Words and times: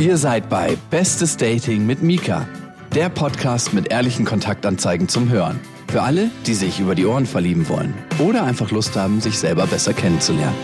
Ihr 0.00 0.16
seid 0.16 0.48
bei 0.48 0.76
Bestes 0.90 1.36
Dating 1.36 1.86
mit 1.86 2.02
Mika, 2.02 2.48
der 2.96 3.08
Podcast 3.08 3.72
mit 3.72 3.92
ehrlichen 3.92 4.24
Kontaktanzeigen 4.24 5.08
zum 5.08 5.30
Hören. 5.30 5.60
Für 5.86 6.02
alle, 6.02 6.30
die 6.46 6.54
sich 6.54 6.80
über 6.80 6.96
die 6.96 7.06
Ohren 7.06 7.26
verlieben 7.26 7.68
wollen 7.68 7.94
oder 8.18 8.42
einfach 8.42 8.72
Lust 8.72 8.96
haben, 8.96 9.20
sich 9.20 9.38
selber 9.38 9.68
besser 9.68 9.94
kennenzulernen. 9.94 10.56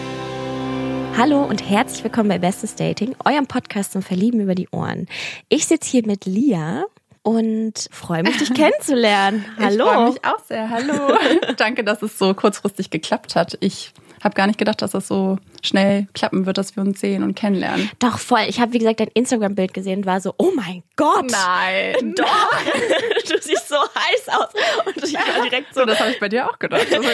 Hallo 1.17 1.45
und 1.45 1.63
herzlich 1.71 2.03
willkommen 2.03 2.29
bei 2.29 2.39
Bestes 2.39 2.75
Dating, 2.75 3.15
eurem 3.25 3.47
Podcast 3.47 3.93
zum 3.93 4.03
Verlieben 4.03 4.41
über 4.41 4.57
die 4.57 4.69
Ohren. 4.73 5.07
Ich 5.49 5.67
sitze 5.67 5.89
hier 5.89 6.05
mit 6.05 6.25
Lia 6.25 6.87
und 7.23 7.87
freue 7.93 8.25
mich, 8.25 8.37
dich 8.37 8.53
kennenzulernen. 8.55 9.45
Hallo. 9.61 9.85
Ich 9.85 9.93
freue 9.93 10.09
mich 10.09 10.25
auch 10.25 10.45
sehr. 10.45 10.71
Hallo. 10.71 11.17
Danke, 11.57 11.85
dass 11.85 12.03
es 12.03 12.19
so 12.19 12.35
kurzfristig 12.35 12.91
geklappt 12.91 13.37
hat. 13.37 13.57
Ich 13.61 13.93
habe 14.25 14.35
gar 14.35 14.49
nicht 14.49 14.59
gedacht, 14.59 14.83
dass 14.83 14.91
das 14.91 15.07
so 15.07 15.39
schnell 15.63 16.07
klappen 16.15 16.47
wird, 16.47 16.59
dass 16.59 16.77
wir 16.77 16.83
uns 16.83 17.01
sehen 17.01 17.23
und 17.23 17.35
kennenlernen. 17.35 17.91
Doch, 17.99 18.19
voll. 18.19 18.41
Ich 18.49 18.61
habe, 18.61 18.73
wie 18.73 18.79
gesagt, 18.79 19.01
dein 19.01 19.09
Instagram-Bild 19.09 19.75
gesehen 19.75 20.01
und 20.01 20.07
war 20.07 20.21
so, 20.21 20.35
oh 20.39 20.51
mein 20.55 20.83
Gott. 20.97 21.31
Nein. 21.31 22.15
Doch. 22.17 22.51
du 23.29 23.35
siehst 23.41 23.69
so 23.69 23.77
heiß 23.77 24.29
aus. 24.29 24.49
Und 24.87 25.05
ich 25.05 25.15
war 25.15 25.43
direkt 25.45 25.75
so. 25.75 25.81
so 25.81 25.87
das 25.87 26.01
habe 26.01 26.11
ich 26.11 26.21
bei 26.21 26.29
dir 26.29 26.49
auch 26.49 26.59
gedacht. 26.59 26.87
Also, 26.91 27.09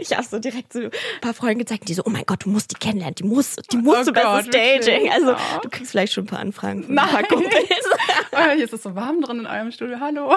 ich 0.00 0.12
habe 0.12 0.24
so 0.26 0.38
direkt 0.38 0.72
so 0.72 0.80
ein 0.80 0.90
paar 1.20 1.34
Freunden 1.34 1.60
gezeigt, 1.60 1.88
die 1.88 1.94
so, 1.94 2.02
oh 2.04 2.10
mein 2.10 2.24
Gott, 2.26 2.44
du 2.44 2.50
musst 2.50 2.70
die 2.72 2.74
kennenlernen. 2.76 3.14
Die 3.14 3.24
muss, 3.24 3.56
die 3.72 3.76
muss 3.76 3.98
Oh 4.00 4.04
zu 4.04 4.12
Gott, 4.12 4.44
bestes 4.44 4.50
Dating. 4.54 5.04
wirklich? 5.04 5.12
Also, 5.12 5.30
Ja. 5.30 5.38
du 5.62 5.68
kriegst 5.70 5.90
vielleicht 5.92 6.12
schon 6.12 6.24
ein 6.24 6.26
paar 6.26 6.40
Anfragen 6.40 6.84
von 6.84 6.94
Nein. 6.94 7.04
ein 7.06 7.10
paar 7.10 7.22
Kumpels. 7.24 7.64
Oh, 8.32 8.36
hier 8.54 8.64
ist 8.64 8.72
es 8.72 8.82
so 8.82 8.94
warm 8.94 9.20
drin 9.22 9.40
in 9.40 9.46
eurem 9.46 9.70
Studio. 9.72 9.98
Hallo. 10.00 10.34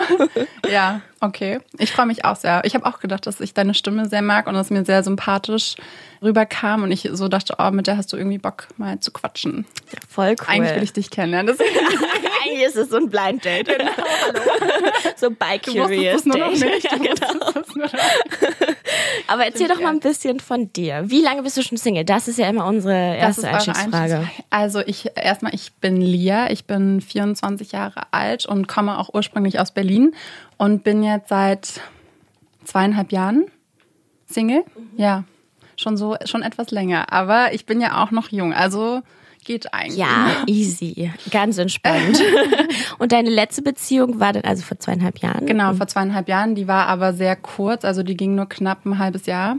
Ja, 0.69 1.01
okay. 1.21 1.59
Ich 1.79 1.91
freue 1.91 2.05
mich 2.05 2.23
auch 2.25 2.35
sehr. 2.35 2.61
Ich 2.65 2.75
habe 2.75 2.85
auch 2.85 2.99
gedacht, 2.99 3.25
dass 3.27 3.39
ich 3.41 3.53
deine 3.53 3.73
Stimme 3.73 4.07
sehr 4.07 4.21
mag 4.21 4.47
und 4.47 4.53
dass 4.53 4.69
mir 4.69 4.85
sehr 4.85 5.03
sympathisch 5.03 5.75
rüberkam 6.21 6.83
und 6.83 6.91
ich 6.91 7.09
so 7.11 7.27
dachte, 7.27 7.52
oh, 7.57 7.71
mit 7.71 7.87
der 7.87 7.97
hast 7.97 8.11
du 8.13 8.17
irgendwie 8.17 8.37
Bock 8.37 8.67
mal 8.77 8.99
zu 8.99 9.11
quatschen. 9.11 9.65
Voll 10.09 10.35
cool. 10.39 10.45
Eigentlich 10.47 10.75
will 10.75 10.83
ich 10.83 10.93
dich 10.93 11.09
kennenlernen. 11.09 11.55
Eigentlich 12.43 12.63
ist 12.65 12.75
es 12.75 12.89
so 12.89 12.97
ein 12.97 13.09
Blind 13.09 13.43
Date. 13.45 13.67
Genau, 13.67 13.91
so 15.15 15.29
by 15.29 15.59
du 15.63 15.73
wusstest 15.73 15.75
curious 15.75 16.23
das 16.23 16.25
nur 16.25 16.37
noch 16.37 16.53
Date. 16.53 16.73
nicht. 16.73 16.91
Ja, 16.91 16.97
genau. 16.97 17.51
nur 17.75 17.85
noch. 17.85 17.93
Aber 19.27 19.45
erzähl 19.45 19.67
doch 19.67 19.79
mal 19.79 19.89
ein 19.89 19.99
bisschen 19.99 20.39
von 20.39 20.71
dir. 20.73 21.03
Wie 21.05 21.21
lange 21.21 21.43
bist 21.43 21.57
du 21.57 21.63
schon 21.63 21.77
Single? 21.77 22.05
Das 22.05 22.27
ist 22.27 22.37
ja 22.37 22.49
immer 22.49 22.65
unsere 22.65 23.15
erste 23.15 23.47
Einstiegsfrage. 23.47 24.29
Also 24.49 24.81
ich 24.81 25.11
erstmal, 25.15 25.53
ich 25.53 25.73
bin 25.73 26.01
Lia, 26.01 26.51
ich 26.51 26.65
bin 26.65 27.01
24 27.01 27.71
Jahre 27.71 28.03
alt 28.11 28.45
und 28.45 28.67
komme 28.67 28.97
auch 28.99 29.13
ursprünglich 29.13 29.59
aus 29.59 29.71
Berlin 29.71 30.13
und 30.57 30.83
bin 30.83 31.03
jetzt 31.03 31.29
seit 31.29 31.81
zweieinhalb 32.65 33.11
Jahren 33.11 33.45
Single. 34.25 34.63
Ja, 34.97 35.23
schon 35.83 35.97
so, 35.97 36.15
schon 36.25 36.41
etwas 36.41 36.71
länger. 36.71 37.11
Aber 37.13 37.53
ich 37.53 37.65
bin 37.65 37.79
ja 37.81 38.03
auch 38.03 38.11
noch 38.11 38.29
jung, 38.29 38.53
also 38.53 39.01
geht 39.43 39.73
eigentlich. 39.73 39.97
Ja, 39.97 40.43
easy. 40.47 41.11
Ganz 41.29 41.57
entspannt. 41.57 42.21
Und 42.97 43.11
deine 43.11 43.29
letzte 43.29 43.61
Beziehung 43.61 44.19
war 44.19 44.33
dann 44.33 44.43
also 44.43 44.63
vor 44.63 44.79
zweieinhalb 44.79 45.19
Jahren? 45.19 45.45
Genau, 45.45 45.73
vor 45.73 45.87
zweieinhalb 45.87 46.29
Jahren. 46.29 46.55
Die 46.55 46.67
war 46.67 46.87
aber 46.87 47.13
sehr 47.13 47.35
kurz, 47.35 47.85
also 47.85 48.03
die 48.03 48.15
ging 48.15 48.35
nur 48.35 48.47
knapp 48.47 48.85
ein 48.85 48.99
halbes 48.99 49.25
Jahr. 49.25 49.57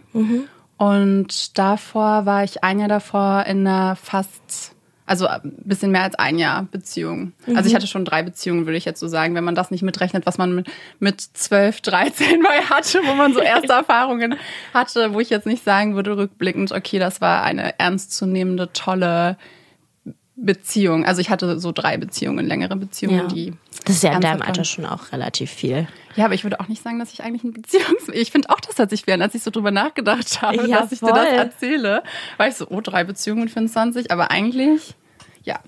Und 0.77 1.59
davor 1.59 2.27
war 2.27 2.45
ich 2.45 2.65
ein 2.65 2.81
Jahr 2.81 2.89
davor 2.89 3.45
in 3.47 3.67
einer 3.67 3.97
fast, 3.97 4.75
also 5.07 5.27
ein 5.27 5.53
bisschen 5.65 5.91
mehr 5.91 6.03
als 6.05 6.15
ein 6.15 6.39
Jahr 6.39 6.63
Beziehung. 6.71 7.33
Also 7.55 7.69
ich 7.69 7.75
hatte 7.75 7.87
schon 7.87 8.05
drei 8.07 8.23
Beziehungen, 8.23 8.65
würde 8.67 8.79
ich 8.79 8.85
jetzt 8.87 9.01
so 9.01 9.07
sagen, 9.09 9.35
wenn 9.35 9.45
man 9.45 9.55
das 9.55 9.71
nicht 9.71 9.83
mitrechnet, 9.83 10.25
was 10.25 10.39
man 10.39 10.55
mit, 10.55 10.67
mit 10.99 11.21
12, 11.21 11.83
13 11.83 12.41
mal 12.41 12.61
hatte, 12.71 13.01
wo 13.05 13.15
man 13.15 13.35
so 13.35 13.41
erste 13.41 13.73
Erfahrungen 13.75 14.37
hatte, 14.73 15.13
wo 15.13 15.21
ich 15.21 15.29
jetzt 15.31 15.47
nicht 15.47 15.63
sagen 15.63 15.95
würde, 15.95 16.17
rückblickend, 16.17 16.73
okay, 16.73 16.99
das 16.99 17.21
war 17.21 17.43
eine 17.43 17.79
ernstzunehmende, 17.79 18.73
tolle 18.73 19.37
Beziehung. 20.37 21.05
Also 21.05 21.21
ich 21.21 21.31
hatte 21.31 21.61
so 21.61 21.71
drei 21.71 21.97
Beziehungen, 21.97 22.45
längere 22.45 22.75
Beziehungen, 22.75 23.19
Ja. 23.19 23.27
die 23.27 23.53
Das 23.85 23.97
ist 23.97 24.03
ja 24.03 24.13
in 24.15 24.21
deinem 24.21 24.43
Alter 24.43 24.65
schon 24.65 24.85
auch 24.85 25.13
relativ 25.13 25.51
viel. 25.51 25.87
Ja, 26.17 26.25
aber 26.25 26.35
ich 26.35 26.43
würde 26.43 26.59
auch 26.61 26.67
nicht 26.69 26.83
sagen, 26.83 26.99
dass 26.99 27.13
ich 27.13 27.23
eigentlich 27.23 27.45
ein 27.45 27.53
Beziehungs... 27.53 28.09
Ich 28.13 28.33
finde 28.33 28.51
auch, 28.51 28.59
das 28.61 28.79
hat 28.79 28.91
sich 28.91 29.07
während, 29.07 29.23
als 29.23 29.35
ich 29.37 29.43
so 29.45 29.51
drüber 29.53 29.71
nachgedacht 29.71 30.43
habe, 30.43 30.67
Ja, 30.69 30.81
dass 30.81 30.91
ich 30.93 30.99
dir 31.01 31.07
das 31.13 31.29
voll. 31.29 31.37
erzähle, 31.37 32.03
war 32.37 32.49
ich 32.49 32.55
so, 32.57 32.67
oh, 32.69 32.81
drei 32.81 33.05
Beziehungen 33.05 33.43
mit 33.45 33.53
25. 33.53 34.11
Aber 34.11 34.31
eigentlich, 34.33 34.95
ja, 35.45 35.61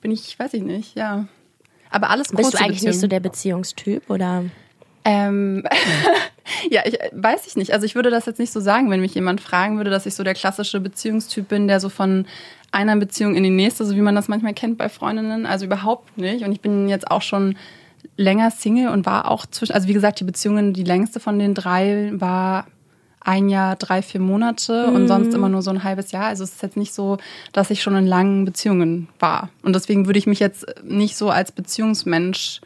bin 0.00 0.10
ich, 0.10 0.38
weiß 0.38 0.54
ich 0.54 0.62
nicht, 0.62 0.96
ja. 0.96 1.26
Aber 1.90 2.10
alles 2.10 2.28
kurze 2.28 2.42
Bist 2.42 2.54
du 2.54 2.64
eigentlich 2.64 2.82
nicht 2.82 3.00
so 3.00 3.06
der 3.06 3.20
Beziehungstyp 3.20 4.08
oder? 4.10 4.44
Ähm, 5.04 5.64
ja, 6.70 6.82
ich 6.84 6.98
weiß 7.12 7.46
ich 7.46 7.56
nicht. 7.56 7.72
Also 7.72 7.86
ich 7.86 7.94
würde 7.94 8.10
das 8.10 8.26
jetzt 8.26 8.38
nicht 8.38 8.52
so 8.52 8.60
sagen, 8.60 8.90
wenn 8.90 9.00
mich 9.00 9.14
jemand 9.14 9.40
fragen 9.40 9.76
würde, 9.76 9.90
dass 9.90 10.06
ich 10.06 10.14
so 10.14 10.22
der 10.22 10.34
klassische 10.34 10.80
Beziehungstyp 10.80 11.48
bin, 11.48 11.68
der 11.68 11.80
so 11.80 11.88
von 11.88 12.26
einer 12.70 12.96
Beziehung 12.96 13.34
in 13.34 13.42
die 13.42 13.50
nächste, 13.50 13.84
so 13.84 13.96
wie 13.96 14.00
man 14.00 14.14
das 14.14 14.28
manchmal 14.28 14.54
kennt 14.54 14.78
bei 14.78 14.88
Freundinnen. 14.88 15.46
Also 15.46 15.66
überhaupt 15.66 16.16
nicht. 16.18 16.44
Und 16.44 16.52
ich 16.52 16.60
bin 16.60 16.88
jetzt 16.88 17.10
auch 17.10 17.22
schon 17.22 17.56
länger 18.16 18.50
Single 18.50 18.88
und 18.88 19.06
war 19.06 19.30
auch 19.30 19.46
zwischen, 19.46 19.72
also 19.72 19.88
wie 19.88 19.92
gesagt, 19.92 20.20
die 20.20 20.24
Beziehungen, 20.24 20.72
die 20.72 20.84
längste 20.84 21.20
von 21.20 21.38
den 21.38 21.54
drei 21.54 22.10
war 22.14 22.66
ein 23.20 23.48
Jahr, 23.48 23.76
drei, 23.76 24.02
vier 24.02 24.20
Monate 24.20 24.86
und 24.86 25.06
sonst 25.06 25.34
immer 25.34 25.48
nur 25.48 25.62
so 25.62 25.70
ein 25.70 25.84
halbes 25.84 26.10
Jahr. 26.10 26.26
Also 26.26 26.44
es 26.44 26.52
ist 26.52 26.62
jetzt 26.62 26.76
nicht 26.76 26.94
so, 26.94 27.18
dass 27.52 27.70
ich 27.70 27.82
schon 27.82 27.94
in 27.96 28.06
langen 28.06 28.44
Beziehungen 28.44 29.08
war. 29.18 29.50
Und 29.62 29.74
deswegen 29.74 30.06
würde 30.06 30.18
ich 30.18 30.26
mich 30.26 30.40
jetzt 30.40 30.66
nicht 30.82 31.16
so 31.16 31.28
als 31.30 31.52
Beziehungsmensch 31.52 32.60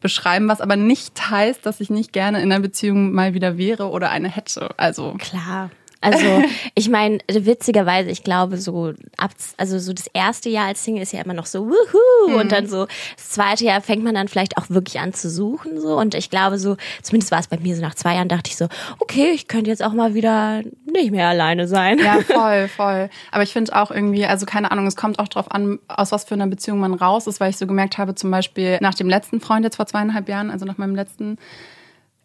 beschreiben, 0.00 0.48
was 0.48 0.60
aber 0.60 0.76
nicht 0.76 1.30
heißt, 1.30 1.66
dass 1.66 1.80
ich 1.80 1.90
nicht 1.90 2.12
gerne 2.12 2.40
in 2.40 2.52
einer 2.52 2.60
Beziehung 2.60 3.12
mal 3.12 3.34
wieder 3.34 3.58
wäre 3.58 3.90
oder 3.90 4.10
eine 4.10 4.28
hätte. 4.28 4.68
Also 4.76 5.14
Klar. 5.18 5.70
Also, 6.00 6.42
ich 6.74 6.88
meine, 6.88 7.18
witzigerweise, 7.28 8.10
ich 8.10 8.22
glaube, 8.22 8.58
so 8.58 8.92
ab, 9.16 9.30
also 9.56 9.78
so 9.78 9.92
das 9.92 10.06
erste 10.12 10.48
Jahr 10.48 10.66
als 10.66 10.84
Single 10.84 11.02
ist 11.02 11.12
ja 11.12 11.22
immer 11.22 11.34
noch 11.34 11.46
so 11.46 11.66
wuhu 11.68 12.38
und 12.38 12.52
dann 12.52 12.66
so 12.66 12.86
das 13.16 13.30
zweite 13.30 13.64
Jahr 13.64 13.80
fängt 13.80 14.04
man 14.04 14.14
dann 14.14 14.28
vielleicht 14.28 14.58
auch 14.58 14.68
wirklich 14.68 15.00
an 15.00 15.14
zu 15.14 15.30
suchen 15.30 15.80
so 15.80 15.98
und 15.98 16.14
ich 16.14 16.30
glaube 16.30 16.58
so, 16.58 16.76
zumindest 17.02 17.32
war 17.32 17.40
es 17.40 17.48
bei 17.48 17.58
mir 17.58 17.74
so 17.74 17.82
nach 17.82 17.94
zwei 17.94 18.14
Jahren 18.14 18.28
dachte 18.28 18.50
ich 18.50 18.56
so, 18.56 18.68
okay, 18.98 19.30
ich 19.30 19.48
könnte 19.48 19.70
jetzt 19.70 19.82
auch 19.82 19.92
mal 19.92 20.14
wieder 20.14 20.62
nicht 20.84 21.10
mehr 21.10 21.28
alleine 21.28 21.66
sein. 21.66 21.98
ja, 21.98 22.20
voll, 22.26 22.68
voll. 22.68 23.10
Aber 23.30 23.42
ich 23.42 23.52
finde 23.52 23.74
auch 23.74 23.90
irgendwie, 23.90 24.26
also 24.26 24.46
keine 24.46 24.70
Ahnung, 24.70 24.86
es 24.86 24.96
kommt 24.96 25.18
auch 25.18 25.28
drauf 25.28 25.50
an, 25.50 25.78
aus 25.88 26.12
was 26.12 26.24
für 26.24 26.34
einer 26.34 26.46
Beziehung 26.46 26.78
man 26.78 26.94
raus 26.94 27.26
ist, 27.26 27.40
weil 27.40 27.50
ich 27.50 27.56
so 27.56 27.66
gemerkt 27.66 27.98
habe, 27.98 28.14
zum 28.14 28.30
Beispiel 28.30 28.78
nach 28.80 28.94
dem 28.94 29.08
letzten 29.08 29.40
Freund 29.40 29.64
jetzt 29.64 29.76
vor 29.76 29.86
zweieinhalb 29.86 30.28
Jahren, 30.28 30.50
also 30.50 30.66
nach 30.66 30.78
meinem 30.78 30.94
letzten 30.94 31.38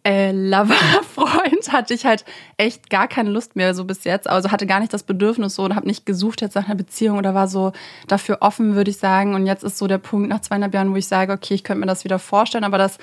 äh, 0.03 0.31
Lover-Freund 0.31 1.71
hatte 1.71 1.93
ich 1.93 2.05
halt 2.05 2.25
echt 2.57 2.89
gar 2.89 3.07
keine 3.07 3.29
Lust 3.29 3.55
mehr 3.55 3.73
so 3.75 3.85
bis 3.85 4.03
jetzt. 4.03 4.27
Also 4.29 4.51
hatte 4.51 4.65
gar 4.65 4.79
nicht 4.79 4.93
das 4.93 5.03
Bedürfnis 5.03 5.55
so 5.55 5.63
und 5.63 5.75
habe 5.75 5.87
nicht 5.87 6.05
gesucht 6.05 6.41
jetzt 6.41 6.55
nach 6.55 6.65
einer 6.65 6.75
Beziehung 6.75 7.17
oder 7.17 7.35
war 7.35 7.47
so 7.47 7.71
dafür 8.07 8.39
offen, 8.41 8.75
würde 8.75 8.91
ich 8.91 8.97
sagen. 8.97 9.35
Und 9.35 9.45
jetzt 9.45 9.63
ist 9.63 9.77
so 9.77 9.87
der 9.87 9.99
Punkt 9.99 10.29
nach 10.29 10.41
zweieinhalb 10.41 10.73
Jahren, 10.73 10.91
wo 10.91 10.95
ich 10.95 11.07
sage, 11.07 11.33
okay, 11.33 11.53
ich 11.53 11.63
könnte 11.63 11.81
mir 11.81 11.85
das 11.85 12.03
wieder 12.03 12.19
vorstellen, 12.19 12.63
aber 12.63 12.77
das 12.77 12.97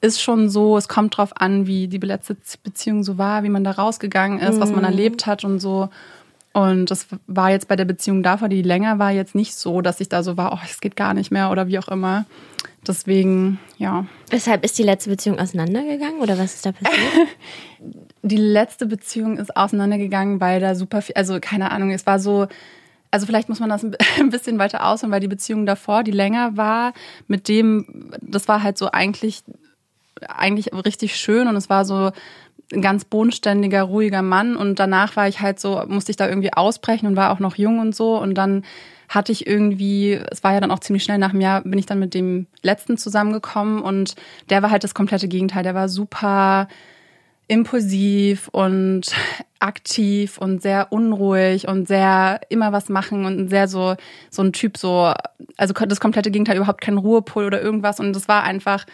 ist 0.00 0.20
schon 0.20 0.48
so, 0.48 0.76
es 0.76 0.88
kommt 0.88 1.16
drauf 1.16 1.32
an, 1.36 1.66
wie 1.66 1.88
die 1.88 1.98
letzte 1.98 2.36
Beziehung 2.62 3.02
so 3.02 3.18
war, 3.18 3.42
wie 3.42 3.48
man 3.48 3.64
da 3.64 3.72
rausgegangen 3.72 4.38
ist, 4.38 4.60
was 4.60 4.70
man 4.70 4.84
erlebt 4.84 5.26
hat 5.26 5.44
und 5.44 5.58
so. 5.58 5.88
Und 6.58 6.90
das 6.90 7.06
war 7.28 7.52
jetzt 7.52 7.68
bei 7.68 7.76
der 7.76 7.84
Beziehung 7.84 8.24
davor, 8.24 8.48
die 8.48 8.62
länger 8.62 8.98
war, 8.98 9.12
jetzt 9.12 9.36
nicht 9.36 9.54
so, 9.54 9.80
dass 9.80 10.00
ich 10.00 10.08
da 10.08 10.24
so 10.24 10.36
war, 10.36 10.52
oh, 10.52 10.58
es 10.64 10.80
geht 10.80 10.96
gar 10.96 11.14
nicht 11.14 11.30
mehr 11.30 11.52
oder 11.52 11.68
wie 11.68 11.78
auch 11.78 11.86
immer. 11.86 12.26
Deswegen, 12.84 13.60
ja. 13.76 14.06
Weshalb 14.30 14.64
ist 14.64 14.76
die 14.76 14.82
letzte 14.82 15.08
Beziehung 15.08 15.38
auseinandergegangen 15.38 16.20
oder 16.20 16.36
was 16.36 16.56
ist 16.56 16.66
da 16.66 16.72
passiert? 16.72 16.98
Die 18.22 18.36
letzte 18.36 18.86
Beziehung 18.86 19.38
ist 19.38 19.56
auseinandergegangen, 19.56 20.40
weil 20.40 20.58
da 20.58 20.74
super 20.74 21.00
viel, 21.00 21.14
also 21.14 21.38
keine 21.40 21.70
Ahnung, 21.70 21.92
es 21.92 22.06
war 22.06 22.18
so, 22.18 22.48
also 23.12 23.24
vielleicht 23.24 23.48
muss 23.48 23.60
man 23.60 23.68
das 23.68 23.84
ein 24.18 24.30
bisschen 24.30 24.58
weiter 24.58 24.84
ausholen, 24.84 25.12
weil 25.12 25.20
die 25.20 25.28
Beziehung 25.28 25.64
davor, 25.64 26.02
die 26.02 26.10
länger 26.10 26.56
war, 26.56 26.92
mit 27.28 27.46
dem, 27.46 28.10
das 28.20 28.48
war 28.48 28.64
halt 28.64 28.78
so 28.78 28.90
eigentlich, 28.90 29.44
eigentlich 30.26 30.72
richtig 30.72 31.14
schön 31.14 31.46
und 31.46 31.54
es 31.54 31.70
war 31.70 31.84
so 31.84 32.10
ein 32.72 32.82
ganz 32.82 33.04
bodenständiger, 33.04 33.82
ruhiger 33.82 34.22
Mann. 34.22 34.56
Und 34.56 34.78
danach 34.78 35.16
war 35.16 35.28
ich 35.28 35.40
halt 35.40 35.60
so, 35.60 35.82
musste 35.88 36.10
ich 36.10 36.16
da 36.16 36.28
irgendwie 36.28 36.52
ausbrechen 36.52 37.06
und 37.06 37.16
war 37.16 37.30
auch 37.30 37.38
noch 37.38 37.56
jung 37.56 37.78
und 37.78 37.94
so. 37.94 38.18
Und 38.18 38.34
dann 38.34 38.64
hatte 39.08 39.32
ich 39.32 39.46
irgendwie, 39.46 40.20
es 40.30 40.44
war 40.44 40.52
ja 40.52 40.60
dann 40.60 40.70
auch 40.70 40.80
ziemlich 40.80 41.02
schnell 41.02 41.18
nach 41.18 41.30
einem 41.30 41.40
Jahr, 41.40 41.62
bin 41.62 41.78
ich 41.78 41.86
dann 41.86 41.98
mit 41.98 42.12
dem 42.12 42.46
letzten 42.62 42.98
zusammengekommen. 42.98 43.80
Und 43.80 44.16
der 44.50 44.62
war 44.62 44.70
halt 44.70 44.84
das 44.84 44.94
komplette 44.94 45.28
Gegenteil. 45.28 45.62
Der 45.62 45.74
war 45.74 45.88
super 45.88 46.68
impulsiv 47.48 48.48
und 48.48 49.06
aktiv 49.60 50.38
und 50.38 50.62
sehr 50.62 50.92
unruhig 50.92 51.66
und 51.66 51.88
sehr 51.88 52.42
immer 52.48 52.72
was 52.72 52.88
machen 52.88 53.24
und 53.24 53.48
sehr 53.48 53.66
so 53.66 53.96
so 54.30 54.42
ein 54.42 54.52
Typ 54.52 54.76
so 54.76 55.12
also 55.56 55.74
das 55.74 55.98
komplette 55.98 56.30
Gegenteil 56.30 56.56
überhaupt 56.56 56.82
kein 56.82 56.98
Ruhepol 56.98 57.46
oder 57.46 57.60
irgendwas. 57.60 57.98
Und 57.98 58.12
das 58.12 58.28
war 58.28 58.44
einfach 58.44 58.84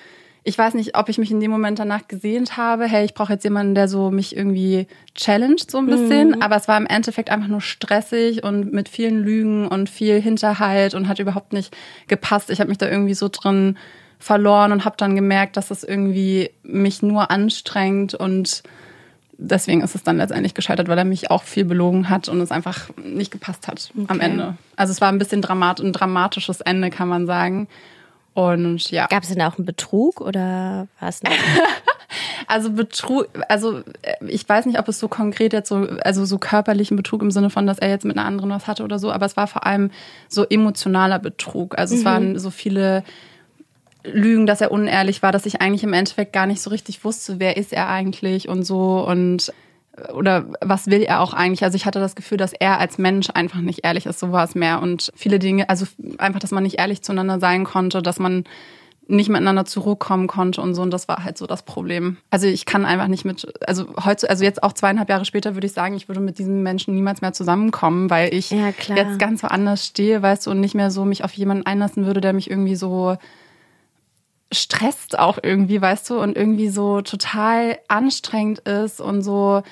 ich 0.47 0.59
weiß 0.59 0.75
nicht, 0.75 0.97
ob 0.97 1.09
ich 1.09 1.17
mich 1.17 1.31
in 1.31 1.41
dem 1.41 1.51
Moment 1.51 1.79
danach 1.79 2.07
gesehnt 2.07 2.59
habe, 2.59 2.85
hey, 2.85 3.05
ich 3.07 3.15
brauche 3.15 3.33
jetzt 3.33 3.45
jemanden, 3.45 3.75
der 3.75 3.89
so 3.89 4.11
mich 4.11 4.37
irgendwie 4.37 4.87
challenged 5.15 5.71
so 5.71 5.79
ein 5.79 5.87
bisschen, 5.87 6.43
aber 6.43 6.57
es 6.57 6.69
war 6.69 6.77
im 6.77 6.87
Endeffekt 6.87 7.31
einfach 7.31 7.49
nur 7.49 7.63
stressig 7.63 8.45
und 8.45 8.71
mit 8.71 8.91
vielen 8.91 9.25
Lügen 9.25 9.67
und 9.67 9.89
viel 9.89 10.21
Hinterhalt 10.21 10.93
und 10.93 11.09
hat 11.09 11.19
überhaupt 11.19 11.55
nicht 11.55 11.75
gepasst. 12.09 12.51
Ich 12.51 12.61
habe 12.61 12.69
mich 12.69 12.77
da 12.77 12.89
irgendwie 12.89 13.15
so 13.15 13.31
drin 13.33 13.79
verloren 14.19 14.73
und 14.73 14.85
habe 14.85 14.97
dann 14.99 15.15
gemerkt, 15.15 15.57
dass 15.57 15.69
das 15.69 15.83
irgendwie 15.83 16.51
mich 16.63 17.03
nur 17.03 17.31
anstrengt 17.31 18.15
und 18.15 18.63
deswegen 19.39 19.81
ist 19.81 19.95
es 19.95 20.03
dann 20.03 20.19
letztendlich 20.19 20.53
gescheitert, 20.53 20.89
weil 20.89 20.99
er 20.99 21.05
mich 21.05 21.31
auch 21.31 21.43
viel 21.43 21.65
belogen 21.65 22.11
hat 22.11 22.29
und 22.29 22.41
es 22.43 22.51
einfach 22.51 22.91
nicht 23.03 23.31
gepasst 23.31 23.67
hat 23.67 23.91
okay. 23.97 24.07
am 24.09 24.21
Ende. 24.21 24.57
Also 24.77 24.93
es 24.93 25.01
war 25.01 25.09
ein 25.09 25.19
bisschen 25.19 25.41
dramat 25.41 25.81
ein 25.81 25.93
dramatisches 25.93 26.61
Ende, 26.61 26.91
kann 26.91 27.09
man 27.09 27.27
sagen. 27.27 27.67
Und 28.35 28.91
ja. 28.91 29.07
Gab 29.07 29.23
es 29.23 29.29
denn 29.29 29.41
auch 29.43 29.57
einen 29.57 29.65
Betrug 29.65 30.21
oder 30.21 30.89
war 31.01 31.09
es 31.09 31.21
Also 32.47 32.71
Betrug, 32.73 33.29
also 33.49 33.79
äh, 34.03 34.15
ich 34.27 34.49
weiß 34.49 34.67
nicht, 34.67 34.79
ob 34.79 34.89
es 34.89 34.99
so 34.99 35.09
konkret 35.09 35.53
jetzt 35.53 35.69
so, 35.69 35.87
also 36.03 36.25
so 36.25 36.39
körperlichen 36.39 36.97
Betrug 36.97 37.23
im 37.23 37.31
Sinne 37.31 37.51
von, 37.51 37.67
dass 37.67 37.79
er 37.79 37.89
jetzt 37.89 38.05
mit 38.05 38.17
einer 38.17 38.27
anderen 38.27 38.51
was 38.51 38.67
hatte 38.67 38.85
oder 38.85 38.99
so, 38.99 39.11
aber 39.11 39.27
es 39.27 39.37
war 39.37 39.47
vor 39.47 39.67
allem 39.67 39.91
so 40.29 40.45
emotionaler 40.45 41.19
Betrug. 41.19 41.79
Also 41.79 41.95
mhm. 41.95 41.99
es 41.99 42.05
waren 42.05 42.39
so 42.39 42.51
viele 42.51 43.05
Lügen, 44.05 44.47
dass 44.47 44.61
er 44.61 44.71
unehrlich 44.71 45.23
war, 45.23 45.33
dass 45.33 45.47
ich 45.47 45.61
eigentlich 45.61 45.85
im 45.85 45.95
Endeffekt 45.95 46.33
gar 46.33 46.47
nicht 46.47 46.61
so 46.61 46.71
richtig 46.71 47.05
wusste, 47.05 47.41
wer 47.41 47.57
ist 47.57 47.73
er 47.73 47.89
eigentlich 47.89 48.49
und 48.49 48.65
so 48.65 49.07
und 49.07 49.53
oder 50.13 50.47
was 50.61 50.87
will 50.89 51.03
er 51.03 51.21
auch 51.21 51.33
eigentlich? 51.33 51.63
Also 51.63 51.77
ich 51.77 51.87
hatte 51.87 52.01
das 52.01 52.17
Gefühl, 52.17 52.39
dass 52.39 52.53
er 52.53 52.79
als 52.81 52.99
Mensch 52.99 53.31
einfach 53.33 53.61
nicht 53.61 53.85
ehrlich 53.85 54.07
ist, 54.07 54.19
so 54.19 54.33
war 54.33 54.45
es 54.45 54.55
mehr. 54.55 54.83
Und 54.83 55.13
viele 55.15 55.39
Dinge, 55.39 55.69
also 55.69 55.87
einfach, 56.19 56.41
dass 56.41 56.51
man 56.51 56.63
nicht 56.63 56.79
ehrlich 56.79 57.03
zueinander 57.03 57.39
sein 57.39 57.65
konnte, 57.65 58.03
dass 58.03 58.19
man 58.19 58.45
nicht 59.07 59.29
miteinander 59.29 59.65
zurückkommen 59.67 60.27
konnte 60.27 60.61
und 60.63 60.75
so. 60.75 60.83
Und 60.83 60.91
das 60.91 61.09
war 61.09 61.23
halt 61.23 61.39
so 61.39 61.47
das 61.47 61.63
Problem. 61.63 62.17
Also 62.31 62.47
ich 62.47 62.65
kann 62.65 62.87
einfach 62.87 63.09
nicht 63.09 63.25
mit, 63.25 63.47
also 63.67 63.87
heute, 64.05 64.31
also 64.31 64.45
jetzt 64.45 64.63
auch 64.63 64.73
zweieinhalb 64.73 65.09
Jahre 65.09 65.25
später 65.25 65.55
würde 65.55 65.67
ich 65.67 65.75
sagen, 65.75 65.95
ich 65.95 66.09
würde 66.09 66.21
mit 66.21 66.39
diesen 66.39 66.63
Menschen 66.63 66.95
niemals 66.95 67.21
mehr 67.21 67.33
zusammenkommen, 67.33 68.11
weil 68.11 68.33
ich 68.33 68.51
ja, 68.51 68.73
jetzt 68.89 69.19
ganz 69.19 69.43
woanders 69.43 69.87
stehe, 69.87 70.23
weißt 70.23 70.47
du, 70.47 70.53
und 70.53 70.61
nicht 70.61 70.75
mehr 70.75 70.91
so 70.91 71.05
mich 71.05 71.23
auf 71.23 71.33
jemanden 71.33 71.67
einlassen 71.67 72.07
würde, 72.07 72.21
der 72.21 72.33
mich 72.33 72.51
irgendwie 72.51 72.77
so 72.77 73.17
stresst 74.55 75.19
auch 75.19 75.39
irgendwie, 75.43 75.81
weißt 75.81 76.11
du, 76.11 76.21
und 76.21 76.37
irgendwie 76.37 76.69
so 76.69 77.01
total 77.01 77.79
anstrengend 77.89 78.61
ist 78.61 79.01
und 79.01 79.23
so 79.23 79.63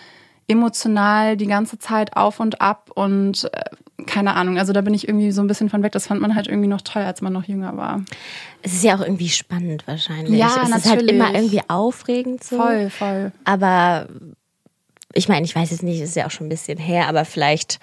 emotional 0.49 1.37
die 1.37 1.47
ganze 1.47 1.79
Zeit 1.79 2.17
auf 2.17 2.41
und 2.41 2.61
ab 2.61 2.91
und 2.95 3.49
äh, 3.53 3.65
keine 4.07 4.35
Ahnung, 4.35 4.59
also 4.59 4.73
da 4.73 4.81
bin 4.81 4.95
ich 4.95 5.07
irgendwie 5.07 5.31
so 5.31 5.41
ein 5.43 5.47
bisschen 5.47 5.71
von 5.71 5.83
weg. 5.83 5.93
Das 5.93 6.09
fand 6.09 6.21
man 6.21 6.35
halt 6.35 6.49
irgendwie 6.49 6.69
noch 6.69 6.81
toll, 6.81 7.03
als 7.03 7.21
man 7.23 7.33
noch 7.33 7.45
jünger 7.45 7.77
war. 7.77 8.03
Es 8.63 8.73
ist 8.73 8.83
ja 8.83 8.97
auch 8.97 9.01
irgendwie 9.01 9.29
spannend 9.29 9.87
wahrscheinlich. 9.87 10.39
Ja, 10.39 10.49
es 10.49 10.69
natürlich. 10.69 10.77
ist 10.77 10.91
halt 10.91 11.11
immer 11.11 11.35
irgendwie 11.35 11.61
aufregend 11.69 12.43
so. 12.43 12.57
Voll, 12.57 12.91
voll. 12.91 13.33
Aber 13.45 14.09
ich 15.15 15.29
meine, 15.29 15.45
ich 15.45 15.55
weiß 15.55 15.71
jetzt 15.71 15.83
nicht, 15.83 16.01
es 16.01 16.11
ist 16.11 16.17
ja 16.17 16.27
auch 16.27 16.31
schon 16.31 16.47
ein 16.47 16.51
bisschen 16.51 16.79
her, 16.79 17.09
aber 17.09 17.25
vielleicht 17.25 17.79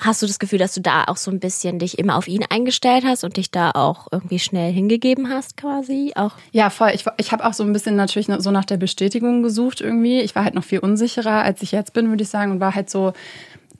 Hast 0.00 0.22
du 0.22 0.26
das 0.26 0.38
Gefühl, 0.38 0.58
dass 0.58 0.74
du 0.74 0.80
da 0.80 1.04
auch 1.04 1.18
so 1.18 1.30
ein 1.30 1.40
bisschen 1.40 1.78
dich 1.78 1.98
immer 1.98 2.16
auf 2.16 2.26
ihn 2.26 2.42
eingestellt 2.48 3.04
hast 3.06 3.22
und 3.22 3.36
dich 3.36 3.50
da 3.50 3.72
auch 3.72 4.06
irgendwie 4.10 4.38
schnell 4.38 4.72
hingegeben 4.72 5.28
hast, 5.28 5.58
quasi? 5.58 6.12
Auch? 6.16 6.32
Ja, 6.52 6.70
voll. 6.70 6.92
Ich, 6.94 7.04
ich 7.18 7.32
habe 7.32 7.44
auch 7.44 7.52
so 7.52 7.64
ein 7.64 7.72
bisschen 7.74 7.96
natürlich 7.96 8.28
so 8.38 8.50
nach 8.50 8.64
der 8.64 8.78
Bestätigung 8.78 9.42
gesucht 9.42 9.82
irgendwie. 9.82 10.20
Ich 10.20 10.34
war 10.34 10.44
halt 10.44 10.54
noch 10.54 10.64
viel 10.64 10.78
unsicherer, 10.78 11.42
als 11.42 11.60
ich 11.60 11.72
jetzt 11.72 11.92
bin, 11.92 12.08
würde 12.08 12.22
ich 12.22 12.30
sagen, 12.30 12.50
und 12.50 12.60
war 12.60 12.74
halt 12.74 12.88
so 12.88 13.12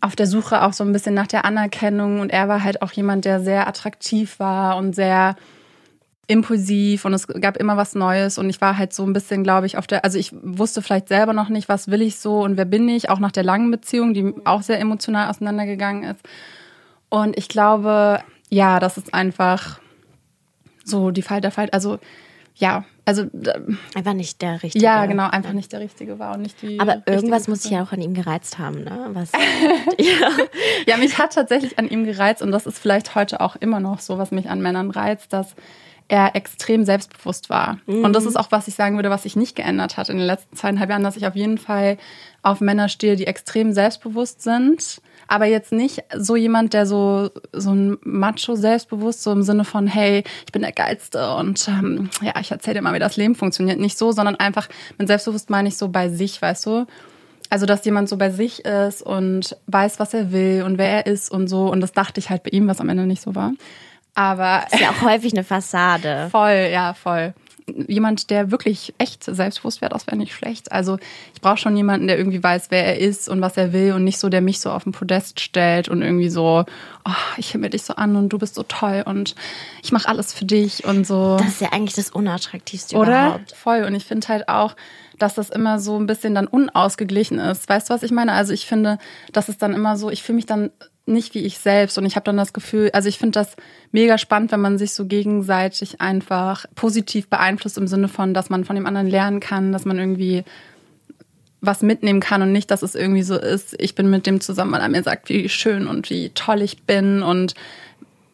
auf 0.03 0.15
der 0.15 0.27
Suche 0.27 0.63
auch 0.63 0.75
so 0.75 0.85
ein 0.85 0.93
bisschen 0.93 1.15
nach 1.15 1.27
der 1.27 1.47
Anerkennung. 1.47 2.21
Und 2.21 2.31
er 2.31 2.49
war 2.49 2.63
halt 2.63 2.83
auch 2.83 2.93
jemand, 2.93 3.25
der 3.25 3.41
sehr 3.41 3.67
attraktiv 3.67 4.39
war 4.39 4.77
und 4.77 4.95
sehr 4.95 5.37
impulsiv 6.31 7.05
und 7.05 7.13
es 7.13 7.27
gab 7.27 7.57
immer 7.57 7.77
was 7.77 7.97
Neues 7.97 8.39
und 8.39 8.49
ich 8.49 8.61
war 8.61 8.79
halt 8.79 8.93
so 8.93 9.03
ein 9.03 9.13
bisschen, 9.13 9.43
glaube 9.43 9.67
ich, 9.67 9.77
auf 9.77 9.89
der, 9.89 10.05
also 10.05 10.17
ich 10.17 10.33
wusste 10.43 10.81
vielleicht 10.81 11.09
selber 11.09 11.33
noch 11.33 11.49
nicht, 11.49 11.69
was 11.69 11.89
will 11.89 12.03
ich 12.03 12.21
so 12.21 12.45
und 12.45 12.57
wer 12.57 12.67
bin 12.67 12.89
ich, 12.89 13.11
auch 13.11 13.19
nach 13.19 13.33
der 13.33 13.43
langen 13.43 13.73
Beziehung, 13.73 14.15
die 14.15 14.33
auch 14.45 14.63
sehr 14.63 14.79
emotional 14.79 15.29
auseinandergegangen 15.29 16.05
ist. 16.05 16.21
Und 17.09 17.37
ich 17.37 17.49
glaube, 17.49 18.21
ja, 18.49 18.79
das 18.79 18.97
ist 18.97 19.13
einfach 19.13 19.81
so 20.85 21.11
die 21.11 21.23
Fall 21.23 21.41
der 21.41 21.51
Fall, 21.51 21.69
also 21.71 21.99
ja, 22.55 22.85
also 23.05 23.25
einfach 23.95 24.13
nicht 24.13 24.41
der 24.41 24.63
richtige. 24.63 24.85
Ja, 24.85 25.07
genau, 25.07 25.29
einfach 25.29 25.53
nicht 25.53 25.73
der 25.73 25.81
richtige 25.81 26.21
war 26.21 26.35
und 26.35 26.43
nicht 26.43 26.63
die. 26.63 26.79
Aber 26.79 27.03
irgendwas 27.07 27.49
muss 27.49 27.65
ich 27.65 27.73
ja 27.73 27.83
auch 27.83 27.91
an 27.91 28.03
ihm 28.03 28.15
gereizt 28.15 28.59
haben, 28.59 28.85
ne? 28.85 29.09
Was, 29.15 29.33
ja. 29.99 30.31
ja, 30.87 30.97
mich 30.97 31.19
hat 31.19 31.33
tatsächlich 31.33 31.77
an 31.79 31.89
ihm 31.89 32.05
gereizt 32.05 32.41
und 32.41 32.53
das 32.53 32.67
ist 32.67 32.79
vielleicht 32.79 33.17
heute 33.17 33.41
auch 33.41 33.57
immer 33.57 33.81
noch 33.81 33.99
so, 33.99 34.19
was 34.19 34.31
mich 34.31 34.49
an 34.49 34.61
Männern 34.61 34.93
reizt, 34.93 35.33
dass 35.33 35.57
er 36.11 36.35
extrem 36.35 36.85
selbstbewusst 36.85 37.51
war. 37.51 37.79
Mhm. 37.87 38.05
Und 38.05 38.13
das 38.15 38.27
ist 38.27 38.37
auch, 38.37 38.51
was 38.51 38.67
ich 38.67 38.75
sagen 38.75 38.97
würde, 38.97 39.11
was 39.11 39.23
sich 39.23 39.37
nicht 39.37 39.55
geändert 39.55 39.97
hat 39.97 40.09
in 40.09 40.19
den 40.19 40.27
letzten 40.27 40.57
zweieinhalb 40.57 40.91
Jahren, 40.91 41.05
dass 41.05 41.17
ich 41.17 41.25
auf 41.27 41.37
jeden 41.37 41.57
Fall 41.57 41.99
auf 42.43 42.61
Männer 42.61 42.89
stehe, 42.89 43.15
die 43.15 43.29
extrem 43.29 43.73
selbstbewusst 43.73 44.43
sind. 44.43 45.01
Aber 45.29 45.47
jetzt 45.47 45.71
nicht 45.71 46.03
so 46.17 46.35
jemand, 46.35 46.75
der 46.75 46.87
so, 46.87 47.31
so 47.53 47.73
ein 47.73 47.97
Macho 48.03 48.57
selbstbewusst, 48.57 49.23
so 49.23 49.31
im 49.31 49.45
Sinne 49.45 49.65
von, 49.65 49.87
hey, 49.87 50.25
ich 50.45 50.53
bin 50.53 50.63
der 50.63 50.73
Geilste 50.73 51.35
und 51.37 51.69
ähm, 51.69 52.11
ja, 52.23 52.33
ich 52.41 52.51
erzähle 52.51 52.75
dir 52.75 52.83
mal, 52.83 52.95
wie 52.95 52.99
das 52.99 53.17
Leben 53.17 53.37
funktioniert. 53.37 53.79
Nicht 53.79 53.97
so, 53.97 54.11
sondern 54.11 54.35
einfach 54.35 54.69
mit 54.99 55.07
selbstbewusst 55.07 55.49
meine 55.49 55.69
ich 55.69 55.77
so 55.77 55.89
bei 55.89 56.09
sich, 56.09 56.43
weißt 56.43 56.67
du? 56.67 56.87
Also, 57.51 57.67
dass 57.67 57.85
jemand 57.85 58.09
so 58.09 58.17
bei 58.17 58.31
sich 58.31 58.65
ist 58.65 59.03
und 59.03 59.57
weiß, 59.67 60.01
was 60.01 60.15
er 60.15 60.33
will 60.33 60.65
und 60.65 60.79
wer 60.79 60.89
er 60.89 61.07
ist 61.07 61.31
und 61.31 61.49
so. 61.49 61.71
Und 61.71 61.81
das 61.81 61.93
dachte 61.93 62.19
ich 62.19 62.31
halt 62.31 62.43
bei 62.43 62.51
ihm, 62.51 62.67
was 62.69 62.81
am 62.81 62.89
Ende 62.89 63.07
nicht 63.07 63.23
so 63.23 63.35
war. 63.35 63.53
Aber 64.21 64.67
ist 64.71 64.81
ja 64.81 64.91
auch 64.91 65.01
häufig 65.01 65.33
eine 65.33 65.45
Fassade. 65.45 66.29
Voll, 66.31 66.69
ja, 66.71 66.93
voll. 66.93 67.33
Jemand, 67.87 68.29
der 68.29 68.51
wirklich 68.51 68.93
echt 68.99 69.25
selbstbewusst 69.25 69.81
wäre, 69.81 69.91
das 69.91 70.07
wäre 70.07 70.17
nicht 70.17 70.35
schlecht. 70.35 70.73
Also 70.73 70.99
ich 71.33 71.41
brauche 71.41 71.57
schon 71.57 71.75
jemanden, 71.75 72.07
der 72.07 72.19
irgendwie 72.19 72.43
weiß, 72.43 72.67
wer 72.71 72.85
er 72.85 72.99
ist 72.99 73.31
und 73.31 73.41
was 73.41 73.57
er 73.57 73.73
will 73.73 73.93
und 73.93 74.05
nicht 74.05 74.19
so, 74.19 74.29
der 74.29 74.43
mich 74.43 74.61
so 74.61 74.73
auf 74.73 74.83
den 74.83 74.93
Podest 74.93 75.41
stellt 75.41 75.89
und 75.89 76.03
irgendwie 76.03 76.29
so, 76.29 76.65
oh, 77.07 77.13
ich 77.39 77.53
himmel 77.53 77.71
dich 77.71 77.85
so 77.85 77.95
an 77.95 78.17
und 78.17 78.29
du 78.29 78.39
bist 78.39 78.57
so 78.57 78.65
toll 78.65 79.05
und 79.07 79.37
ich 79.83 79.93
mache 79.93 80.09
alles 80.09 80.35
für 80.35 80.45
dich 80.45 80.85
und 80.85 81.07
so. 81.07 81.37
Das 81.39 81.47
ist 81.49 81.61
ja 81.63 81.73
eigentlich 81.73 81.95
das 81.95 82.11
Unattraktivste 82.11 82.97
Oder? 82.97 83.27
überhaupt. 83.27 83.53
Voll. 83.53 83.85
Und 83.85 83.95
ich 83.95 84.05
finde 84.05 84.29
halt 84.29 84.49
auch, 84.49 84.75
dass 85.19 85.35
das 85.35 85.49
immer 85.49 85.79
so 85.79 85.97
ein 85.97 86.07
bisschen 86.07 86.35
dann 86.35 86.47
unausgeglichen 86.47 87.39
ist. 87.39 87.69
Weißt 87.69 87.89
du, 87.89 87.95
was 87.95 88.03
ich 88.03 88.11
meine? 88.11 88.33
Also 88.33 88.53
ich 88.53 88.67
finde, 88.67 88.99
dass 89.33 89.49
es 89.49 89.57
dann 89.57 89.75
immer 89.75 89.97
so, 89.97 90.11
ich 90.11 90.23
fühle 90.23 90.37
mich 90.37 90.47
dann 90.47 90.71
nicht 91.11 91.35
wie 91.35 91.41
ich 91.41 91.59
selbst. 91.59 91.99
Und 91.99 92.07
ich 92.07 92.17
habe 92.17 92.25
dann 92.25 92.37
das 92.37 92.53
Gefühl, 92.53 92.91
also 92.93 93.09
ich 93.09 93.19
finde 93.19 93.39
das 93.39 93.57
mega 93.93 94.17
spannend, 94.17 94.53
wenn 94.53 94.61
man 94.61 94.79
sich 94.79 94.93
so 94.93 95.07
gegenseitig 95.07 96.01
einfach 96.01 96.65
positiv 96.75 97.29
beeinflusst 97.29 97.77
im 97.79 97.87
Sinne 97.87 98.09
von, 98.09 98.33
dass 98.33 98.51
man 98.51 98.65
von 98.65 98.77
dem 98.77 98.87
anderen 98.87 99.09
lernen 99.09 99.41
kann, 99.41 99.73
dass 99.73 99.85
man 99.85 99.99
irgendwie 99.99 100.45
was 101.61 101.83
mitnehmen 101.83 102.21
kann 102.21 102.41
und 102.43 102.53
nicht, 102.53 102.71
dass 102.71 102.83
es 102.83 102.95
irgendwie 102.95 103.23
so 103.23 103.37
ist, 103.39 103.77
ich 103.79 103.95
bin 103.95 104.09
mit 104.09 104.27
dem 104.27 104.41
zusammen, 104.41 104.73
weil 104.73 104.81
er 104.81 104.89
mir 104.89 105.03
sagt, 105.03 105.29
wie 105.29 105.49
schön 105.51 105.87
und 105.87 106.09
wie 106.09 106.31
toll 106.31 106.63
ich 106.63 106.85
bin 106.85 107.23
und 107.23 107.55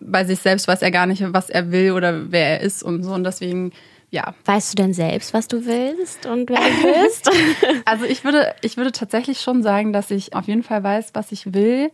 bei 0.01 0.25
sich 0.25 0.39
selbst 0.39 0.69
weiß 0.69 0.83
er 0.83 0.91
gar 0.91 1.07
nicht, 1.07 1.23
was 1.33 1.51
er 1.51 1.73
will 1.73 1.93
oder 1.93 2.31
wer 2.31 2.47
er 2.47 2.61
ist 2.61 2.83
und 2.83 3.03
so. 3.03 3.13
Und 3.13 3.25
deswegen, 3.25 3.73
ja. 4.11 4.35
Weißt 4.45 4.73
du 4.73 4.83
denn 4.83 4.95
selbst, 4.95 5.35
was 5.35 5.49
du 5.49 5.65
willst 5.67 6.27
und 6.27 6.49
wer 6.51 6.59
du 6.59 7.03
bist? 7.03 7.31
also 7.85 8.05
ich 8.05 8.23
würde, 8.23 8.55
ich 8.63 8.77
würde 8.77 8.93
tatsächlich 8.93 9.41
schon 9.41 9.63
sagen, 9.63 9.93
dass 9.93 10.11
ich 10.11 10.35
auf 10.35 10.47
jeden 10.47 10.63
Fall 10.63 10.85
weiß, 10.85 11.11
was 11.15 11.33
ich 11.33 11.53
will 11.55 11.91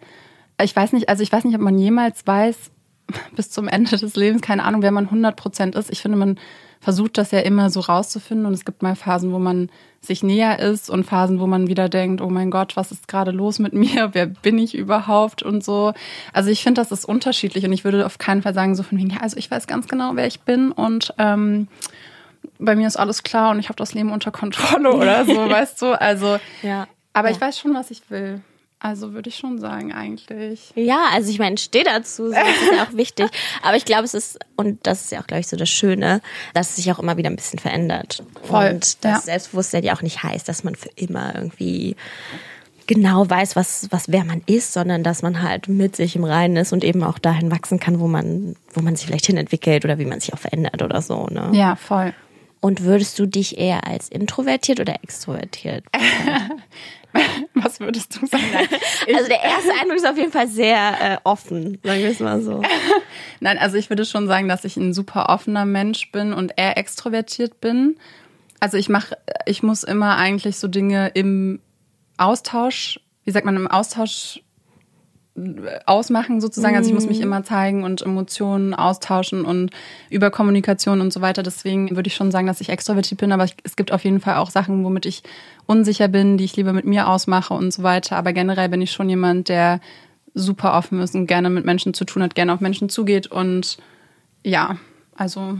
ich 0.65 0.75
weiß 0.75 0.93
nicht, 0.93 1.09
also 1.09 1.23
ich 1.23 1.33
weiß 1.33 1.45
nicht, 1.45 1.55
ob 1.55 1.61
man 1.61 1.79
jemals 1.79 2.27
weiß, 2.27 2.71
bis 3.37 3.51
zum 3.51 3.69
Ende 3.69 3.97
des 3.97 4.17
Lebens, 4.17 4.43
keine 4.43 4.65
Ahnung, 4.65 4.83
wer 4.83 4.91
man 4.91 5.05
100 5.05 5.37
Prozent 5.37 5.75
ist. 5.75 5.91
Ich 5.91 6.01
finde, 6.01 6.19
man 6.19 6.39
versucht 6.81 7.17
das 7.17 7.31
ja 7.31 7.39
immer 7.39 7.71
so 7.71 7.79
rauszufinden 7.81 8.45
und 8.45 8.55
es 8.55 8.65
gibt 8.65 8.83
mal 8.83 8.97
Phasen, 8.97 9.33
wo 9.33 9.39
man 9.39 9.71
sich 10.01 10.25
näher 10.25 10.59
ist 10.59 10.91
und 10.91 11.05
Phasen, 11.05 11.39
wo 11.39 11.47
man 11.47 11.69
wieder 11.69 11.89
denkt, 11.89 12.21
oh 12.21 12.29
mein 12.29 12.51
Gott, 12.51 12.77
was 12.77 12.91
ist 12.91 13.07
gerade 13.07 13.31
los 13.31 13.61
mit 13.61 13.73
mir? 13.73 14.11
Wer 14.15 14.27
bin 14.27 14.59
ich 14.59 14.75
überhaupt? 14.75 15.45
Und 15.45 15.63
so. 15.63 15.93
Also 16.33 16.51
ich 16.51 16.63
finde, 16.65 16.81
das 16.81 16.91
ist 16.91 17.05
unterschiedlich 17.05 17.65
und 17.65 17.73
ich 17.73 17.85
würde 17.85 18.05
auf 18.05 18.19
keinen 18.19 18.43
Fall 18.43 18.53
sagen, 18.53 18.75
so 18.75 18.83
von 18.83 18.99
wegen, 18.99 19.11
ja, 19.11 19.21
also 19.21 19.37
ich 19.37 19.49
weiß 19.49 19.69
ganz 19.69 19.87
genau, 19.87 20.13
wer 20.15 20.27
ich 20.27 20.41
bin 20.41 20.73
und 20.73 21.15
ähm, 21.19 21.69
bei 22.59 22.75
mir 22.75 22.89
ist 22.89 22.97
alles 22.97 23.23
klar 23.23 23.53
und 23.53 23.61
ich 23.61 23.69
habe 23.69 23.77
das 23.77 23.95
Leben 23.95 24.11
unter 24.11 24.33
Kontrolle 24.33 24.93
oder 24.97 25.25
so, 25.25 25.37
weißt 25.37 25.81
du? 25.83 26.01
Also, 26.01 26.39
ja. 26.63 26.89
aber 27.13 27.29
ja. 27.29 27.37
ich 27.37 27.41
weiß 27.41 27.61
schon, 27.61 27.75
was 27.75 27.93
ich 27.93 28.11
will. 28.11 28.41
Also 28.84 29.12
würde 29.12 29.29
ich 29.29 29.36
schon 29.36 29.60
sagen, 29.60 29.93
eigentlich. 29.93 30.72
Ja, 30.74 31.05
also 31.12 31.31
ich 31.31 31.39
meine, 31.39 31.56
steh 31.56 31.84
dazu, 31.84 32.31
das 32.31 32.48
ist 32.48 32.72
ja 32.74 32.82
auch 32.82 32.93
wichtig. 32.94 33.31
Aber 33.62 33.77
ich 33.77 33.84
glaube, 33.84 34.03
es 34.03 34.12
ist, 34.12 34.41
und 34.56 34.84
das 34.84 35.03
ist 35.05 35.12
ja 35.12 35.20
auch, 35.20 35.27
glaube 35.29 35.39
ich, 35.39 35.46
so 35.46 35.56
das 35.56 35.69
Schöne, 35.69 36.20
dass 36.53 36.70
es 36.70 36.77
sich 36.77 36.91
auch 36.91 36.98
immer 36.98 37.17
wieder 37.17 37.31
ein 37.31 37.36
bisschen 37.36 37.60
verändert. 37.60 38.24
Voll, 38.43 38.70
und 38.70 39.05
das 39.05 39.12
ja. 39.12 39.20
Selbstbewusstsein 39.20 39.84
ja 39.84 39.94
auch 39.94 40.03
nicht 40.03 40.24
heißt, 40.24 40.48
dass 40.48 40.65
man 40.65 40.74
für 40.74 40.89
immer 40.96 41.32
irgendwie 41.32 41.94
genau 42.89 43.31
weiß, 43.31 43.55
was, 43.55 43.86
was 43.93 44.10
wer 44.10 44.24
man 44.24 44.43
ist, 44.46 44.72
sondern 44.72 45.05
dass 45.05 45.22
man 45.22 45.43
halt 45.43 45.69
mit 45.69 45.94
sich 45.94 46.17
im 46.17 46.24
Reinen 46.24 46.56
ist 46.56 46.72
und 46.72 46.82
eben 46.82 47.05
auch 47.05 47.20
dahin 47.20 47.53
wachsen 47.53 47.79
kann, 47.79 48.01
wo 48.01 48.08
man, 48.08 48.56
wo 48.74 48.82
man 48.82 48.96
sich 48.96 49.06
vielleicht 49.06 49.27
hinentwickelt 49.27 49.84
oder 49.84 50.01
wie 50.01 50.06
man 50.06 50.19
sich 50.19 50.34
auch 50.34 50.41
verändert 50.41 50.82
oder 50.82 51.01
so. 51.03 51.27
Ne? 51.27 51.51
Ja, 51.53 51.77
voll. 51.77 52.15
Und 52.60 52.82
würdest 52.82 53.17
du 53.20 53.27
dich 53.27 53.58
eher 53.58 53.86
als 53.86 54.08
introvertiert 54.08 54.81
oder 54.81 54.96
extrovertiert? 55.05 55.84
Was 57.55 57.81
würdest 57.81 58.17
du 58.21 58.27
sagen? 58.27 58.45
also 59.15 59.29
der 59.29 59.43
erste 59.43 59.73
Eindruck 59.81 59.97
ist 59.97 60.07
auf 60.07 60.17
jeden 60.17 60.33
Fall 60.33 60.49
sehr 60.49 60.77
äh, 61.01 61.19
offen, 61.25 61.79
sagen 61.83 62.01
wir 62.01 62.11
es 62.11 62.21
mal 62.21 62.41
so. 62.41 62.63
Nein, 63.41 63.59
also 63.59 63.77
ich 63.77 63.91
würde 63.91 64.05
schon 64.05 64.27
sagen, 64.27 64.49
dass 64.49 64.65
ich 64.65 64.77
ein 64.77 64.93
super 64.93 65.29
offener 65.29 65.65
Mensch 65.65 66.11
bin 66.13 66.33
und 66.33 66.53
eher 66.57 66.79
extrovertiert 66.79 67.61
bin. 67.61 67.97
Also 68.61 68.77
ich 68.77 68.89
mache, 68.89 69.17
ich 69.47 69.63
muss 69.63 69.83
immer 69.83 70.17
eigentlich 70.17 70.57
so 70.57 70.69
Dinge 70.69 71.09
im 71.15 71.61
Austausch, 72.17 73.01
wie 73.25 73.31
sagt 73.31 73.47
man, 73.47 73.57
im 73.57 73.69
Austausch 73.69 74.41
ausmachen 75.86 76.41
sozusagen. 76.41 76.77
Also 76.77 76.91
ich 76.91 76.94
muss 76.94 77.06
mich 77.06 77.20
immer 77.20 77.43
zeigen 77.43 77.84
und 77.84 78.03
Emotionen 78.03 78.74
austauschen 78.74 79.44
und 79.46 79.70
über 80.10 80.31
Kommunikation 80.31 81.01
und 81.01 81.12
so 81.12 81.22
weiter. 81.22 81.43
Deswegen 81.43 81.96
würde 81.96 82.08
ich 82.08 82.15
schon 82.15 82.31
sagen, 82.31 82.46
dass 82.46 82.60
ich 82.60 82.69
extrovertiert 82.69 83.20
bin, 83.20 83.32
aber 83.32 83.46
es 83.65 83.77
gibt 83.77 83.93
auf 83.93 84.05
jeden 84.05 84.20
Fall 84.20 84.36
auch 84.36 84.51
Sachen, 84.51 84.84
womit 84.84 85.06
ich 85.06 85.22
unsicher 85.67 86.08
bin, 86.08 86.36
die 86.36 86.44
ich 86.44 86.56
lieber 86.56 86.74
mit 86.74 86.84
mir 86.84 87.08
ausmache 87.08 87.55
und 87.55 87.72
so 87.72 87.82
weiter. 87.82 88.17
Aber 88.17 88.34
generell 88.34 88.69
bin 88.69 88.82
ich 88.82 88.93
schon 88.93 89.08
jemand, 89.08 89.48
der 89.48 89.81
super 90.34 90.74
offen 90.74 91.01
ist 91.01 91.15
und 91.15 91.27
gerne 91.27 91.48
mit 91.48 91.65
Menschen 91.65 91.94
zu 91.94 92.05
tun 92.05 92.22
hat, 92.22 92.34
gerne 92.34 92.53
auf 92.53 92.60
Menschen 92.60 92.89
zugeht 92.89 93.27
und 93.27 93.79
ja, 94.44 94.77
also 95.15 95.58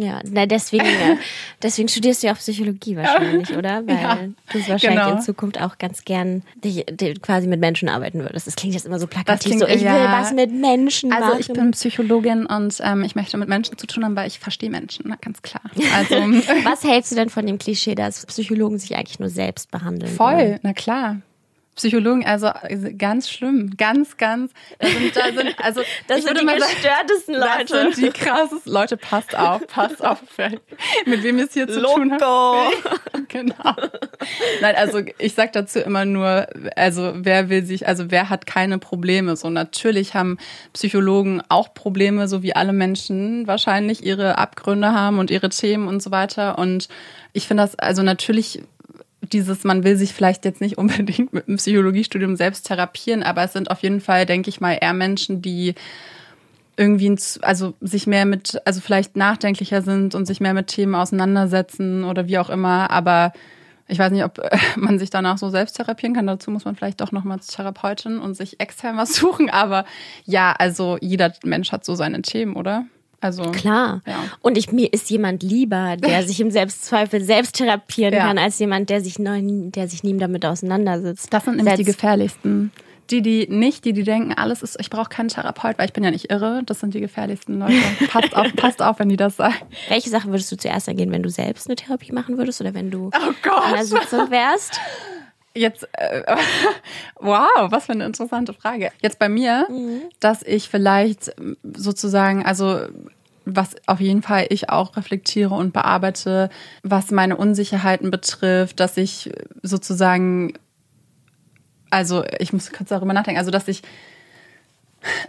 Ja, 0.00 0.20
na 0.30 0.46
deswegen, 0.46 0.84
ja. 0.84 1.16
deswegen 1.62 1.88
studierst 1.88 2.22
du 2.22 2.28
ja 2.28 2.32
auch 2.32 2.38
Psychologie 2.38 2.94
wahrscheinlich, 2.96 3.50
oder? 3.56 3.82
Weil 3.86 3.96
Ja, 4.00 4.14
du 4.52 4.58
wahrscheinlich 4.68 4.80
genau. 4.80 5.12
in 5.16 5.20
Zukunft 5.22 5.60
auch 5.60 5.76
ganz 5.78 6.04
gern 6.04 6.42
dich, 6.62 6.84
dich 6.86 7.20
quasi 7.20 7.48
mit 7.48 7.58
Menschen 7.58 7.88
arbeiten 7.88 8.20
würdest. 8.20 8.46
Das 8.46 8.54
klingt 8.54 8.74
jetzt 8.74 8.86
immer 8.86 9.00
so 9.00 9.08
plakativ, 9.08 9.46
klingt- 9.46 9.60
so 9.60 9.66
ich 9.66 9.80
will 9.80 9.86
ja. 9.86 10.20
was 10.20 10.32
mit 10.32 10.52
Menschen 10.52 11.12
Also 11.12 11.28
machen. 11.30 11.40
ich 11.40 11.48
bin 11.52 11.70
Psychologin 11.72 12.46
und 12.46 12.78
ähm, 12.84 13.02
ich 13.02 13.16
möchte 13.16 13.36
mit 13.38 13.48
Menschen 13.48 13.76
zu 13.76 13.88
tun 13.88 14.04
haben, 14.04 14.14
weil 14.14 14.28
ich 14.28 14.38
verstehe 14.38 14.70
Menschen, 14.70 15.04
na, 15.08 15.16
ganz 15.20 15.42
klar. 15.42 15.62
Also 15.96 16.14
was 16.64 16.84
hältst 16.84 17.10
du 17.10 17.16
denn 17.16 17.28
von 17.28 17.44
dem 17.44 17.58
Klischee, 17.58 17.96
dass 17.96 18.24
Psychologen 18.26 18.78
sich 18.78 18.94
eigentlich 18.96 19.18
nur 19.18 19.30
selbst 19.30 19.70
behandeln? 19.72 20.12
voll, 20.14 20.60
na 20.62 20.72
klar. 20.74 21.16
Psychologen, 21.78 22.26
also 22.26 22.48
also 22.48 22.88
ganz 22.98 23.30
schlimm, 23.30 23.76
ganz, 23.76 24.16
ganz. 24.16 24.52
Da 24.80 24.88
sind, 24.88 25.16
da 25.16 25.32
sind, 25.32 25.54
also 25.64 25.80
Das 26.08 26.18
ich 26.18 26.24
sind 26.24 26.30
würde 26.34 26.40
die 26.40 26.46
mal 26.46 26.58
sagen, 26.58 26.72
gestörtesten 26.72 27.34
Leute. 27.36 27.84
Das 27.84 27.96
sind 27.96 27.98
die 27.98 28.10
krassesten 28.10 28.72
Leute. 28.72 28.96
Passt 28.96 29.38
auf, 29.38 29.64
passt 29.68 30.04
auf, 30.04 30.20
mit 31.06 31.22
wem 31.22 31.38
es 31.38 31.52
hier 31.52 31.68
zu 31.68 31.80
tun 31.80 32.12
hat. 32.12 32.20
Loco. 32.20 32.72
genau. 33.28 33.76
Nein, 34.60 34.74
also 34.76 35.02
ich 35.18 35.34
sag 35.34 35.52
dazu 35.52 35.78
immer 35.78 36.04
nur, 36.04 36.48
also 36.74 37.12
wer 37.14 37.48
will 37.48 37.64
sich, 37.64 37.86
also 37.86 38.10
wer 38.10 38.28
hat 38.28 38.46
keine 38.46 38.78
Probleme? 38.78 39.36
So 39.36 39.48
natürlich 39.48 40.14
haben 40.14 40.36
Psychologen 40.72 41.42
auch 41.48 41.74
Probleme, 41.74 42.26
so 42.26 42.42
wie 42.42 42.56
alle 42.56 42.72
Menschen 42.72 43.46
wahrscheinlich 43.46 44.04
ihre 44.04 44.36
Abgründe 44.36 44.92
haben 44.92 45.20
und 45.20 45.30
ihre 45.30 45.48
Themen 45.48 45.86
und 45.86 46.02
so 46.02 46.10
weiter. 46.10 46.58
Und 46.58 46.88
ich 47.32 47.46
finde 47.46 47.62
das, 47.62 47.78
also 47.78 48.02
natürlich 48.02 48.62
dieses, 49.32 49.64
man 49.64 49.84
will 49.84 49.96
sich 49.96 50.12
vielleicht 50.12 50.44
jetzt 50.44 50.60
nicht 50.60 50.78
unbedingt 50.78 51.32
mit 51.32 51.48
einem 51.48 51.56
Psychologiestudium 51.56 52.36
selbst 52.36 52.66
therapieren, 52.66 53.22
aber 53.22 53.44
es 53.44 53.52
sind 53.52 53.70
auf 53.70 53.82
jeden 53.82 54.00
Fall, 54.00 54.26
denke 54.26 54.48
ich 54.48 54.60
mal, 54.60 54.78
eher 54.80 54.92
Menschen, 54.92 55.42
die 55.42 55.74
irgendwie, 56.76 57.14
also 57.42 57.74
sich 57.80 58.06
mehr 58.06 58.24
mit, 58.24 58.60
also 58.64 58.80
vielleicht 58.80 59.16
nachdenklicher 59.16 59.82
sind 59.82 60.14
und 60.14 60.26
sich 60.26 60.40
mehr 60.40 60.54
mit 60.54 60.68
Themen 60.68 60.94
auseinandersetzen 60.94 62.04
oder 62.04 62.28
wie 62.28 62.38
auch 62.38 62.50
immer, 62.50 62.90
aber 62.90 63.32
ich 63.88 63.98
weiß 63.98 64.12
nicht, 64.12 64.22
ob 64.22 64.38
man 64.76 64.98
sich 64.98 65.10
danach 65.10 65.38
so 65.38 65.48
selbst 65.48 65.76
therapieren 65.76 66.14
kann. 66.14 66.26
Dazu 66.26 66.50
muss 66.50 66.64
man 66.64 66.76
vielleicht 66.76 67.00
doch 67.00 67.10
nochmal 67.10 67.40
zur 67.40 67.56
Therapeutin 67.56 68.18
und 68.18 68.34
sich 68.34 68.60
extern 68.60 68.96
was 68.96 69.14
suchen. 69.14 69.50
Aber 69.50 69.84
ja, 70.24 70.54
also 70.56 70.98
jeder 71.00 71.32
Mensch 71.42 71.72
hat 71.72 71.84
so 71.84 71.94
seine 71.94 72.22
Themen, 72.22 72.54
oder? 72.54 72.84
Also 73.20 73.42
Klar. 73.50 74.00
Ja. 74.06 74.16
Und 74.42 74.56
ich, 74.56 74.70
mir 74.70 74.92
ist 74.92 75.10
jemand 75.10 75.42
lieber, 75.42 75.96
der 75.96 76.22
sich 76.26 76.40
im 76.40 76.50
Selbstzweifel 76.50 77.22
selbst 77.22 77.56
therapieren 77.56 78.14
Ja. 78.14 78.26
kann, 78.26 78.38
als 78.38 78.58
jemand, 78.58 78.90
der 78.90 79.00
sich, 79.00 79.18
neu, 79.18 79.40
der 79.42 79.88
sich 79.88 80.02
nie 80.04 80.16
damit 80.16 80.44
auseinandersetzt. 80.46 81.32
Das 81.32 81.44
sind 81.44 81.56
nämlich 81.56 81.74
die 81.74 81.84
Setzt. 81.84 81.96
gefährlichsten. 81.98 82.72
Die, 83.10 83.22
die 83.22 83.46
nicht, 83.48 83.86
die, 83.86 83.94
die 83.94 84.02
denken, 84.02 84.34
alles 84.34 84.62
ist, 84.62 84.76
ich 84.78 84.90
brauche 84.90 85.08
keinen 85.08 85.28
Therapeut, 85.28 85.78
weil 85.78 85.86
ich 85.86 85.94
bin 85.94 86.04
ja 86.04 86.10
nicht 86.10 86.30
irre. 86.30 86.60
Das 86.66 86.80
sind 86.80 86.92
die 86.92 87.00
gefährlichsten 87.00 87.58
Leute. 87.58 87.72
passt 88.10 88.36
auf, 88.36 88.54
passt 88.54 88.82
auf, 88.82 88.98
wenn 88.98 89.08
die 89.08 89.16
das 89.16 89.36
sagen. 89.36 89.54
Welche 89.88 90.10
Sache 90.10 90.28
würdest 90.28 90.52
du 90.52 90.56
zuerst 90.56 90.88
angehen, 90.90 91.10
wenn 91.10 91.22
du 91.22 91.30
selbst 91.30 91.68
eine 91.68 91.76
Therapie 91.76 92.12
machen 92.12 92.36
würdest 92.36 92.60
oder 92.60 92.74
wenn 92.74 92.90
du 92.90 93.06
Oh 93.14 93.32
Gott. 93.42 93.64
an 93.64 93.72
der 93.72 93.84
Sitzung 93.86 94.30
wärst? 94.30 94.78
Jetzt, 95.58 95.88
äh, 95.92 96.22
wow, 97.16 97.48
was 97.70 97.86
für 97.86 97.92
eine 97.92 98.06
interessante 98.06 98.52
Frage. 98.52 98.90
Jetzt 99.02 99.18
bei 99.18 99.28
mir, 99.28 99.66
dass 100.20 100.42
ich 100.42 100.68
vielleicht 100.68 101.34
sozusagen, 101.62 102.44
also 102.44 102.80
was 103.44 103.76
auf 103.86 104.00
jeden 104.00 104.22
Fall 104.22 104.46
ich 104.50 104.68
auch 104.68 104.96
reflektiere 104.96 105.54
und 105.54 105.72
bearbeite, 105.72 106.50
was 106.82 107.10
meine 107.10 107.36
Unsicherheiten 107.36 108.10
betrifft, 108.10 108.78
dass 108.78 108.96
ich 108.96 109.30
sozusagen, 109.62 110.52
also 111.90 112.24
ich 112.38 112.52
muss 112.52 112.70
kurz 112.70 112.90
darüber 112.90 113.14
nachdenken, 113.14 113.38
also 113.38 113.50
dass 113.50 113.68
ich 113.68 113.82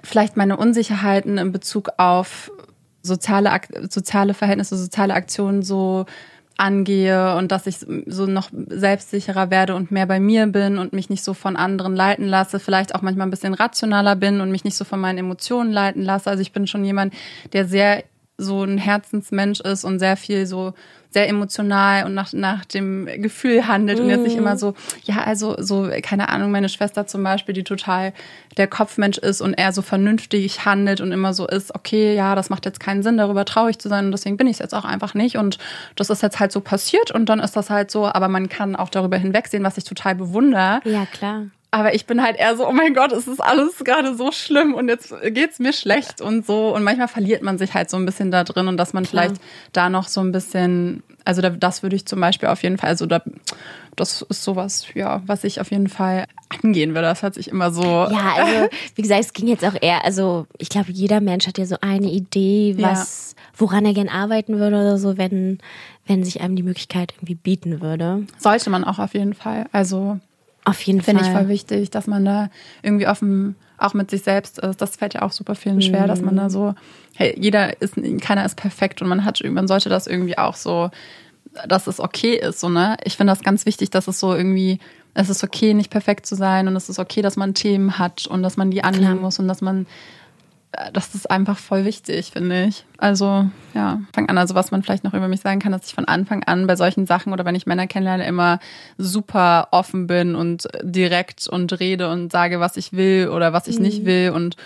vielleicht 0.04 0.36
meine 0.36 0.58
Unsicherheiten 0.58 1.38
in 1.38 1.52
Bezug 1.52 1.90
auf 1.98 2.52
soziale, 3.02 3.52
soziale 3.90 4.34
Verhältnisse, 4.34 4.78
soziale 4.78 5.14
Aktionen 5.14 5.64
so 5.64 6.06
angehe 6.60 7.36
und 7.36 7.52
dass 7.52 7.68
ich 7.68 7.78
so 8.06 8.26
noch 8.26 8.50
selbstsicherer 8.52 9.50
werde 9.50 9.76
und 9.76 9.92
mehr 9.92 10.06
bei 10.06 10.20
mir 10.20 10.48
bin 10.48 10.78
und 10.78 10.94
mich 10.94 11.10
nicht 11.10 11.24
so 11.24 11.34
von 11.34 11.56
anderen 11.56 11.96
leiten 11.96 12.28
lasse, 12.28 12.60
vielleicht 12.60 12.96
auch 12.96 13.02
manchmal 13.02 13.28
ein 13.28 13.32
bisschen 13.32 13.54
rationaler 13.54 14.16
bin 14.16 14.42
und 14.42 14.52
mich 14.52 14.64
nicht 14.64 14.76
so 14.76 14.84
von 14.84 15.00
meinen 15.00 15.18
Emotionen 15.18 15.72
leiten 15.72 16.02
lasse. 16.02 16.30
Also 16.30 16.42
ich 16.42 16.52
bin 16.52 16.68
schon 16.68 16.84
jemand, 16.84 17.14
der 17.54 17.66
sehr 17.66 18.04
so 18.38 18.64
ein 18.64 18.78
Herzensmensch 18.78 19.60
ist 19.60 19.84
und 19.84 20.00
sehr 20.00 20.18
viel 20.18 20.46
so 20.46 20.74
sehr 21.12 21.28
emotional 21.28 22.06
und 22.06 22.14
nach, 22.14 22.34
nach 22.34 22.66
dem 22.66 23.06
Gefühl 23.06 23.68
handelt 23.68 24.00
und 24.00 24.10
jetzt 24.10 24.24
nicht 24.24 24.36
immer 24.38 24.58
so, 24.58 24.76
ja, 25.04 25.18
also 25.24 25.56
so, 25.58 25.90
keine 26.04 26.30
Ahnung, 26.30 26.52
meine 26.52 26.70
Schwester 26.70 27.08
zum 27.08 27.24
Beispiel, 27.24 27.54
die 27.54 27.64
total 27.64 28.14
der 28.58 28.68
Kopfmensch 28.68 29.18
ist 29.18 29.42
und 29.42 29.54
eher 29.54 29.74
so 29.74 29.82
vernünftig 29.82 30.66
handelt 30.66 31.02
und 31.02 31.12
immer 31.12 31.34
so 31.34 31.48
ist, 31.48 31.74
okay, 31.74 32.16
ja, 32.16 32.36
das 32.36 32.50
macht 32.52 32.66
jetzt 32.66 32.80
keinen 32.80 33.02
Sinn, 33.02 33.18
darüber 33.18 33.46
traurig 33.46 33.80
zu 33.80 33.90
sein 33.90 34.06
und 34.06 34.12
deswegen 34.12 34.38
bin 34.38 34.48
ich 34.48 34.54
es 34.54 34.60
jetzt 34.60 34.76
auch 34.76 34.86
einfach 34.86 35.16
nicht 35.16 35.38
und 35.38 35.58
das 35.96 36.12
ist 36.12 36.22
jetzt 36.22 36.40
halt 36.40 36.52
so 36.52 36.62
passiert 36.62 37.10
und 37.10 37.28
dann 37.28 37.40
ist 37.40 37.56
das 37.56 37.72
halt 37.72 37.90
so, 37.90 38.06
aber 38.06 38.28
man 38.28 38.48
kann 38.48 38.76
auch 38.76 38.90
darüber 38.90 39.18
hinwegsehen, 39.18 39.64
was 39.64 39.78
ich 39.78 39.86
total 39.86 40.14
bewundere. 40.14 40.82
Ja, 40.84 41.06
klar. 41.06 41.48
Aber 41.72 41.94
ich 41.94 42.08
bin 42.08 42.24
halt 42.24 42.38
eher 42.38 42.56
so, 42.58 42.68
oh 42.68 42.72
mein 42.72 42.96
Gott, 42.96 43.12
es 43.12 43.28
ist 43.28 43.40
alles 43.40 43.84
gerade 43.84 44.16
so 44.16 44.32
schlimm 44.32 44.74
und 44.74 44.88
jetzt 44.88 45.14
geht's 45.26 45.60
mir 45.60 45.72
schlecht 45.72 46.20
und 46.20 46.46
so. 46.46 46.74
Und 46.74 46.84
manchmal 46.84 47.08
verliert 47.08 47.44
man 47.44 47.60
sich 47.60 47.76
halt 47.76 47.92
so 47.92 47.98
ein 47.98 48.06
bisschen 48.06 48.32
da 48.32 48.44
drin 48.44 48.68
und 48.68 48.78
dass 48.78 48.94
man 48.94 49.04
Klar. 49.04 49.26
vielleicht 49.26 49.42
da 49.72 49.90
noch 49.90 50.08
so 50.08 50.20
ein 50.22 50.32
bisschen, 50.32 51.04
also 51.26 51.44
da, 51.44 51.52
das 51.52 51.84
würde 51.84 51.96
ich 51.96 52.08
zum 52.08 52.20
Beispiel 52.22 52.50
auf 52.50 52.64
jeden 52.64 52.80
Fall, 52.80 52.90
also 52.90 53.06
da, 53.06 53.22
das 53.96 54.24
ist 54.24 54.44
sowas, 54.44 54.88
ja, 54.96 55.22
was 55.28 55.44
ich 55.44 55.62
auf 55.62 55.70
jeden 55.70 55.90
Fall 55.90 56.26
angehen 56.64 56.96
würde. 56.96 57.04
Das 57.04 57.22
hört 57.22 57.36
sich 57.36 57.50
immer 57.50 57.72
so. 57.72 57.84
Ja, 57.84 58.34
also 58.36 58.70
wie 58.96 59.02
gesagt, 59.04 59.22
es 59.22 59.34
ging 59.34 59.48
jetzt 59.48 59.64
auch 59.64 59.76
eher, 59.80 60.04
also 60.04 60.48
ich 60.58 60.70
glaube, 60.70 60.92
jeder 60.92 61.22
Mensch 61.22 61.46
hat 61.46 61.60
ja 61.60 61.68
so 61.68 61.76
eine 61.82 62.10
Idee, 62.10 62.78
was, 62.80 63.36
woran 63.56 63.86
er 63.86 63.94
gern 63.94 64.10
arbeiten 64.10 64.58
würde 64.58 64.78
oder 64.78 64.98
so, 64.98 65.20
wenn, 65.20 65.60
wenn 66.08 66.24
sich 66.24 66.42
einem 66.42 66.56
die 66.56 66.64
Möglichkeit 66.64 67.14
irgendwie 67.16 67.36
bieten 67.36 67.80
würde. 67.80 68.26
Sollte 68.40 68.72
man 68.72 68.84
auch 68.84 68.98
auf 68.98 69.14
jeden 69.14 69.36
Fall. 69.36 69.68
Also 69.72 70.20
Auf 70.70 70.82
jeden 70.82 71.02
finde 71.02 71.22
ich 71.22 71.28
Fall. 71.28 71.42
voll 71.42 71.48
wichtig, 71.50 71.90
dass 71.90 72.08
man 72.08 72.26
da 72.26 72.50
irgendwie 72.82 73.08
offen 73.08 73.56
auch 73.78 73.94
mit 73.94 74.10
sich 74.10 74.24
selbst 74.24 74.60
ist. 74.60 74.82
Das 74.82 74.96
fällt 74.98 75.14
ja 75.14 75.22
auch 75.22 75.32
super 75.32 75.56
vielen 75.56 75.82
schwer, 75.82 76.08
dass 76.08 76.22
man 76.22 76.36
da 76.36 76.50
so, 76.50 76.76
hey, 77.16 77.34
jeder 77.40 77.82
ist, 77.82 77.96
keiner 78.22 78.46
ist 78.46 78.56
perfekt 78.56 79.02
und 79.02 79.08
man 79.08 79.26
hat, 79.26 79.42
man 79.44 79.68
sollte 79.68 79.90
das 79.90 80.08
irgendwie 80.08 80.38
auch 80.38 80.56
so, 80.56 80.90
dass 81.68 81.88
es 81.88 82.00
okay 82.00 82.36
ist, 82.36 82.60
so, 82.60 82.70
ne? 82.70 82.98
Ich 83.04 83.18
finde 83.18 83.32
das 83.32 83.42
ganz 83.42 83.66
wichtig, 83.66 83.90
dass 83.90 84.08
es 84.08 84.20
so 84.20 84.36
irgendwie, 84.36 84.80
es 85.14 85.30
ist 85.30 85.44
okay, 85.44 85.74
nicht 85.74 85.90
perfekt 85.90 86.26
zu 86.26 86.36
sein 86.36 86.68
und 86.68 86.76
es 86.76 86.90
ist 86.90 87.00
okay, 87.00 87.22
dass 87.22 87.38
man 87.38 87.54
Themen 87.54 87.98
hat 87.98 88.28
und 88.28 88.44
dass 88.44 88.58
man 88.58 88.70
die 88.70 88.84
annehmen 88.84 89.22
muss 89.22 89.40
und 89.40 89.48
dass 89.48 89.62
man, 89.62 89.88
das 90.94 91.16
ist 91.16 91.30
einfach 91.30 91.58
voll 91.58 91.84
wichtig, 91.84 92.32
finde 92.32 92.66
ich. 92.66 92.86
Also, 92.98 93.50
ja, 93.74 94.02
fang 94.14 94.30
an. 94.30 94.38
Also, 94.38 94.54
was 94.54 94.72
man 94.72 94.84
vielleicht 94.84 95.04
noch 95.04 95.14
über 95.14 95.28
mich 95.28 95.42
sagen 95.42 95.60
kann, 95.60 95.72
dass 95.72 95.88
ich 95.88 95.96
von 95.96 96.06
Anfang 96.06 96.44
an 96.44 96.68
bei 96.68 96.76
solchen 96.76 97.08
Sachen 97.08 97.34
oder 97.34 97.44
wenn 97.46 97.56
ich 97.56 97.66
Männer 97.66 97.88
kennenlerne, 97.88 98.28
immer 98.28 98.60
super 98.98 99.70
offen 99.72 100.06
bin 100.08 100.36
und 100.36 100.68
direkt 100.84 101.48
und 101.48 101.80
rede 101.80 102.10
und 102.12 102.32
sage, 102.32 102.60
was 102.60 102.78
ich 102.78 102.94
will 102.94 103.30
oder 103.30 103.52
was 103.52 103.68
ich 103.68 103.80
nicht 103.80 104.06
will 104.06 104.32
und 104.36 104.58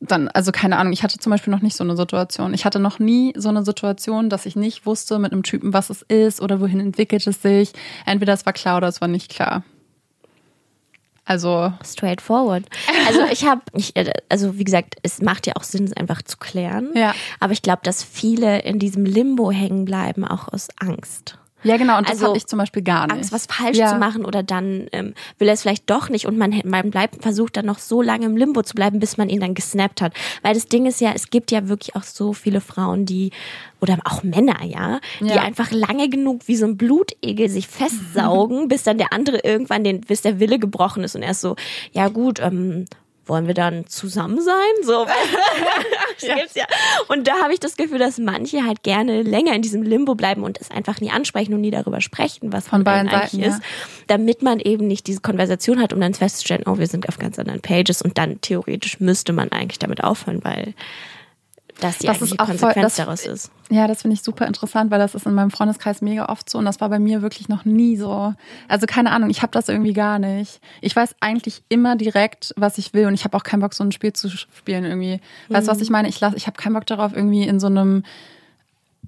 dann, 0.00 0.28
also 0.28 0.52
keine 0.52 0.76
Ahnung, 0.76 0.92
ich 0.92 1.02
hatte 1.02 1.18
zum 1.18 1.30
Beispiel 1.30 1.50
noch 1.52 1.62
nicht 1.62 1.76
so 1.76 1.82
eine 1.82 1.96
Situation. 1.96 2.54
Ich 2.54 2.64
hatte 2.64 2.78
noch 2.78 2.98
nie 2.98 3.32
so 3.36 3.48
eine 3.48 3.64
Situation, 3.64 4.30
dass 4.30 4.46
ich 4.46 4.54
nicht 4.54 4.86
wusste 4.86 5.18
mit 5.18 5.32
einem 5.32 5.42
Typen, 5.42 5.72
was 5.72 5.90
es 5.90 6.02
ist 6.02 6.40
oder 6.40 6.60
wohin 6.60 6.78
entwickelt 6.78 7.26
es 7.26 7.42
sich. 7.42 7.72
Entweder 8.06 8.32
es 8.32 8.46
war 8.46 8.52
klar 8.52 8.76
oder 8.76 8.86
es 8.88 9.00
war 9.00 9.08
nicht 9.08 9.28
klar. 9.28 9.64
Also, 11.28 11.74
Straightforward. 11.84 12.64
Also 13.06 13.20
ich 13.30 13.44
habe, 13.44 13.60
ich, 13.74 13.94
äh, 13.96 14.10
also 14.30 14.58
wie 14.58 14.64
gesagt, 14.64 14.96
es 15.02 15.20
macht 15.20 15.46
ja 15.46 15.56
auch 15.56 15.62
Sinn, 15.62 15.84
es 15.84 15.92
einfach 15.92 16.22
zu 16.22 16.38
klären. 16.38 16.88
Ja. 16.94 17.14
Aber 17.38 17.52
ich 17.52 17.60
glaube, 17.60 17.80
dass 17.84 18.02
viele 18.02 18.60
in 18.60 18.78
diesem 18.78 19.04
Limbo 19.04 19.50
hängen 19.50 19.84
bleiben, 19.84 20.24
auch 20.24 20.48
aus 20.48 20.68
Angst. 20.78 21.38
Ja 21.64 21.76
genau, 21.76 21.98
und 21.98 22.06
das 22.08 22.14
Also, 22.16 22.26
habe 22.28 22.36
ich 22.36 22.46
zum 22.46 22.58
Beispiel 22.58 22.82
gar 22.82 23.06
nicht. 23.06 23.14
Angst, 23.16 23.32
was 23.32 23.46
falsch 23.46 23.76
ja. 23.76 23.88
zu 23.88 23.96
machen 23.98 24.24
oder 24.24 24.42
dann 24.42 24.86
ähm, 24.92 25.14
will 25.38 25.48
er 25.48 25.54
es 25.54 25.62
vielleicht 25.62 25.88
doch 25.90 26.08
nicht 26.08 26.26
und 26.26 26.38
man, 26.38 26.60
man 26.64 26.90
bleibt, 26.90 27.22
versucht 27.22 27.56
dann 27.56 27.66
noch 27.66 27.78
so 27.78 28.02
lange 28.02 28.26
im 28.26 28.36
Limbo 28.36 28.62
zu 28.62 28.74
bleiben, 28.74 28.98
bis 29.00 29.16
man 29.16 29.28
ihn 29.28 29.40
dann 29.40 29.54
gesnappt 29.54 30.00
hat. 30.00 30.12
Weil 30.42 30.54
das 30.54 30.66
Ding 30.66 30.86
ist 30.86 31.00
ja, 31.00 31.12
es 31.14 31.30
gibt 31.30 31.50
ja 31.50 31.68
wirklich 31.68 31.96
auch 31.96 32.02
so 32.04 32.32
viele 32.32 32.60
Frauen, 32.60 33.06
die, 33.06 33.30
oder 33.80 33.98
auch 34.04 34.22
Männer, 34.22 34.62
ja, 34.64 35.00
die 35.20 35.26
Ja. 35.26 35.42
einfach 35.42 35.70
lange 35.70 36.08
genug 36.08 36.42
wie 36.46 36.56
so 36.56 36.66
ein 36.66 36.76
Blutegel 36.76 37.48
sich 37.48 37.68
festsaugen, 37.68 38.68
bis 38.68 38.82
dann 38.82 38.98
der 38.98 39.12
andere 39.12 39.38
irgendwann 39.44 39.84
den, 39.84 40.00
bis 40.00 40.22
der 40.22 40.40
Wille 40.40 40.58
gebrochen 40.58 41.04
ist 41.04 41.14
und 41.16 41.22
er 41.22 41.30
ist 41.32 41.40
so, 41.40 41.56
ja 41.92 42.08
gut, 42.08 42.40
ähm, 42.40 42.86
wollen 43.28 43.46
wir 43.46 43.54
dann 43.54 43.86
zusammen 43.86 44.40
sein? 44.40 44.54
So. 44.82 45.06
ja. 46.20 46.36
ja. 46.54 46.64
Und 47.08 47.28
da 47.28 47.42
habe 47.42 47.52
ich 47.52 47.60
das 47.60 47.76
Gefühl, 47.76 47.98
dass 47.98 48.18
manche 48.18 48.64
halt 48.64 48.82
gerne 48.82 49.22
länger 49.22 49.54
in 49.54 49.62
diesem 49.62 49.82
Limbo 49.82 50.14
bleiben 50.14 50.42
und 50.42 50.60
es 50.60 50.70
einfach 50.70 51.00
nie 51.00 51.10
ansprechen 51.10 51.54
und 51.54 51.60
nie 51.60 51.70
darüber 51.70 52.00
sprechen, 52.00 52.52
was 52.52 52.68
von 52.68 52.84
beiden 52.84 53.08
eigentlich 53.08 53.30
Seiten, 53.30 53.42
ist, 53.42 53.62
damit 54.06 54.42
man 54.42 54.60
eben 54.60 54.86
nicht 54.86 55.06
diese 55.06 55.20
Konversation 55.20 55.80
hat, 55.80 55.92
um 55.92 56.00
dann 56.00 56.14
festzustellen, 56.14 56.64
oh, 56.66 56.78
wir 56.78 56.86
sind 56.86 57.08
auf 57.08 57.18
ganz 57.18 57.38
anderen 57.38 57.60
Pages 57.60 58.02
und 58.02 58.18
dann 58.18 58.40
theoretisch 58.40 59.00
müsste 59.00 59.32
man 59.32 59.50
eigentlich 59.52 59.78
damit 59.78 60.02
aufhören, 60.02 60.42
weil 60.44 60.74
das 61.80 61.98
die 61.98 62.06
Das 62.06 62.20
ist 62.22 62.32
auch 62.40 62.46
voll- 62.46 62.56
Konsequenz 62.58 62.82
das- 62.82 62.96
daraus 62.96 63.26
ist. 63.26 63.50
Ja, 63.70 63.86
das 63.86 64.02
finde 64.02 64.14
ich 64.14 64.22
super 64.22 64.46
interessant, 64.46 64.90
weil 64.90 64.98
das 64.98 65.14
ist 65.14 65.26
in 65.26 65.34
meinem 65.34 65.50
Freundeskreis 65.50 66.00
mega 66.02 66.26
oft 66.28 66.48
so 66.50 66.58
und 66.58 66.64
das 66.64 66.80
war 66.80 66.88
bei 66.88 66.98
mir 66.98 67.22
wirklich 67.22 67.48
noch 67.48 67.64
nie 67.64 67.96
so. 67.96 68.34
Also 68.66 68.86
keine 68.86 69.10
Ahnung, 69.12 69.30
ich 69.30 69.42
habe 69.42 69.52
das 69.52 69.68
irgendwie 69.68 69.92
gar 69.92 70.18
nicht. 70.18 70.60
Ich 70.80 70.96
weiß 70.96 71.16
eigentlich 71.20 71.62
immer 71.68 71.94
direkt, 71.96 72.52
was 72.56 72.78
ich 72.78 72.94
will 72.94 73.06
und 73.06 73.14
ich 73.14 73.24
habe 73.24 73.36
auch 73.36 73.42
keinen 73.44 73.60
Bock, 73.60 73.74
so 73.74 73.84
ein 73.84 73.92
Spiel 73.92 74.12
zu 74.12 74.28
spielen 74.30 74.84
irgendwie. 74.84 75.20
Weißt 75.48 75.68
du, 75.68 75.72
was 75.72 75.80
ich 75.80 75.90
meine? 75.90 76.08
Ich, 76.08 76.18
lass- 76.20 76.34
ich 76.34 76.46
habe 76.46 76.56
keinen 76.56 76.74
Bock 76.74 76.86
darauf, 76.86 77.12
irgendwie 77.14 77.42
in 77.44 77.60
so 77.60 77.66
einem 77.66 78.02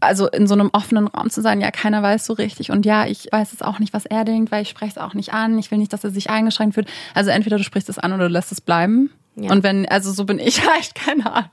also 0.03 0.29
in 0.29 0.47
so 0.47 0.55
einem 0.55 0.71
offenen 0.73 1.09
Raum 1.09 1.29
zu 1.29 1.43
sein, 1.43 1.61
ja, 1.61 1.71
keiner 1.71 2.03
weiß 2.03 2.25
so 2.25 2.33
richtig. 2.33 2.71
Und 2.71 2.87
ja, 2.87 3.05
ich 3.07 3.29
weiß 3.31 3.53
es 3.53 3.61
auch 3.61 3.79
nicht, 3.81 3.93
was 3.93 4.07
er 4.07 4.25
denkt, 4.25 4.51
weil 4.51 4.63
ich 4.63 4.71
spreche 4.71 4.93
es 4.93 4.99
auch 4.99 5.13
nicht 5.13 5.35
an. 5.35 5.59
Ich 5.59 5.71
will 5.71 5.77
nicht, 5.77 5.93
dass 5.93 6.05
er 6.05 6.11
sich 6.11 6.31
eingeschränkt 6.31 6.75
fühlt. 6.75 6.89
Also 7.15 7.29
entweder 7.31 7.59
du 7.59 7.65
sprichst 7.65 7.89
es 7.91 7.99
an 7.99 8.15
oder 8.15 8.29
du 8.29 8.33
lässt 8.33 8.51
es 8.51 8.63
bleiben. 8.63 9.11
Ja. 9.37 9.53
Und 9.53 9.63
wenn, 9.63 9.89
also 9.89 10.13
so 10.13 10.25
bin 10.25 10.39
ich 10.39 10.67
halt, 10.69 10.95
keine 10.95 11.33
Ahnung. 11.33 11.51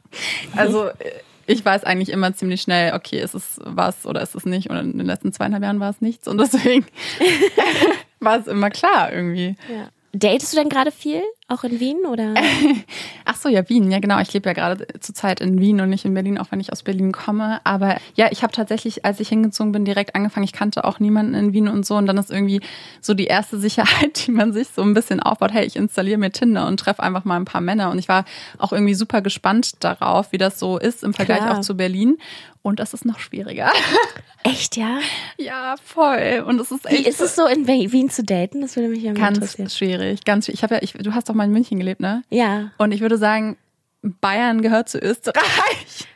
Also 0.55 0.87
äh, 0.87 1.11
ich 1.45 1.63
weiß 1.63 1.85
eigentlich 1.85 2.09
immer 2.09 2.33
ziemlich 2.35 2.61
schnell, 2.61 2.93
okay, 2.93 3.21
ist 3.21 3.33
es 3.33 3.59
was 3.63 4.05
oder 4.05 4.21
ist 4.21 4.35
es 4.35 4.45
nicht. 4.45 4.69
Und 4.69 4.77
in 4.77 4.97
den 4.97 5.07
letzten 5.07 5.31
zweieinhalb 5.31 5.63
Jahren 5.63 5.79
war 5.79 5.89
es 5.89 6.01
nichts. 6.01 6.27
Und 6.27 6.37
deswegen 6.37 6.85
war 8.19 8.39
es 8.39 8.47
immer 8.47 8.69
klar 8.69 9.11
irgendwie. 9.13 9.55
Ja. 9.71 9.89
Datest 10.13 10.53
du 10.53 10.57
denn 10.57 10.69
gerade 10.69 10.91
viel? 10.91 11.21
Auch 11.49 11.63
in 11.63 11.79
Wien 11.79 11.99
oder? 12.05 12.33
Ach 13.25 13.35
so, 13.37 13.47
ja, 13.47 13.67
Wien. 13.69 13.89
Ja, 13.89 13.99
genau. 13.99 14.19
Ich 14.19 14.33
lebe 14.33 14.49
ja 14.49 14.53
gerade 14.53 14.85
zurzeit 14.99 15.39
in 15.39 15.59
Wien 15.61 15.79
und 15.79 15.89
nicht 15.89 16.03
in 16.03 16.13
Berlin, 16.13 16.37
auch 16.37 16.47
wenn 16.51 16.59
ich 16.59 16.73
aus 16.73 16.83
Berlin 16.83 17.13
komme. 17.13 17.61
Aber 17.63 17.95
ja, 18.15 18.27
ich 18.31 18.43
habe 18.43 18.51
tatsächlich, 18.51 19.05
als 19.05 19.21
ich 19.21 19.29
hingezogen 19.29 19.71
bin, 19.71 19.85
direkt 19.85 20.13
angefangen. 20.13 20.43
Ich 20.43 20.51
kannte 20.51 20.83
auch 20.83 20.99
niemanden 20.99 21.35
in 21.35 21.53
Wien 21.53 21.69
und 21.69 21.85
so. 21.85 21.95
Und 21.95 22.05
dann 22.05 22.17
ist 22.17 22.31
irgendwie 22.31 22.59
so 22.99 23.13
die 23.13 23.27
erste 23.27 23.57
Sicherheit, 23.59 24.25
die 24.27 24.31
man 24.31 24.51
sich 24.51 24.67
so 24.67 24.81
ein 24.81 24.93
bisschen 24.93 25.21
aufbaut. 25.21 25.53
Hey, 25.53 25.65
ich 25.65 25.77
installiere 25.77 26.17
mir 26.17 26.31
Tinder 26.31 26.67
und 26.67 26.81
treffe 26.81 27.01
einfach 27.01 27.23
mal 27.23 27.37
ein 27.37 27.45
paar 27.45 27.61
Männer. 27.61 27.91
Und 27.91 27.99
ich 27.99 28.09
war 28.09 28.25
auch 28.57 28.73
irgendwie 28.73 28.95
super 28.95 29.21
gespannt 29.21 29.83
darauf, 29.85 30.33
wie 30.33 30.37
das 30.37 30.59
so 30.59 30.77
ist 30.77 31.01
im 31.03 31.13
Vergleich 31.13 31.39
Klar. 31.39 31.59
auch 31.59 31.61
zu 31.61 31.77
Berlin. 31.77 32.17
Und 32.61 32.81
das 32.81 32.93
ist 32.93 33.05
noch 33.05 33.19
schwieriger. 33.19 33.71
Echt, 34.43 34.75
ja? 34.75 34.99
ja, 35.37 35.75
voll. 35.81 36.43
Und 36.45 36.59
es 36.59 36.71
ist 36.71 36.85
echt 36.85 37.05
Wie 37.05 37.07
ist 37.09 37.21
es 37.21 37.35
so 37.35 37.45
in 37.47 37.67
Wien 37.67 38.09
zu 38.09 38.23
daten? 38.23 38.61
Das 38.61 38.75
würde 38.75 38.89
mich 38.89 39.03
ja 39.03 39.13
ganz 39.13 39.37
interessieren. 39.37 39.69
schwierig. 39.69 40.25
Ganz 40.25 40.45
schwierig. 40.45 40.59
Ich 40.59 40.63
habe 40.63 40.75
ja, 40.75 40.81
ich, 40.81 40.93
du 40.93 41.13
hast 41.13 41.29
doch 41.29 41.33
mal 41.37 41.45
in 41.45 41.51
München 41.51 41.79
gelebt, 41.79 42.01
ne? 42.01 42.23
Ja. 42.29 42.71
Und 42.77 42.91
ich 42.91 43.01
würde 43.01 43.17
sagen, 43.17 43.57
Bayern 44.01 44.61
gehört 44.61 44.89
zu 44.89 44.99
Österreich. 44.99 46.07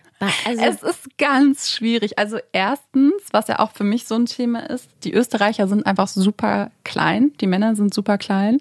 Also, 0.46 0.62
Es 0.62 0.84
ist 0.84 1.18
ganz 1.18 1.72
schwierig. 1.72 2.20
Also 2.20 2.38
erstens, 2.52 3.14
was 3.32 3.48
ja 3.48 3.58
auch 3.60 3.72
für 3.72 3.84
mich 3.84 4.06
so 4.06 4.16
ein 4.16 4.28
Thema 4.28 4.70
ist, 4.70 4.88
die 5.04 5.14
Österreicher 5.14 5.68
sind 5.68 5.86
einfach 5.88 6.08
super 6.08 6.70
klein. 6.84 7.32
Die 7.42 7.48
Männer 7.48 7.76
sind 7.76 7.92
super 7.92 8.20
klein. 8.20 8.60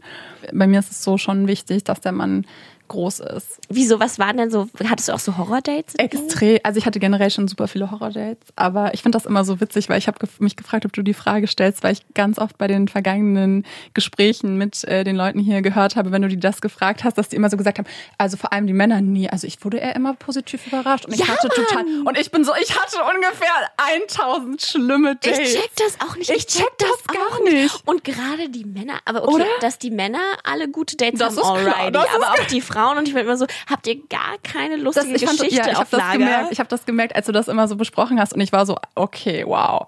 Bei 0.55 0.67
mir 0.67 0.79
ist 0.79 0.91
es 0.91 1.05
so 1.05 1.19
schon 1.19 1.49
wichtig, 1.49 1.85
dass 1.85 2.01
der 2.01 2.13
Mann 2.13 2.47
groß 2.91 3.21
ist. 3.21 3.59
wieso, 3.69 3.99
was 4.01 4.19
waren 4.19 4.37
denn 4.37 4.51
so, 4.51 4.69
hattest 4.89 5.09
du 5.09 5.13
auch 5.15 5.19
so 5.19 5.37
Horror-Dates? 5.39 5.95
Extrem. 5.97 6.59
Also 6.65 6.79
ich 6.79 6.87
hatte 6.87 6.99
generell 7.01 7.31
schon 7.31 7.49
super 7.49 7.69
viele 7.69 7.91
Horror-Dates, 7.91 8.49
aber 8.57 8.93
ich 8.95 9.03
finde 9.03 9.17
das 9.17 9.27
immer 9.27 9.45
so 9.45 9.61
witzig, 9.61 9.89
weil 9.89 9.99
ich 9.99 10.07
habe 10.09 10.19
mich 10.41 10.57
gefragt, 10.57 10.85
ob 10.85 10.93
du 10.93 11.03
die 11.03 11.15
Frage 11.15 11.47
stellst, 11.47 11.83
weil 11.83 11.93
ich 11.93 12.03
ganz 12.15 12.39
oft 12.39 12.59
bei 12.59 12.67
den 12.67 12.89
vergangenen 12.89 13.65
Gesprächen 13.95 14.57
mit 14.59 14.85
äh, 14.85 15.05
den 15.05 15.17
Leuten 15.17 15.39
hier 15.39 15.63
gehört 15.63 15.97
habe, 15.97 16.11
wenn 16.13 16.23
du 16.23 16.29
die 16.29 16.39
das 16.41 16.61
gefragt 16.61 17.05
hast, 17.05 17.17
dass 17.17 17.29
die 17.29 17.37
immer 17.37 17.49
so 17.49 17.57
gesagt 17.57 17.79
haben, 17.79 17.87
also 18.19 18.37
vor 18.37 18.53
allem 18.53 18.67
die 18.67 18.73
Männer 18.73 19.01
nie. 19.01 19.31
Also 19.31 19.47
ich 19.47 19.65
wurde 19.65 19.79
eher 19.79 19.95
immer 19.97 20.15
positiv 20.15 20.67
überrascht 20.67 21.07
und 21.07 21.13
ich 21.15 21.21
Ja, 21.21 21.29
hatte 21.29 21.49
total 21.49 21.85
Mann! 21.85 22.07
und 22.09 22.19
ich 22.19 22.31
bin 22.31 22.45
so, 22.45 22.53
ich 22.61 22.79
hatte 22.79 22.97
ungefähr 23.15 23.49
1000 23.95 24.61
schlimme 24.63 25.13
Ich 25.23 25.31
Dates. 25.31 25.53
check 25.55 25.71
das 25.77 25.99
auch 26.09 26.17
nicht. 26.17 26.31
Ich 26.31 26.47
check 26.47 26.71
das 26.79 27.05
gar 27.07 27.27
auch 27.39 27.45
nicht. 27.45 27.83
Und 27.87 28.05
gerade 28.05 28.49
die 28.49 28.65
Männer, 28.65 28.95
aber 29.05 29.23
okay, 29.25 29.35
Oder? 29.37 29.45
dass 29.61 29.79
die 29.79 29.91
Männer 29.91 30.19
alle 30.45 30.69
gute 30.69 30.97
Dates 30.97 31.19
Das 31.21 31.37
haben, 31.37 31.57
ist 31.59 31.63
klar, 31.65 31.77
alrighty. 31.77 31.93
das 31.93 32.05
ist 32.05 32.15
aber 32.17 32.31
auch 32.33 32.47
die 32.47 32.61
Frauen 32.61 32.80
und 32.89 33.07
ich 33.09 33.15
bin 33.15 33.25
immer 33.25 33.37
so, 33.37 33.47
habt 33.69 33.87
ihr 33.87 33.97
gar 34.09 34.39
keine 34.43 34.77
Das, 34.77 34.83
lustige 34.85 35.15
ich 35.17 35.25
fand, 35.25 35.39
Geschichte 35.39 35.57
ja, 35.59 35.67
ich 35.73 35.73
auf 35.77 35.79
habe 35.81 35.91
das 35.91 36.01
Lager? 36.01 36.19
gemerkt. 36.19 36.53
Ich 36.53 36.59
habe 36.59 36.69
das 36.69 36.87
gemerkt, 36.87 37.15
als 37.17 37.27
du 37.27 37.33
das 37.33 37.49
immer 37.49 37.69
so 37.69 37.77
besprochen 37.77 38.21
hast 38.21 38.33
und 38.33 38.41
ich 38.41 38.53
war 38.53 38.67
so, 38.67 38.77
okay, 38.95 39.45
wow. 39.47 39.87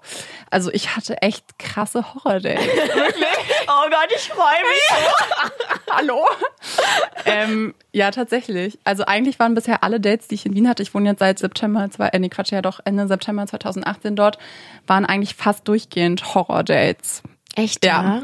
Also 0.49 0.71
ich 0.71 0.95
hatte 0.95 1.21
echt 1.21 1.57
krasse 1.59 2.13
Horror-Dates. 2.13 2.63
oh 2.67 3.89
Gott, 3.89 4.09
ich 4.15 4.29
freue 4.29 4.61
mich. 4.69 5.51
Hallo? 5.91 6.25
ähm, 7.25 7.73
ja, 7.91 8.11
tatsächlich. 8.11 8.77
Also 8.83 9.05
eigentlich 9.05 9.39
waren 9.39 9.53
bisher 9.55 9.83
alle 9.83 9.99
Dates, 9.99 10.27
die 10.27 10.35
ich 10.35 10.45
in 10.45 10.55
Wien 10.55 10.67
hatte, 10.69 10.83
ich 10.83 10.93
wohne 10.93 11.09
jetzt 11.09 11.19
seit 11.19 11.39
September, 11.39 11.89
zwei, 11.91 12.07
äh, 12.07 12.19
nee, 12.19 12.29
Quatsch, 12.29 12.51
ja 12.51 12.61
doch, 12.61 12.79
Ende 12.85 13.07
September 13.07 13.45
2018 13.45 14.15
dort, 14.15 14.37
waren 14.87 15.05
eigentlich 15.05 15.35
fast 15.35 15.67
durchgehend 15.67 16.33
Horror-Dates. 16.35 17.23
Echt, 17.55 17.85
Ja. 17.85 18.03
ja? 18.03 18.23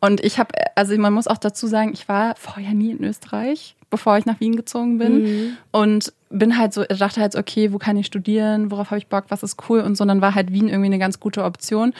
Und 0.00 0.20
ich 0.24 0.38
habe, 0.38 0.50
also 0.74 0.96
man 0.98 1.12
muss 1.12 1.26
auch 1.26 1.38
dazu 1.38 1.66
sagen, 1.66 1.90
ich 1.92 2.08
war 2.08 2.34
vorher 2.36 2.72
nie 2.74 2.90
in 2.92 3.02
Österreich, 3.04 3.76
bevor 3.90 4.18
ich 4.18 4.26
nach 4.26 4.40
Wien 4.40 4.56
gezogen 4.56 4.98
bin. 4.98 5.56
Und 5.72 6.12
bin 6.30 6.58
halt 6.58 6.72
so, 6.74 6.84
dachte 6.84 7.20
halt, 7.20 7.36
okay, 7.36 7.72
wo 7.72 7.78
kann 7.78 7.96
ich 7.96 8.06
studieren, 8.06 8.70
worauf 8.70 8.90
habe 8.90 8.98
ich 8.98 9.06
Bock, 9.06 9.24
was 9.28 9.42
ist 9.42 9.56
cool 9.68 9.80
und 9.80 9.96
so. 9.96 10.02
Und 10.02 10.08
dann 10.08 10.20
war 10.20 10.34
halt 10.34 10.52
Wien 10.52 10.68
irgendwie 10.68 10.86
eine 10.86 10.98
ganz 10.98 11.20
gute 11.20 11.44
Option. 11.44 11.92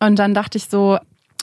Und 0.00 0.18
dann 0.18 0.34
dachte 0.34 0.58
ich 0.58 0.68
so, 0.68 0.98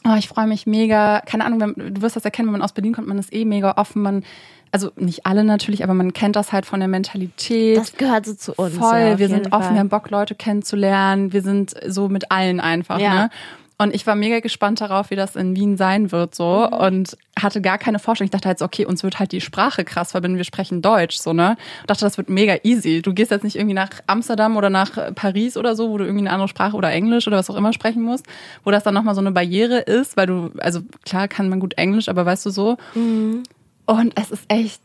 oh, 0.05 0.15
ich 0.17 0.27
freue 0.27 0.47
mich 0.47 0.65
mega, 0.67 1.21
keine 1.25 1.45
Ahnung, 1.45 1.73
du 1.75 2.01
wirst 2.01 2.15
das 2.15 2.25
erkennen, 2.25 2.47
wenn 2.47 2.53
man 2.53 2.61
aus 2.61 2.73
Berlin 2.73 2.93
kommt, 2.93 3.07
man 3.07 3.17
ist 3.17 3.33
eh 3.33 3.45
mega 3.45 3.73
offen, 3.77 4.01
man, 4.01 4.23
also 4.71 4.91
nicht 4.95 5.25
alle 5.25 5.43
natürlich, 5.43 5.83
aber 5.83 5.93
man 5.93 6.13
kennt 6.13 6.35
das 6.35 6.51
halt 6.51 6.65
von 6.65 6.79
der 6.79 6.87
Mentalität. 6.89 7.77
Das 7.77 7.93
gehört 7.93 8.25
so 8.25 8.33
zu 8.33 8.53
uns. 8.53 8.75
Voll, 8.75 8.99
ja, 8.99 9.19
wir 9.19 9.27
sind 9.29 9.47
offen, 9.47 9.63
Fall. 9.63 9.73
wir 9.73 9.79
haben 9.79 9.89
Bock, 9.89 10.09
Leute 10.09 10.35
kennenzulernen. 10.35 11.33
Wir 11.33 11.41
sind 11.41 11.73
so 11.87 12.09
mit 12.09 12.31
allen 12.31 12.59
einfach, 12.59 12.99
Ja. 12.99 13.13
ne? 13.13 13.29
Und 13.79 13.93
ich 13.93 14.07
war 14.07 14.15
mega 14.15 14.39
gespannt 14.39 14.81
darauf, 14.81 15.11
wie 15.11 15.15
das 15.15 15.35
in 15.35 15.55
Wien 15.55 15.77
sein 15.77 16.11
wird, 16.11 16.33
so. 16.33 16.67
Mhm. 16.71 16.77
Und 16.77 17.17
hatte 17.39 17.61
gar 17.61 17.77
keine 17.77 17.99
Vorstellung. 17.99 18.27
Ich 18.27 18.31
dachte 18.31 18.47
halt 18.47 18.57
so, 18.57 18.65
okay, 18.65 18.85
uns 18.85 19.03
wird 19.03 19.19
halt 19.19 19.31
die 19.31 19.41
Sprache 19.41 19.85
krass 19.85 20.11
verbinden. 20.11 20.37
Wir 20.37 20.45
sprechen 20.45 20.81
Deutsch, 20.81 21.17
so, 21.17 21.33
ne? 21.33 21.51
Und 21.81 21.89
dachte, 21.89 22.03
das 22.03 22.17
wird 22.17 22.29
mega 22.29 22.55
easy. 22.63 23.03
Du 23.03 23.13
gehst 23.13 23.29
jetzt 23.29 23.43
nicht 23.43 23.55
irgendwie 23.55 23.75
nach 23.75 23.89
Amsterdam 24.07 24.57
oder 24.57 24.71
nach 24.71 25.13
Paris 25.13 25.57
oder 25.57 25.75
so, 25.75 25.91
wo 25.91 25.97
du 25.99 26.05
irgendwie 26.05 26.23
eine 26.23 26.31
andere 26.31 26.47
Sprache 26.47 26.75
oder 26.75 26.91
Englisch 26.91 27.27
oder 27.27 27.37
was 27.37 27.49
auch 27.51 27.55
immer 27.55 27.71
sprechen 27.71 28.01
musst, 28.01 28.25
wo 28.63 28.71
das 28.71 28.83
dann 28.83 28.95
nochmal 28.95 29.13
so 29.13 29.21
eine 29.21 29.31
Barriere 29.31 29.79
ist, 29.79 30.17
weil 30.17 30.25
du, 30.25 30.49
also 30.57 30.81
klar 31.05 31.27
kann 31.27 31.49
man 31.49 31.59
gut 31.59 31.75
Englisch, 31.75 32.09
aber 32.09 32.25
weißt 32.25 32.47
du 32.47 32.49
so. 32.49 32.77
Mhm. 32.95 33.43
Und 33.85 34.19
es 34.19 34.31
ist 34.31 34.43
echt 34.47 34.81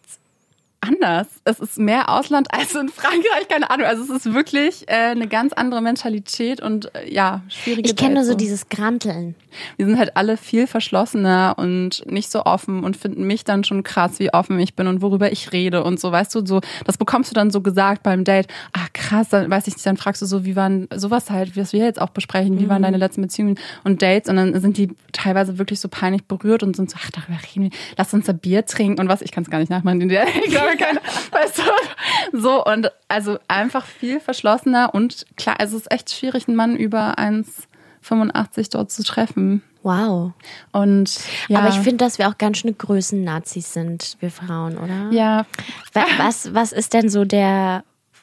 anders. 0.83 1.29
Es 1.45 1.61
ist 1.61 1.79
mehr 1.79 2.09
Ausland 2.09 2.49
als 2.53 2.75
in 2.75 2.89
Frankreich, 2.89 3.49
keine 3.49 3.71
Ahnung. 3.71 3.87
Also 3.87 4.03
es 4.03 4.11
ist 4.11 4.35
wirklich 4.35 4.89
äh, 4.89 4.93
eine 4.93 5.29
ganz 5.29 5.53
andere 5.53 5.81
Mentalität 5.81 6.61
und 6.61 6.95
äh, 6.95 7.13
ja, 7.13 7.43
schwierige 7.49 7.89
Ich 7.89 7.97
kenne 7.97 8.17
nur 8.17 8.25
so 8.25 8.35
dieses 8.35 8.69
Granteln. 8.69 9.35
Wir 9.77 9.87
sind 9.87 9.99
halt 9.99 10.17
alle 10.17 10.37
viel 10.37 10.67
verschlossener 10.67 11.55
und 11.57 12.05
nicht 12.11 12.31
so 12.31 12.45
offen 12.45 12.85
und 12.85 12.97
finden 12.97 13.25
mich 13.25 13.45
dann 13.45 13.65
schon 13.65 13.83
krass, 13.83 14.19
wie 14.19 14.33
offen 14.33 14.59
ich 14.59 14.75
bin 14.75 14.87
und 14.87 15.03
worüber 15.03 15.31
ich 15.31 15.53
rede 15.53 15.85
und 15.85 16.01
so, 16.01 16.11
weißt 16.11 16.35
du, 16.35 16.47
so, 16.47 16.61
das 16.85 16.97
bekommst 16.97 17.31
du 17.31 17.35
dann 17.35 17.51
so 17.51 17.61
gesagt 17.61 18.03
beim 18.03 18.25
Date. 18.25 18.49
Ah, 18.73 18.87
krass, 18.93 19.29
dann 19.29 19.51
weiß 19.51 19.67
ich 19.67 19.75
nicht, 19.75 19.87
dann 19.87 19.97
fragst 19.97 20.23
du 20.23 20.27
so, 20.27 20.45
wie 20.45 20.57
waren 20.57 20.89
sowas 20.95 21.31
halt, 21.31 21.57
was 21.57 21.73
wir 21.73 21.85
jetzt 21.85 22.01
auch 22.01 22.11
besprechen, 22.11 22.59
wie 22.59 22.69
waren 22.69 22.83
deine 22.83 22.97
letzten 22.97 23.23
Beziehungen 23.23 23.59
und 23.85 24.03
Dates 24.03 24.29
und 24.29 24.37
dann 24.37 24.59
sind 24.61 24.79
die 24.79 24.89
teilweise 25.13 25.59
wirklich 25.59 25.81
so 25.81 25.89
peinlich 25.89 26.25
berührt 26.25 26.63
und 26.63 26.75
sind 26.75 26.91
so, 26.91 26.97
ach, 27.01 27.11
darüber 27.11 27.39
reden 27.43 27.71
wir, 27.71 27.79
lass 27.97 28.15
uns 28.15 28.29
ein 28.29 28.39
Bier 28.39 28.65
trinken 28.65 29.01
und 29.01 29.09
was, 29.09 29.23
ich 29.23 29.33
kann 29.33 29.45
es 29.45 29.51
gar 29.51 29.59
nicht 29.59 29.71
nachmachen, 29.71 30.01
in 30.01 30.09
der, 30.09 30.27
ich 30.45 30.51
glaube, 30.51 30.72
keine, 30.77 31.01
weißt 31.31 31.59
du, 31.59 32.39
so 32.39 32.65
und 32.65 32.91
also 33.09 33.39
einfach 33.49 33.87
viel 33.87 34.21
verschlossener 34.21 34.95
und 34.95 35.27
klar, 35.37 35.57
also 35.61 35.77
es 35.77 35.83
ist 35.83 35.93
echt 35.93 36.13
schwierig, 36.13 36.49
einen 36.49 36.57
Mann 36.57 36.77
über 36.77 37.19
1,85 37.19 38.71
dort 38.71 38.91
zu 38.91 39.03
treffen. 39.03 39.63
Wow. 39.83 40.33
Und 40.71 41.19
ja, 41.49 41.59
Aber 41.59 41.69
ich 41.69 41.81
finde, 41.81 42.05
dass 42.05 42.19
wir 42.19 42.29
auch 42.29 42.39
ganz 42.39 42.59
schöne 42.59 42.73
Größen-Nazis 42.75 43.73
sind, 43.73 44.17
wir 44.21 44.31
Frauen, 44.31 44.79
oder? 44.79 45.11
ja, 45.11 45.45
Wa- 45.93 46.07
Was, 46.19 46.55
was 46.55 46.73
ist 46.73 46.95
denn 46.95 47.09
so 47.09 47.25
der, 47.25 47.83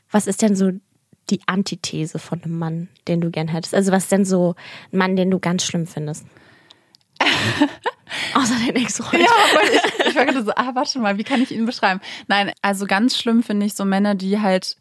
was 0.09 0.25
ist 0.27 0.41
denn 0.41 0.55
so 0.55 0.71
die 1.29 1.41
Antithese 1.47 2.17
von 2.17 2.41
einem 2.43 2.57
Mann, 2.57 2.88
den 3.09 3.19
du 3.21 3.29
gern 3.29 3.49
hättest? 3.49 3.75
Also 3.75 3.91
was 3.91 4.03
ist 4.03 4.12
denn 4.13 4.23
so 4.25 4.55
ein 4.93 4.97
Mann, 4.97 5.15
den 5.17 5.29
du 5.31 5.39
ganz 5.39 5.63
schlimm 5.65 5.85
findest? 5.85 6.25
Außer 8.34 8.55
den 8.65 8.75
Ex-Freund. 8.75 9.23
ja, 9.23 9.29
weil 9.53 9.69
ich, 9.73 10.08
ich 10.08 10.15
war 10.15 10.25
gerade 10.25 10.43
so, 10.43 10.51
ah, 10.55 10.71
warte 10.73 10.99
mal, 10.99 11.17
wie 11.17 11.23
kann 11.23 11.41
ich 11.41 11.51
ihn 11.51 11.65
beschreiben? 11.65 12.01
Nein, 12.27 12.51
also 12.62 12.86
ganz 12.86 13.17
schlimm 13.17 13.43
finde 13.43 13.65
ich 13.65 13.73
so 13.73 13.86
Männer, 13.86 14.15
die 14.15 14.39
halt 14.39 14.77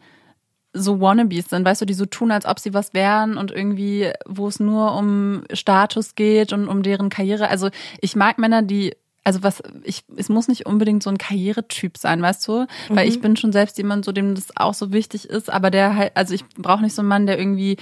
so 0.72 1.00
Wannabes 1.00 1.48
sind, 1.50 1.64
weißt 1.64 1.80
du, 1.80 1.86
die 1.86 1.94
so 1.94 2.06
tun, 2.06 2.30
als 2.30 2.46
ob 2.46 2.58
sie 2.58 2.74
was 2.74 2.94
wären 2.94 3.36
und 3.36 3.50
irgendwie, 3.50 4.12
wo 4.26 4.48
es 4.48 4.60
nur 4.60 4.94
um 4.94 5.44
Status 5.52 6.14
geht 6.14 6.52
und 6.52 6.68
um 6.68 6.82
deren 6.82 7.08
Karriere. 7.08 7.48
Also 7.48 7.70
ich 8.00 8.16
mag 8.16 8.38
Männer, 8.38 8.62
die 8.62 8.94
also 9.24 9.42
was, 9.42 9.62
ich, 9.82 10.04
es 10.16 10.30
muss 10.30 10.48
nicht 10.48 10.64
unbedingt 10.64 11.02
so 11.02 11.10
ein 11.10 11.18
Karrieretyp 11.18 11.98
sein, 11.98 12.22
weißt 12.22 12.48
du? 12.48 12.66
Weil 12.88 13.06
ich 13.06 13.20
bin 13.20 13.36
schon 13.36 13.52
selbst 13.52 13.76
jemand, 13.76 14.06
so 14.06 14.12
dem 14.12 14.34
das 14.34 14.56
auch 14.56 14.72
so 14.72 14.90
wichtig 14.90 15.28
ist, 15.28 15.50
aber 15.50 15.70
der 15.70 15.96
halt, 15.96 16.12
also 16.16 16.32
ich 16.32 16.46
brauche 16.56 16.80
nicht 16.80 16.94
so 16.94 17.02
einen 17.02 17.10
Mann, 17.10 17.26
der 17.26 17.38
irgendwie 17.38 17.76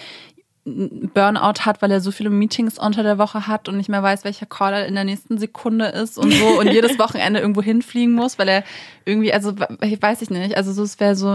Burnout 0.68 1.64
hat, 1.64 1.80
weil 1.80 1.92
er 1.92 2.00
so 2.00 2.10
viele 2.10 2.28
Meetings 2.28 2.76
unter 2.76 3.04
der 3.04 3.18
Woche 3.18 3.46
hat 3.46 3.68
und 3.68 3.76
nicht 3.76 3.88
mehr 3.88 4.02
weiß, 4.02 4.24
welcher 4.24 4.46
Call 4.46 4.72
er 4.72 4.86
in 4.86 4.96
der 4.96 5.04
nächsten 5.04 5.38
Sekunde 5.38 5.86
ist 5.86 6.18
und 6.18 6.32
so 6.32 6.58
und 6.58 6.72
jedes 6.72 6.98
Wochenende 6.98 7.38
irgendwo 7.38 7.62
hinfliegen 7.62 8.12
muss, 8.12 8.36
weil 8.36 8.48
er 8.48 8.64
irgendwie, 9.04 9.32
also 9.32 9.56
weiß 9.56 10.22
ich 10.22 10.30
nicht, 10.30 10.56
also 10.56 10.72
so 10.72 10.82
es 10.82 10.98
wäre 10.98 11.14
so 11.14 11.28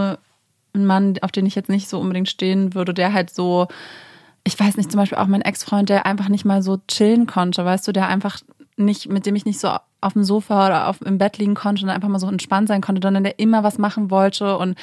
ein 0.74 0.86
Mann, 0.86 1.14
auf 1.22 1.32
den 1.32 1.46
ich 1.46 1.54
jetzt 1.54 1.70
nicht 1.70 1.88
so 1.88 1.98
unbedingt 1.98 2.28
stehen 2.28 2.74
würde, 2.74 2.92
der 2.92 3.14
halt 3.14 3.30
so, 3.30 3.68
ich 4.44 4.60
weiß 4.60 4.76
nicht, 4.76 4.90
zum 4.90 5.00
Beispiel 5.00 5.16
auch 5.16 5.26
mein 5.26 5.40
Ex-Freund, 5.42 5.88
der 5.88 6.04
einfach 6.04 6.28
nicht 6.28 6.44
mal 6.44 6.62
so 6.62 6.78
chillen 6.86 7.26
konnte, 7.26 7.64
weißt 7.64 7.88
du, 7.88 7.92
der 7.92 8.08
einfach 8.08 8.40
nicht, 8.76 9.08
mit 9.08 9.24
dem 9.24 9.34
ich 9.34 9.46
nicht 9.46 9.60
so 9.60 9.70
auf 10.02 10.12
dem 10.12 10.24
Sofa 10.24 10.66
oder 10.66 10.88
auf, 10.88 11.00
im 11.00 11.18
Bett 11.18 11.38
liegen 11.38 11.54
konnte 11.54 11.84
und 11.84 11.90
einfach 11.90 12.08
mal 12.08 12.18
so 12.18 12.28
entspannt 12.28 12.68
sein 12.68 12.80
konnte, 12.80 13.00
sondern 13.02 13.24
der 13.24 13.38
immer 13.38 13.62
was 13.62 13.78
machen 13.78 14.10
wollte 14.10 14.58
und 14.58 14.76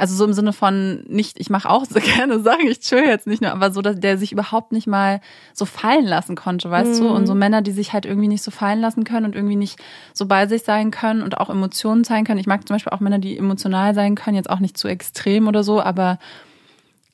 also 0.00 0.14
so 0.14 0.24
im 0.24 0.32
Sinne 0.32 0.54
von 0.54 1.04
nicht, 1.08 1.38
ich 1.38 1.50
mache 1.50 1.68
auch 1.68 1.84
so 1.84 2.00
gerne 2.16 2.40
Sachen, 2.40 2.66
ich 2.66 2.80
chill 2.80 3.04
jetzt 3.04 3.26
nicht 3.26 3.42
nur, 3.42 3.52
aber 3.52 3.70
so, 3.70 3.82
dass 3.82 4.00
der 4.00 4.16
sich 4.16 4.32
überhaupt 4.32 4.72
nicht 4.72 4.86
mal 4.86 5.20
so 5.52 5.66
fallen 5.66 6.06
lassen 6.06 6.36
konnte, 6.36 6.70
weißt 6.70 7.00
mhm. 7.00 7.04
du? 7.04 7.12
Und 7.12 7.26
so 7.26 7.34
Männer, 7.34 7.60
die 7.60 7.72
sich 7.72 7.92
halt 7.92 8.06
irgendwie 8.06 8.28
nicht 8.28 8.42
so 8.42 8.50
fallen 8.50 8.80
lassen 8.80 9.04
können 9.04 9.26
und 9.26 9.34
irgendwie 9.34 9.56
nicht 9.56 9.78
so 10.14 10.24
bei 10.24 10.46
sich 10.46 10.62
sein 10.62 10.90
können 10.90 11.22
und 11.22 11.36
auch 11.36 11.50
Emotionen 11.50 12.04
zeigen 12.04 12.24
können. 12.24 12.40
Ich 12.40 12.46
mag 12.46 12.66
zum 12.66 12.76
Beispiel 12.76 12.92
auch 12.92 13.00
Männer, 13.00 13.18
die 13.18 13.36
emotional 13.36 13.94
sein 13.94 14.14
können, 14.14 14.36
jetzt 14.36 14.48
auch 14.48 14.60
nicht 14.60 14.78
zu 14.78 14.88
extrem 14.88 15.48
oder 15.48 15.62
so, 15.62 15.82
aber 15.82 16.18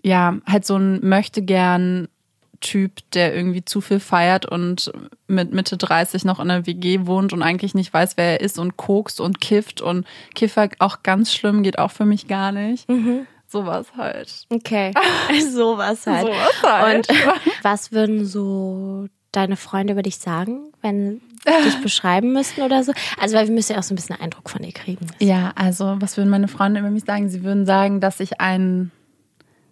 ja, 0.02 0.36
halt 0.46 0.64
so 0.64 0.76
ein 0.76 1.00
möchte 1.02 1.42
gern 1.42 2.06
Typ, 2.66 3.08
der 3.12 3.32
irgendwie 3.32 3.64
zu 3.64 3.80
viel 3.80 4.00
feiert 4.00 4.44
und 4.44 4.90
mit 5.28 5.52
Mitte 5.52 5.76
30 5.76 6.24
noch 6.24 6.40
in 6.40 6.50
einer 6.50 6.66
WG 6.66 7.06
wohnt 7.06 7.32
und 7.32 7.40
eigentlich 7.40 7.76
nicht 7.76 7.94
weiß, 7.94 8.16
wer 8.16 8.32
er 8.32 8.40
ist 8.40 8.58
und 8.58 8.76
kokst 8.76 9.20
und 9.20 9.40
kifft 9.40 9.80
und 9.80 10.04
Kiffer 10.34 10.68
auch 10.80 11.04
ganz 11.04 11.32
schlimm, 11.32 11.62
geht 11.62 11.78
auch 11.78 11.92
für 11.92 12.06
mich 12.06 12.26
gar 12.26 12.50
nicht. 12.50 12.88
Mhm. 12.88 13.28
Sowas 13.46 13.86
halt. 13.96 14.46
Okay. 14.50 14.92
Sowas 15.48 16.08
halt. 16.08 16.26
Sowas 16.26 16.62
halt. 16.64 17.08
Und 17.08 17.16
was 17.62 17.92
würden 17.92 18.26
so 18.26 19.06
deine 19.30 19.54
Freunde 19.56 19.92
über 19.92 20.02
dich 20.02 20.18
sagen, 20.18 20.72
wenn 20.82 21.20
sie 21.44 21.64
dich 21.66 21.80
beschreiben 21.80 22.32
müssten 22.32 22.62
oder 22.62 22.82
so? 22.82 22.92
Also, 23.20 23.36
weil 23.36 23.46
wir 23.46 23.54
müssen 23.54 23.74
ja 23.74 23.78
auch 23.78 23.84
so 23.84 23.94
ein 23.94 23.96
bisschen 23.96 24.20
Eindruck 24.20 24.50
von 24.50 24.62
dir 24.62 24.72
kriegen. 24.72 25.06
Ja, 25.20 25.52
also, 25.54 25.94
was 26.00 26.16
würden 26.16 26.30
meine 26.30 26.48
Freunde 26.48 26.80
über 26.80 26.90
mich 26.90 27.04
sagen? 27.04 27.28
Sie 27.28 27.44
würden 27.44 27.64
sagen, 27.64 28.00
dass 28.00 28.18
ich 28.18 28.40
ein 28.40 28.90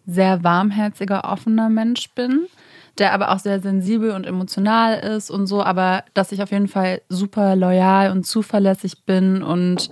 sehr 0.06 0.44
warmherziger, 0.44 1.24
offener 1.24 1.70
Mensch 1.70 2.10
bin 2.10 2.46
der 2.98 3.12
aber 3.12 3.32
auch 3.32 3.38
sehr 3.38 3.60
sensibel 3.60 4.10
und 4.12 4.26
emotional 4.26 4.98
ist 4.98 5.30
und 5.30 5.46
so, 5.46 5.62
aber 5.62 6.04
dass 6.14 6.32
ich 6.32 6.42
auf 6.42 6.50
jeden 6.50 6.68
Fall 6.68 7.02
super 7.08 7.56
loyal 7.56 8.10
und 8.10 8.24
zuverlässig 8.24 9.04
bin 9.04 9.42
und 9.42 9.90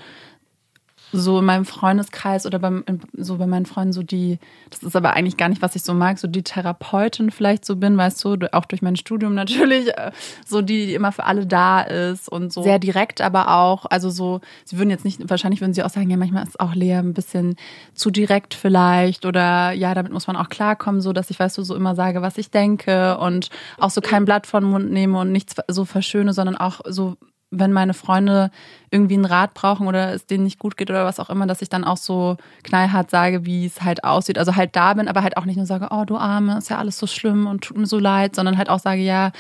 so 1.13 1.39
in 1.39 1.45
meinem 1.45 1.65
Freundeskreis 1.65 2.47
oder 2.47 2.59
beim, 2.59 2.85
so 3.13 3.37
bei 3.37 3.47
meinen 3.47 3.67
Freunden 3.67 3.93
so 3.93 4.03
die, 4.03 4.39
das 4.71 4.83
ist 4.83 4.97
aber 4.97 5.13
eigentlich 5.13 5.37
gar 5.37 5.49
nicht, 5.49 5.63
was 5.63 5.77
ich 5.77 5.83
so 5.83 5.95
mag, 5.95 6.19
so 6.19 6.27
die 6.27 6.43
Therapeutin 6.43 7.31
vielleicht 7.31 7.65
so 7.65 7.77
bin, 7.77 7.97
weißt 7.97 8.25
du, 8.25 8.37
auch 8.53 8.65
durch 8.65 8.83
mein 8.83 8.97
Studium 8.97 9.35
natürlich, 9.35 9.89
äh, 9.97 10.11
so 10.47 10.63
die, 10.63 10.87
die 10.87 10.95
immer 10.95 11.13
für 11.13 11.25
alle 11.25 11.47
da 11.47 11.83
ist 11.83 12.29
und 12.29 12.53
so. 12.53 12.63
Sehr 12.63 12.79
direkt, 12.79 13.21
aber 13.21 13.57
auch, 13.57 13.87
also 13.87 14.11
so, 14.11 14.41
sie 14.65 14.79
würden 14.79 14.91
jetzt 14.91 15.05
nicht, 15.05 15.29
wahrscheinlich 15.29 15.61
würden 15.61 15.75
sie 15.75 15.83
auch 15.83 15.91
sagen, 15.91 16.11
ja, 16.11 16.17
manchmal 16.17 16.47
ist 16.47 16.59
auch 16.59 16.75
Lea 16.75 16.95
ein 16.95 17.15
bisschen 17.15 17.57
zu 17.95 18.11
direkt 18.11 18.55
vielleicht 18.55 19.27
oder 19.27 19.73
ja, 19.73 19.95
damit 19.95 20.13
muss 20.13 20.27
man 20.27 20.37
auch 20.37 20.49
klarkommen, 20.49 21.01
so 21.01 21.13
dass 21.13 21.31
ich, 21.31 21.39
weißt 21.39 21.59
du, 21.59 21.63
so 21.63 21.77
immer 21.77 21.95
sage, 21.95 22.23
was 22.23 22.39
ich 22.39 22.51
denke 22.51 23.19
und 23.19 23.51
auch 23.79 23.91
so 23.91 24.01
kein 24.01 24.25
Blatt 24.25 24.47
von 24.47 24.65
Mund 24.65 24.91
nehme 24.91 25.19
und 25.19 25.33
nichts 25.33 25.57
so 25.69 25.85
verschöne, 25.85 26.33
sondern 26.33 26.57
auch 26.57 26.81
so 26.89 27.17
wenn 27.53 27.73
meine 27.73 27.95
Freunde 27.95 28.51
irgendwie 28.91 29.15
einen 29.15 29.27
Rat 29.27 29.55
brauchen 29.55 29.87
oder 29.87 30.13
es 30.13 30.27
denen 30.27 30.45
nicht 30.45 30.59
gut 30.59 30.77
geht 30.77 30.91
oder 30.91 31.05
was 31.05 31.21
auch 31.21 31.31
immer, 31.31 31.47
dass 31.47 31.63
ich 31.63 31.69
dann 31.69 31.85
auch 31.85 31.99
so 31.99 32.37
knallhart 32.65 33.11
sage, 33.11 33.47
wie 33.47 33.67
es 33.67 33.83
halt 33.83 34.03
aussieht. 34.03 34.39
Also 34.39 34.57
halt 34.57 34.75
da 34.75 34.95
bin, 34.95 35.07
aber 35.07 35.23
halt 35.23 35.37
auch 35.37 35.45
nicht 35.45 35.57
nur 35.57 35.67
sage, 35.67 35.89
oh 35.91 36.05
du 36.05 36.17
Arme, 36.17 36.59
ist 36.59 36.71
ja 36.71 36.79
alles 36.79 36.99
so 36.99 37.07
schlimm 37.07 37.47
und 37.47 37.63
tut 37.63 37.77
mir 37.77 37.87
so 37.87 37.99
leid, 37.99 38.35
sondern 38.35 38.59
halt 38.59 38.71
auch 38.71 38.81
sage, 38.81 39.03
ja, 39.03 39.33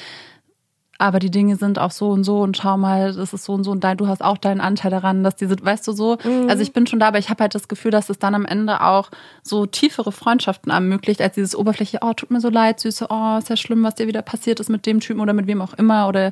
aber 1.02 1.18
die 1.18 1.32
Dinge 1.32 1.56
sind 1.56 1.80
auch 1.80 1.90
so 1.90 2.10
und 2.10 2.22
so 2.22 2.42
und 2.42 2.56
schau 2.56 2.76
mal, 2.76 3.12
das 3.12 3.32
ist 3.32 3.44
so 3.44 3.54
und 3.54 3.64
so 3.64 3.72
und 3.72 3.82
du 3.82 4.06
hast 4.06 4.22
auch 4.22 4.38
deinen 4.38 4.60
Anteil 4.60 4.92
daran, 4.92 5.24
dass 5.24 5.34
diese, 5.34 5.56
weißt 5.60 5.88
du 5.88 5.92
so, 5.92 6.16
mhm. 6.22 6.48
also 6.48 6.62
ich 6.62 6.72
bin 6.72 6.86
schon 6.86 7.00
da, 7.00 7.08
aber 7.08 7.18
ich 7.18 7.28
habe 7.28 7.42
halt 7.42 7.56
das 7.56 7.66
Gefühl, 7.66 7.90
dass 7.90 8.08
es 8.08 8.20
dann 8.20 8.36
am 8.36 8.46
Ende 8.46 8.80
auch 8.82 9.10
so 9.42 9.66
tiefere 9.66 10.12
Freundschaften 10.12 10.70
ermöglicht, 10.70 11.20
als 11.20 11.34
dieses 11.34 11.56
Oberfläche, 11.56 11.98
oh, 12.02 12.12
tut 12.12 12.30
mir 12.30 12.40
so 12.40 12.50
leid, 12.50 12.78
Süße, 12.78 13.08
oh, 13.10 13.38
ist 13.38 13.50
ja 13.50 13.56
schlimm, 13.56 13.82
was 13.82 13.96
dir 13.96 14.06
wieder 14.06 14.22
passiert 14.22 14.60
ist 14.60 14.70
mit 14.70 14.86
dem 14.86 15.00
Typen 15.00 15.20
oder 15.20 15.32
mit 15.32 15.48
wem 15.48 15.60
auch 15.60 15.74
immer 15.74 16.06
oder 16.06 16.30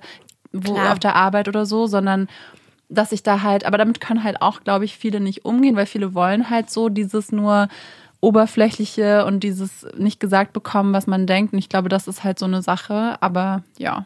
wo 0.52 0.74
Klar. 0.74 0.92
auf 0.92 0.98
der 0.98 1.16
Arbeit 1.16 1.48
oder 1.48 1.66
so, 1.66 1.86
sondern 1.86 2.28
dass 2.88 3.12
ich 3.12 3.22
da 3.22 3.42
halt, 3.42 3.64
aber 3.64 3.78
damit 3.78 4.00
können 4.00 4.24
halt 4.24 4.42
auch, 4.42 4.64
glaube 4.64 4.84
ich, 4.84 4.96
viele 4.96 5.20
nicht 5.20 5.44
umgehen, 5.44 5.76
weil 5.76 5.86
viele 5.86 6.14
wollen 6.14 6.50
halt 6.50 6.70
so 6.70 6.88
dieses 6.88 7.30
nur 7.30 7.68
oberflächliche 8.20 9.24
und 9.24 9.40
dieses 9.40 9.86
nicht 9.96 10.20
gesagt 10.20 10.52
bekommen, 10.52 10.92
was 10.92 11.06
man 11.06 11.26
denkt. 11.26 11.52
Und 11.52 11.58
ich 11.58 11.68
glaube, 11.68 11.88
das 11.88 12.06
ist 12.06 12.24
halt 12.24 12.38
so 12.38 12.46
eine 12.46 12.62
Sache, 12.62 13.16
aber 13.20 13.62
ja. 13.78 14.04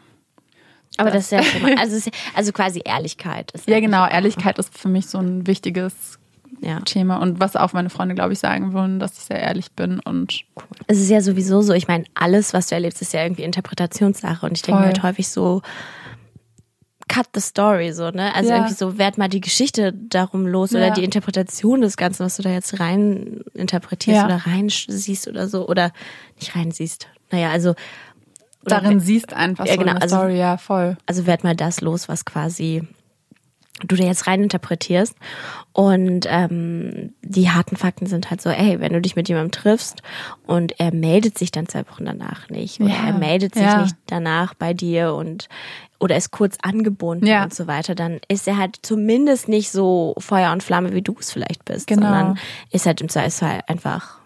Aber 0.97 1.11
das, 1.11 1.29
das 1.29 1.45
ist 1.45 1.61
ja 1.61 1.75
also, 1.79 2.09
also 2.35 2.51
quasi 2.53 2.81
Ehrlichkeit. 2.85 3.51
Ist 3.51 3.67
ja, 3.67 3.79
genau. 3.79 4.07
Ehrlichkeit 4.07 4.57
ist 4.59 4.77
für 4.77 4.87
mich 4.87 5.07
so 5.07 5.17
ein 5.17 5.45
wichtiges 5.47 6.19
ja. 6.61 6.79
Thema 6.81 7.17
und 7.17 7.39
was 7.41 7.57
auch 7.57 7.73
meine 7.73 7.89
Freunde, 7.89 8.15
glaube 8.15 8.33
ich, 8.33 8.39
sagen 8.39 8.71
würden, 8.71 8.99
dass 8.99 9.17
ich 9.17 9.25
sehr 9.25 9.39
ehrlich 9.39 9.73
bin 9.73 9.99
und 9.99 10.45
cool. 10.55 10.63
Es 10.87 10.99
ist 10.99 11.09
ja 11.09 11.21
sowieso 11.21 11.61
so, 11.61 11.73
ich 11.73 11.89
meine, 11.89 12.05
alles, 12.13 12.53
was 12.53 12.67
du 12.67 12.75
erlebst, 12.75 13.01
ist 13.01 13.13
ja 13.13 13.23
irgendwie 13.23 13.43
Interpretationssache 13.43 14.45
und 14.45 14.53
ich 14.53 14.61
denke 14.61 14.81
halt 14.81 15.03
häufig 15.03 15.27
so, 15.27 15.61
cut 17.07 17.27
the 17.33 17.41
story, 17.41 17.91
so, 17.93 18.09
ne? 18.09 18.33
Also 18.33 18.49
ja. 18.49 18.57
irgendwie 18.57 18.73
so, 18.73 18.97
werd 18.97 19.17
mal 19.17 19.29
die 19.29 19.41
Geschichte 19.41 19.93
darum 19.93 20.47
los 20.47 20.71
ja. 20.71 20.79
oder 20.79 20.91
die 20.91 21.03
Interpretation 21.03 21.81
des 21.81 21.97
Ganzen, 21.97 22.25
was 22.25 22.37
du 22.37 22.43
da 22.43 22.49
jetzt 22.49 22.79
rein 22.79 23.41
interpretierst 23.53 24.21
ja. 24.21 24.25
oder 24.25 24.45
rein 24.45 24.69
siehst 24.69 25.27
oder 25.27 25.47
so, 25.47 25.67
oder 25.67 25.91
nicht 26.39 26.55
rein 26.55 26.71
siehst. 26.71 27.07
Naja, 27.31 27.51
also. 27.51 27.75
Darin 28.63 28.99
siehst 28.99 29.31
einfach 29.31 29.67
ja, 29.67 29.73
so 29.73 29.79
genau, 29.79 29.91
eine 29.91 30.01
also, 30.01 30.15
Story, 30.15 30.39
ja, 30.39 30.57
voll. 30.57 30.97
Also 31.05 31.27
werd 31.27 31.43
mal 31.43 31.55
das 31.55 31.81
los, 31.81 32.09
was 32.09 32.25
quasi 32.25 32.81
du 33.83 33.95
da 33.95 34.05
jetzt 34.05 34.27
rein 34.27 34.43
interpretierst. 34.43 35.15
Und 35.73 36.25
ähm, 36.29 37.13
die 37.21 37.49
harten 37.49 37.75
Fakten 37.75 38.05
sind 38.05 38.29
halt 38.29 38.41
so, 38.41 38.49
ey, 38.49 38.79
wenn 38.79 38.93
du 38.93 39.01
dich 39.01 39.15
mit 39.15 39.27
jemandem 39.27 39.51
triffst 39.51 40.01
und 40.47 40.79
er 40.79 40.93
meldet 40.93 41.37
sich 41.37 41.51
dann 41.51 41.67
zwei 41.67 41.85
Wochen 41.89 42.05
danach 42.05 42.49
nicht 42.49 42.79
oder 42.79 42.89
ja, 42.89 43.07
er 43.07 43.13
meldet 43.13 43.55
sich 43.55 43.63
ja. 43.63 43.83
nicht 43.83 43.95
danach 44.07 44.53
bei 44.53 44.73
dir 44.73 45.13
und 45.13 45.49
oder 46.05 46.15
ist 46.15 46.29
kurz 46.29 46.57
angebunden 46.61 47.25
ja. 47.25 47.43
und 47.43 47.53
so 47.53 47.65
weiter, 47.65 47.95
dann 47.95 48.19
ist 48.27 48.47
er 48.47 48.57
halt 48.57 48.77
zumindest 48.83 49.49
nicht 49.49 49.71
so 49.71 50.13
Feuer 50.19 50.51
und 50.51 50.61
Flamme, 50.61 50.93
wie 50.93 51.01
du 51.01 51.15
es 51.19 51.31
vielleicht 51.31 51.65
bist, 51.65 51.87
genau. 51.87 52.03
sondern 52.03 52.39
ist 52.71 52.85
halt 52.85 53.01
im 53.01 53.09
Zweifelsfall 53.09 53.61
einfach 53.65 54.19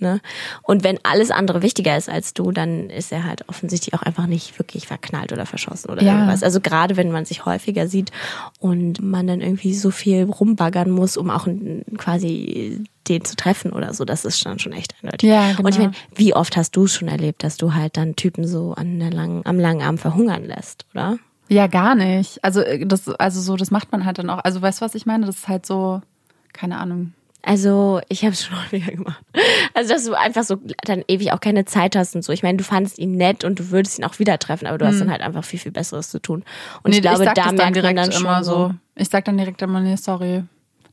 Ne? 0.00 0.20
Und 0.62 0.84
wenn 0.84 1.00
alles 1.02 1.32
andere 1.32 1.60
wichtiger 1.60 1.96
ist 1.96 2.08
als 2.08 2.32
du, 2.32 2.52
dann 2.52 2.88
ist 2.88 3.10
er 3.10 3.24
halt 3.24 3.48
offensichtlich 3.48 3.94
auch 3.94 4.02
einfach 4.02 4.28
nicht 4.28 4.56
wirklich 4.56 4.86
verknallt 4.86 5.32
oder 5.32 5.44
verschossen 5.44 5.90
oder 5.90 6.02
ja. 6.04 6.12
irgendwas. 6.14 6.44
Also 6.44 6.60
gerade 6.60 6.96
wenn 6.96 7.10
man 7.10 7.24
sich 7.24 7.44
häufiger 7.44 7.88
sieht 7.88 8.12
und 8.60 9.02
man 9.02 9.26
dann 9.26 9.40
irgendwie 9.40 9.74
so 9.74 9.90
viel 9.90 10.22
rumbaggern 10.22 10.88
muss, 10.88 11.16
um 11.16 11.30
auch 11.30 11.48
quasi 11.96 12.84
den 13.08 13.24
zu 13.24 13.34
treffen 13.34 13.72
oder 13.72 13.92
so, 13.92 14.04
das 14.04 14.24
ist 14.24 14.46
dann 14.46 14.60
schon 14.60 14.72
echt 14.72 14.94
eindeutig. 15.02 15.28
Ja, 15.28 15.50
genau. 15.50 15.66
Und 15.66 15.74
ich 15.74 15.78
meine, 15.78 15.92
wie 16.14 16.32
oft 16.32 16.56
hast 16.56 16.76
du 16.76 16.86
schon 16.86 17.08
erlebt, 17.08 17.42
dass 17.42 17.56
du 17.56 17.74
halt 17.74 17.96
dann 17.96 18.14
Typen 18.14 18.46
so 18.46 18.74
an 18.74 19.00
der 19.00 19.10
langen, 19.10 19.44
am 19.46 19.58
langen 19.58 19.82
Arm 19.82 19.98
verhungern 19.98 20.44
lässt, 20.44 20.86
oder? 20.94 21.18
Ja, 21.48 21.66
gar 21.66 21.96
nicht. 21.96 22.44
Also 22.44 22.60
äh, 22.60 22.86
das, 22.86 23.08
also 23.08 23.40
so, 23.40 23.56
das 23.56 23.72
macht 23.72 23.90
man 23.90 24.04
halt 24.04 24.18
dann 24.18 24.30
auch. 24.30 24.44
Also 24.44 24.62
weißt 24.62 24.80
du, 24.80 24.84
was 24.84 24.94
ich 24.94 25.06
meine? 25.06 25.26
Das 25.26 25.38
ist 25.38 25.48
halt 25.48 25.66
so, 25.66 26.02
keine 26.52 26.78
Ahnung 26.78 27.14
also, 27.42 28.00
ich 28.08 28.22
habe 28.22 28.32
es 28.32 28.44
schon 28.44 28.56
häufiger 28.62 28.92
gemacht. 28.92 29.22
Also, 29.74 29.94
dass 29.94 30.04
du 30.04 30.14
einfach 30.14 30.44
so 30.44 30.56
dann 30.84 31.04
ewig 31.08 31.32
auch 31.32 31.40
keine 31.40 31.64
Zeit 31.64 31.96
hast 31.96 32.14
und 32.14 32.22
so. 32.22 32.32
Ich 32.32 32.42
meine, 32.42 32.58
du 32.58 32.64
fandest 32.64 32.98
ihn 32.98 33.16
nett 33.16 33.44
und 33.44 33.58
du 33.58 33.70
würdest 33.70 33.98
ihn 33.98 34.04
auch 34.04 34.18
wieder 34.18 34.38
treffen, 34.38 34.66
aber 34.66 34.78
du 34.78 34.86
hast 34.86 34.94
hm. 34.94 35.00
dann 35.00 35.10
halt 35.12 35.22
einfach 35.22 35.44
viel, 35.44 35.58
viel 35.58 35.72
Besseres 35.72 36.10
zu 36.10 36.20
tun. 36.20 36.44
Und 36.82 36.90
nee, 36.90 36.96
ich 36.96 37.02
glaube, 37.02 37.24
ich 37.24 37.30
da 37.30 37.52
merkt 37.52 37.82
man 37.82 37.96
dann 37.96 38.12
schon 38.12 38.44
so. 38.44 38.74
Ich 38.96 39.08
sag 39.08 39.24
dann 39.24 39.36
direkt 39.36 39.62
immer, 39.62 39.80
nee, 39.80 39.96
sorry, 39.96 40.44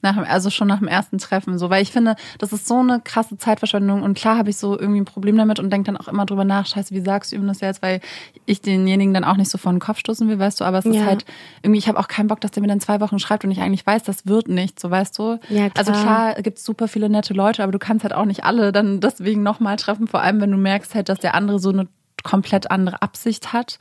nach, 0.05 0.17
also 0.17 0.49
schon 0.49 0.67
nach 0.67 0.79
dem 0.79 0.87
ersten 0.87 1.17
Treffen 1.17 1.57
so, 1.57 1.69
weil 1.69 1.81
ich 1.81 1.91
finde, 1.91 2.15
das 2.37 2.53
ist 2.53 2.67
so 2.67 2.79
eine 2.79 3.01
krasse 3.01 3.37
Zeitverschwendung 3.37 4.03
und 4.03 4.17
klar 4.17 4.37
habe 4.37 4.49
ich 4.49 4.57
so 4.57 4.79
irgendwie 4.79 5.01
ein 5.01 5.05
Problem 5.05 5.37
damit 5.37 5.59
und 5.59 5.69
denke 5.71 5.87
dann 5.91 5.97
auch 5.97 6.07
immer 6.07 6.25
drüber 6.25 6.45
nach, 6.45 6.65
scheiße, 6.65 6.93
wie 6.93 7.01
sagst 7.01 7.31
du 7.31 7.35
ihm 7.35 7.47
das 7.47 7.59
jetzt, 7.59 7.81
weil 7.81 7.99
ich 8.45 8.61
denjenigen 8.61 9.13
dann 9.13 9.23
auch 9.23 9.35
nicht 9.35 9.51
so 9.51 9.57
vor 9.57 9.73
den 9.73 9.79
Kopf 9.79 9.99
stoßen 9.99 10.27
will, 10.29 10.39
weißt 10.39 10.61
du, 10.61 10.63
aber 10.63 10.77
es 10.77 10.85
ja. 10.85 10.91
ist 10.91 11.05
halt 11.05 11.25
irgendwie, 11.61 11.79
ich 11.79 11.87
habe 11.87 11.99
auch 11.99 12.07
keinen 12.07 12.27
Bock, 12.27 12.39
dass 12.39 12.51
der 12.51 12.61
mir 12.61 12.67
dann 12.67 12.79
zwei 12.79 13.01
Wochen 13.01 13.19
schreibt 13.19 13.43
und 13.43 13.51
ich 13.51 13.59
eigentlich 13.59 13.85
weiß, 13.85 14.03
das 14.03 14.25
wird 14.27 14.47
nicht, 14.47 14.79
so 14.79 14.89
weißt 14.89 15.17
du. 15.19 15.39
Ja, 15.49 15.69
klar. 15.69 15.71
Also 15.75 15.91
klar 15.91 16.35
gibt 16.41 16.59
es 16.59 16.63
super 16.63 16.87
viele 16.87 17.09
nette 17.09 17.33
Leute, 17.33 17.63
aber 17.63 17.71
du 17.71 17.79
kannst 17.79 18.03
halt 18.03 18.13
auch 18.13 18.25
nicht 18.25 18.43
alle 18.43 18.71
dann 18.71 18.99
deswegen 18.99 19.43
nochmal 19.43 19.75
treffen, 19.75 20.07
vor 20.07 20.21
allem 20.21 20.39
wenn 20.39 20.51
du 20.51 20.57
merkst 20.57 20.95
halt, 20.95 21.09
dass 21.09 21.19
der 21.19 21.35
andere 21.35 21.59
so 21.59 21.69
eine 21.69 21.87
komplett 22.23 22.71
andere 22.71 23.01
Absicht 23.01 23.53
hat. 23.53 23.79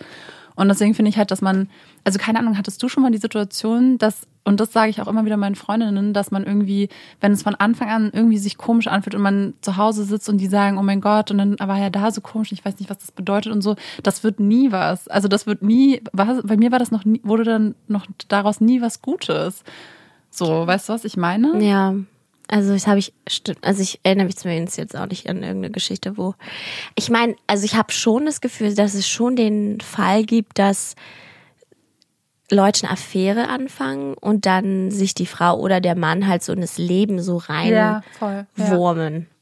Und 0.54 0.68
deswegen 0.68 0.94
finde 0.94 1.08
ich 1.08 1.18
halt, 1.18 1.30
dass 1.30 1.40
man, 1.40 1.68
also 2.04 2.18
keine 2.18 2.38
Ahnung, 2.38 2.56
hattest 2.56 2.82
du 2.82 2.88
schon 2.88 3.02
mal 3.02 3.10
die 3.10 3.18
Situation, 3.18 3.98
dass, 3.98 4.26
und 4.44 4.60
das 4.60 4.72
sage 4.72 4.90
ich 4.90 5.00
auch 5.00 5.08
immer 5.08 5.24
wieder 5.24 5.38
meinen 5.38 5.54
Freundinnen, 5.54 6.12
dass 6.12 6.30
man 6.30 6.44
irgendwie, 6.44 6.90
wenn 7.20 7.32
es 7.32 7.42
von 7.42 7.54
Anfang 7.54 7.88
an 7.88 8.10
irgendwie 8.12 8.36
sich 8.36 8.58
komisch 8.58 8.86
anfühlt 8.86 9.14
und 9.14 9.22
man 9.22 9.54
zu 9.62 9.78
Hause 9.78 10.04
sitzt 10.04 10.28
und 10.28 10.38
die 10.38 10.46
sagen, 10.46 10.76
oh 10.78 10.82
mein 10.82 11.00
Gott, 11.00 11.30
und 11.30 11.38
dann 11.38 11.56
war 11.58 11.78
ja 11.78 11.88
da 11.88 12.10
so 12.10 12.20
komisch, 12.20 12.52
ich 12.52 12.64
weiß 12.64 12.78
nicht, 12.78 12.90
was 12.90 12.98
das 12.98 13.12
bedeutet 13.12 13.52
und 13.52 13.62
so, 13.62 13.74
das 14.02 14.22
wird 14.22 14.40
nie 14.40 14.70
was. 14.70 15.08
Also 15.08 15.28
das 15.28 15.46
wird 15.46 15.62
nie, 15.62 16.02
war, 16.12 16.42
bei 16.42 16.58
mir 16.58 16.72
war 16.72 16.78
das 16.78 16.90
noch 16.90 17.06
nie, 17.06 17.20
wurde 17.24 17.44
dann 17.44 17.74
noch 17.88 18.06
daraus 18.28 18.60
nie 18.60 18.82
was 18.82 19.00
Gutes. 19.00 19.64
So, 20.30 20.66
weißt 20.66 20.88
du, 20.88 20.92
was 20.92 21.04
ich 21.04 21.16
meine? 21.16 21.64
Ja. 21.64 21.94
Also 22.46 22.74
das 22.74 22.86
habe 22.86 22.98
ich, 22.98 23.14
also 23.62 23.82
ich 23.82 24.00
erinnere 24.02 24.26
mich 24.26 24.36
zumindest 24.36 24.76
jetzt 24.76 24.94
auch 24.94 25.06
nicht 25.06 25.30
an 25.30 25.42
irgendeine 25.42 25.70
Geschichte, 25.70 26.18
wo 26.18 26.34
ich 26.94 27.08
meine, 27.08 27.36
also 27.46 27.64
ich 27.64 27.74
habe 27.74 27.90
schon 27.90 28.26
das 28.26 28.42
Gefühl, 28.42 28.74
dass 28.74 28.92
es 28.92 29.08
schon 29.08 29.36
den 29.36 29.80
Fall 29.80 30.24
gibt, 30.24 30.58
dass 30.58 30.94
Leute 32.50 32.84
eine 32.84 32.92
Affäre 32.92 33.48
anfangen 33.48 34.14
und 34.14 34.44
dann 34.46 34.90
sich 34.90 35.14
die 35.14 35.26
Frau 35.26 35.58
oder 35.58 35.80
der 35.80 35.96
Mann 35.96 36.26
halt 36.26 36.42
so 36.42 36.52
in 36.52 36.60
das 36.60 36.76
Leben 36.76 37.20
so 37.22 37.38
rein 37.38 37.72
Ja, 37.72 38.02
voll. 38.18 38.46
Ja. 38.56 38.64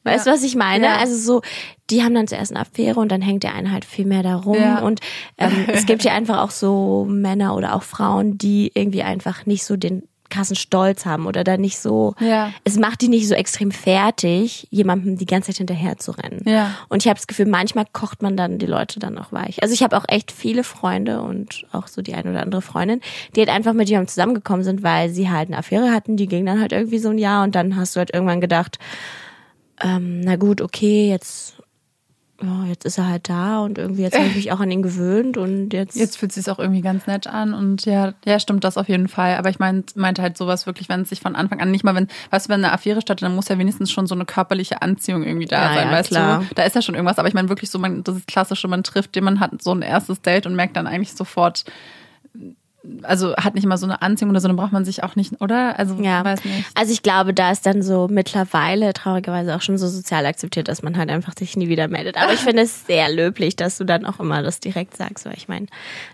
Weißt 0.05 0.27
du, 0.27 0.31
was 0.31 0.43
ich 0.43 0.55
meine? 0.55 0.85
Ja. 0.85 0.97
Also 0.97 1.15
so, 1.15 1.41
die 1.89 2.03
haben 2.03 2.13
dann 2.13 2.27
zuerst 2.27 2.51
eine 2.51 2.61
Affäre 2.61 2.99
und 2.99 3.11
dann 3.11 3.21
hängt 3.21 3.43
der 3.43 3.53
eine 3.55 3.71
halt 3.71 3.85
viel 3.85 4.05
mehr 4.05 4.23
da 4.23 4.35
rum. 4.35 4.57
Ja. 4.57 4.79
Und 4.79 4.99
ähm, 5.37 5.65
es 5.67 5.85
gibt 5.85 6.03
ja 6.03 6.13
einfach 6.13 6.41
auch 6.41 6.51
so 6.51 7.05
Männer 7.09 7.55
oder 7.55 7.75
auch 7.75 7.83
Frauen, 7.83 8.37
die 8.37 8.71
irgendwie 8.73 9.03
einfach 9.03 9.45
nicht 9.45 9.63
so 9.65 9.77
den 9.77 10.03
krassen 10.33 10.55
Stolz 10.55 11.05
haben 11.05 11.25
oder 11.27 11.43
da 11.43 11.57
nicht 11.57 11.77
so, 11.79 12.15
Ja. 12.19 12.51
es 12.63 12.77
macht 12.77 13.01
die 13.01 13.07
nicht 13.07 13.27
so 13.27 13.35
extrem 13.35 13.71
fertig, 13.71 14.67
jemandem 14.71 15.17
die 15.17 15.25
ganze 15.25 15.47
Zeit 15.51 15.57
hinterher 15.57 15.97
zu 15.97 16.11
rennen. 16.11 16.41
Ja. 16.45 16.71
Und 16.89 17.03
ich 17.03 17.07
habe 17.09 17.17
das 17.17 17.27
Gefühl, 17.27 17.45
manchmal 17.45 17.85
kocht 17.93 18.21
man 18.21 18.35
dann 18.35 18.57
die 18.59 18.65
Leute 18.65 18.99
dann 18.99 19.17
auch 19.17 19.31
weich. 19.31 19.61
Also 19.61 19.73
ich 19.73 19.83
habe 19.83 19.95
auch 19.97 20.05
echt 20.07 20.31
viele 20.31 20.63
Freunde 20.63 21.21
und 21.21 21.65
auch 21.71 21.87
so 21.87 22.01
die 22.01 22.13
eine 22.15 22.31
oder 22.31 22.41
andere 22.41 22.61
Freundin, 22.61 23.01
die 23.35 23.39
halt 23.41 23.49
einfach 23.49 23.73
mit 23.73 23.89
jemandem 23.89 24.09
zusammengekommen 24.09 24.63
sind, 24.63 24.83
weil 24.83 25.09
sie 25.09 25.29
halt 25.29 25.49
eine 25.49 25.57
Affäre 25.57 25.91
hatten, 25.91 26.17
die 26.17 26.27
ging 26.27 26.45
dann 26.45 26.59
halt 26.59 26.71
irgendwie 26.71 26.99
so 26.99 27.09
ein 27.09 27.17
Jahr 27.17 27.43
und 27.43 27.55
dann 27.55 27.75
hast 27.75 27.95
du 27.95 27.99
halt 27.99 28.13
irgendwann 28.13 28.41
gedacht, 28.41 28.79
ähm, 29.81 30.21
na 30.21 30.35
gut, 30.35 30.61
okay, 30.61 31.09
jetzt, 31.09 31.55
ja, 32.43 32.65
jetzt 32.65 32.83
ist 32.85 32.97
er 32.97 33.07
halt 33.07 33.29
da 33.29 33.59
und 33.61 33.77
irgendwie 33.77 34.01
jetzt 34.01 34.17
habe 34.17 34.27
ich 34.27 34.35
mich 34.35 34.51
auch 34.51 34.59
an 34.59 34.69
ihn 34.69 34.81
gewöhnt 34.81 35.37
und 35.37 35.71
jetzt, 35.71 35.95
Jetzt 35.95 36.17
fühlt 36.17 36.31
es 36.31 36.35
sich 36.35 36.51
auch 36.51 36.59
irgendwie 36.59 36.81
ganz 36.81 37.07
nett 37.07 37.25
an 37.27 37.53
und 37.53 37.85
ja, 37.85 38.13
ja, 38.25 38.39
stimmt 38.39 38.63
das 38.63 38.77
auf 38.77 38.89
jeden 38.89 39.07
Fall. 39.07 39.35
Aber 39.35 39.49
ich 39.49 39.59
mein, 39.59 39.83
meinte 39.95 40.21
halt 40.21 40.37
sowas 40.37 40.65
wirklich, 40.65 40.89
wenn 40.89 41.01
es 41.01 41.09
sich 41.09 41.21
von 41.21 41.35
Anfang 41.35 41.61
an 41.61 41.71
nicht 41.71 41.83
mal, 41.83 41.95
wenn, 41.95 42.07
weißt 42.31 42.47
du, 42.47 42.49
wenn 42.49 42.63
eine 42.63 42.73
Affäre 42.73 43.01
stattfindet, 43.01 43.29
dann 43.31 43.35
muss 43.35 43.47
ja 43.47 43.57
wenigstens 43.57 43.91
schon 43.91 44.07
so 44.07 44.15
eine 44.15 44.25
körperliche 44.25 44.81
Anziehung 44.81 45.23
irgendwie 45.23 45.45
da 45.45 45.61
Ja, 45.69 45.73
sein, 45.75 45.87
ja, 45.87 45.93
weißt 45.93 46.09
klar. 46.09 46.39
du? 46.49 46.55
Da 46.55 46.63
ist 46.63 46.75
ja 46.75 46.81
schon 46.81 46.95
irgendwas. 46.95 47.17
Aber 47.19 47.27
ich 47.27 47.33
meine 47.33 47.49
wirklich 47.49 47.69
so, 47.69 47.79
man, 47.79 48.03
das 48.03 48.17
ist 48.17 48.27
klassische, 48.27 48.67
man 48.67 48.83
trifft 48.83 49.15
den, 49.15 49.23
man 49.23 49.39
hat 49.39 49.61
so 49.61 49.73
ein 49.73 49.81
erstes 49.81 50.21
Date 50.21 50.45
und 50.45 50.55
merkt 50.55 50.75
dann 50.75 50.87
eigentlich 50.87 51.13
sofort, 51.13 51.63
also 53.03 53.33
hat 53.37 53.55
nicht 53.55 53.65
mal 53.65 53.77
so 53.77 53.85
eine 53.85 54.01
Anziehung 54.01 54.31
oder 54.31 54.41
so, 54.41 54.47
dann 54.47 54.57
braucht 54.57 54.73
man 54.73 54.83
sich 54.83 55.03
auch 55.03 55.15
nicht, 55.15 55.39
oder? 55.41 55.79
Also, 55.79 55.95
Ja, 55.95 56.23
weiß 56.25 56.43
nicht. 56.43 56.65
also 56.75 56.91
ich 56.91 57.01
glaube, 57.01 57.33
da 57.33 57.51
ist 57.51 57.65
dann 57.65 57.81
so 57.81 58.07
mittlerweile 58.09 58.93
traurigerweise 58.93 59.55
auch 59.55 59.61
schon 59.61 59.77
so 59.77 59.87
sozial 59.87 60.25
akzeptiert, 60.25 60.67
dass 60.67 60.83
man 60.83 60.97
halt 60.97 61.09
einfach 61.09 61.33
sich 61.37 61.55
nie 61.55 61.69
wieder 61.69 61.87
meldet. 61.87 62.17
Aber 62.17 62.33
ich 62.33 62.39
finde 62.41 62.63
es 62.63 62.85
sehr 62.85 63.09
löblich, 63.09 63.55
dass 63.55 63.77
du 63.77 63.85
dann 63.85 64.05
auch 64.05 64.19
immer 64.19 64.41
das 64.43 64.59
direkt 64.59 64.97
sagst, 64.97 65.25
weil 65.25 65.35
ich 65.37 65.47
meine, 65.47 65.67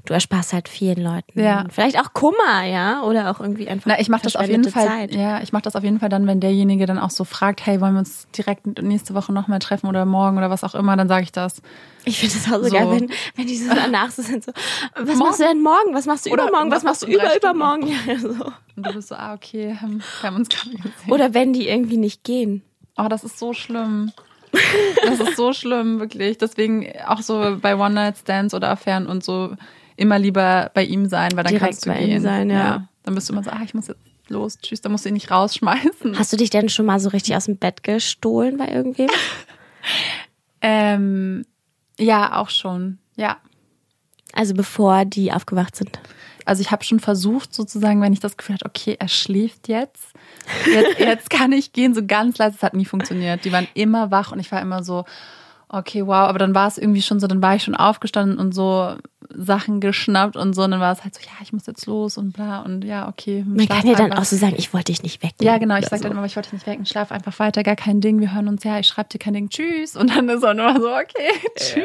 du 0.06 0.14
ersparst 0.14 0.54
halt 0.54 0.70
vielen 0.70 1.04
Leuten. 1.04 1.40
Ja. 1.40 1.66
Vielleicht 1.70 2.00
auch 2.00 2.14
Kummer, 2.14 2.64
ja, 2.66 3.02
oder 3.04 3.32
auch 3.32 3.40
irgendwie 3.40 3.68
einfach. 3.68 3.88
Na, 3.88 4.00
ich 4.00 4.10
mache 4.10 4.24
das 4.24 4.36
auf 4.36 4.48
jeden 4.48 4.70
Fall. 4.70 4.88
Zeit. 4.88 5.16
Ja, 5.16 5.42
ich 5.42 5.52
mache 5.54 5.64
das 5.64 5.76
auf 5.76 5.84
jeden 5.84 6.00
Fall 6.00 6.10
dann, 6.10 6.28
wenn 6.28 6.40
derjenige 6.40 6.86
dann 6.86 7.00
auch 7.00 7.10
so 7.10 7.24
fragt, 7.24 7.66
hey, 7.66 7.82
wollen 7.82 7.94
wir 7.94 8.00
uns 8.00 8.28
direkt 8.38 8.82
nächste 8.82 9.16
Woche 9.16 9.34
nochmal 9.34 9.60
treffen 9.60 9.88
oder 9.88 10.06
morgen 10.06 10.38
oder 10.38 10.50
was 10.50 10.64
auch 10.64 10.76
immer, 10.76 10.96
dann 10.96 11.08
sage 11.08 11.24
ich 11.24 11.32
das. 11.32 11.62
Ich 12.06 12.20
finde 12.20 12.36
es 12.38 12.46
auch 12.52 12.58
so, 12.64 12.70
So. 12.70 12.76
geil, 12.76 12.88
wenn, 12.92 13.12
wenn 13.36 13.48
die 13.48 13.58
so 13.58 13.74
danach 13.74 14.10
so 14.12 14.22
sind, 14.22 14.44
so, 14.44 14.52
was 14.96 15.18
machst 15.18 15.40
du 15.40 15.44
denn 15.44 15.62
morgen? 15.62 15.94
Was 15.94 16.06
machst 16.06 16.26
du 16.26 16.32
Oder 16.32 16.50
übermorgen? 16.68 16.72
Was 16.72 16.84
machst 16.84 17.04
du 17.04 17.08
über 17.08 17.36
übermorgen? 17.36 17.88
Ja, 18.08 18.18
so. 18.18 18.30
Und 18.76 18.86
du 18.86 18.94
bist 18.94 19.10
so, 19.10 19.16
ah, 19.16 19.34
okay, 19.34 19.68
wir 20.22 20.30
haben 20.30 20.36
uns 20.36 20.50
gerade 20.50 20.72
gesehen. 20.76 21.12
Oder 21.12 21.34
wenn 21.34 21.54
die 21.54 21.68
irgendwie 21.68 21.98
nicht 21.98 22.24
gehen. 22.24 22.64
Oh, 22.98 23.08
das 23.10 23.24
ist 23.24 23.40
so 23.40 23.54
schlimm. 23.54 24.12
Das 25.06 25.20
ist 25.20 25.38
so 25.38 25.54
schlimm, 25.54 26.00
wirklich. 26.00 26.38
Deswegen 26.38 26.92
auch 27.06 27.22
so 27.22 27.58
bei 27.62 27.76
One-Night-Stands 27.78 28.54
oder 28.54 28.70
Affären 28.70 29.08
und 29.08 29.24
so 29.24 29.56
immer 29.96 30.18
lieber 30.18 30.72
bei 30.74 30.84
ihm 30.84 31.08
sein, 31.08 31.32
weil 31.36 31.44
dann 31.44 31.54
Direkt 31.54 31.66
kannst 31.66 31.86
du 31.86 31.90
bei 31.90 32.00
ihm 32.00 32.08
gehen. 32.10 32.22
sein, 32.22 32.50
ja. 32.50 32.88
Dann 33.04 33.16
bist 33.16 33.30
du 33.30 33.34
immer 33.34 33.44
so, 33.44 33.52
ah, 33.52 33.62
ich 33.64 33.74
muss 33.74 33.88
jetzt 33.88 34.00
los, 34.28 34.58
tschüss, 34.62 34.82
dann 34.82 34.92
musst 34.92 35.06
du 35.06 35.10
ihn 35.10 35.14
nicht 35.14 35.30
rausschmeißen. 35.32 36.18
Hast 36.18 36.34
du 36.34 36.38
dich 36.38 36.50
denn 36.50 36.70
schon 36.70 36.86
mal 36.86 37.00
so 37.00 37.10
richtig 37.10 37.36
aus 37.36 37.46
dem 37.46 37.58
Bett 37.58 37.84
gestohlen 37.84 38.58
bei 38.58 38.68
irgendwem? 38.68 39.10
Ähm, 40.62 41.46
ja, 41.98 42.36
auch 42.38 42.50
schon. 42.50 42.98
Ja. 43.16 43.38
Also 44.34 44.54
bevor 44.54 45.06
die 45.06 45.32
aufgewacht 45.32 45.76
sind. 45.76 46.00
Also 46.50 46.62
ich 46.62 46.72
habe 46.72 46.84
schon 46.84 47.00
versucht, 47.00 47.54
sozusagen, 47.54 48.02
wenn 48.02 48.12
ich 48.12 48.22
das 48.22 48.36
Gefühl 48.36 48.56
hatte, 48.56 48.66
okay, 48.66 48.96
er 48.98 49.08
schläft 49.08 49.68
jetzt, 49.68 50.14
jetzt, 50.66 51.00
jetzt 51.00 51.30
kann 51.30 51.52
ich 51.52 51.74
gehen, 51.74 51.94
so 51.94 52.04
ganz 52.04 52.40
leise, 52.40 52.56
es 52.56 52.64
hat 52.64 52.74
nie 52.74 52.86
funktioniert. 52.86 53.46
Die 53.46 53.52
waren 53.52 53.68
immer 53.76 54.10
wach 54.10 54.32
und 54.32 54.40
ich 54.40 54.52
war 54.52 54.60
immer 54.60 54.84
so, 54.84 55.06
okay, 55.68 56.08
wow, 56.08 56.28
aber 56.28 56.40
dann 56.40 56.56
war 56.56 56.68
es 56.68 56.80
irgendwie 56.80 57.04
schon 57.04 57.20
so, 57.20 57.28
dann 57.28 57.44
war 57.44 57.56
ich 57.56 57.62
schon 57.62 57.76
aufgestanden 57.76 58.40
und 58.40 58.56
so 58.56 58.96
Sachen 59.32 59.80
geschnappt 59.80 60.36
und 60.36 60.54
so, 60.54 60.64
und 60.64 60.72
dann 60.72 60.80
war 60.80 60.92
es 60.92 61.04
halt 61.04 61.14
so, 61.16 61.22
ja, 61.22 61.32
ich 61.42 61.54
muss 61.54 61.66
jetzt 61.68 61.86
los 61.86 62.18
und 62.18 62.34
bla 62.34 62.62
und 62.62 62.84
ja, 62.84 63.08
okay. 63.08 63.44
Man 63.48 63.68
kann 63.68 63.86
ja 63.88 63.94
dann 63.94 64.06
einfach. 64.08 64.20
auch 64.24 64.26
so 64.26 64.36
sagen, 64.36 64.56
ich 64.58 64.74
wollte 64.74 64.92
dich 64.92 65.04
nicht 65.04 65.22
wecken. 65.24 65.44
Ja, 65.46 65.58
genau, 65.60 65.76
ich 65.76 65.82
oder 65.84 65.90
sag 65.92 65.98
so. 66.00 66.04
dann 66.04 66.14
immer, 66.14 66.26
ich 66.26 66.36
wollte 66.36 66.50
dich 66.50 66.60
nicht 66.60 66.68
wecken, 66.68 66.86
schlaf 66.86 67.12
einfach 67.12 67.38
weiter, 67.40 67.62
gar 67.64 67.76
kein 67.76 68.02
Ding, 68.02 68.20
wir 68.20 68.34
hören 68.34 68.48
uns, 68.48 68.64
ja, 68.64 68.80
ich 68.80 68.88
schreib 68.88 69.10
dir 69.10 69.20
kein 69.20 69.34
Ding, 69.36 69.50
tschüss. 69.50 69.96
Und 69.96 70.16
dann 70.16 70.28
ist 70.30 70.44
er 70.44 70.54
nur 70.56 70.74
so, 70.80 70.90
okay, 70.94 71.30
tschüss. 71.56 71.84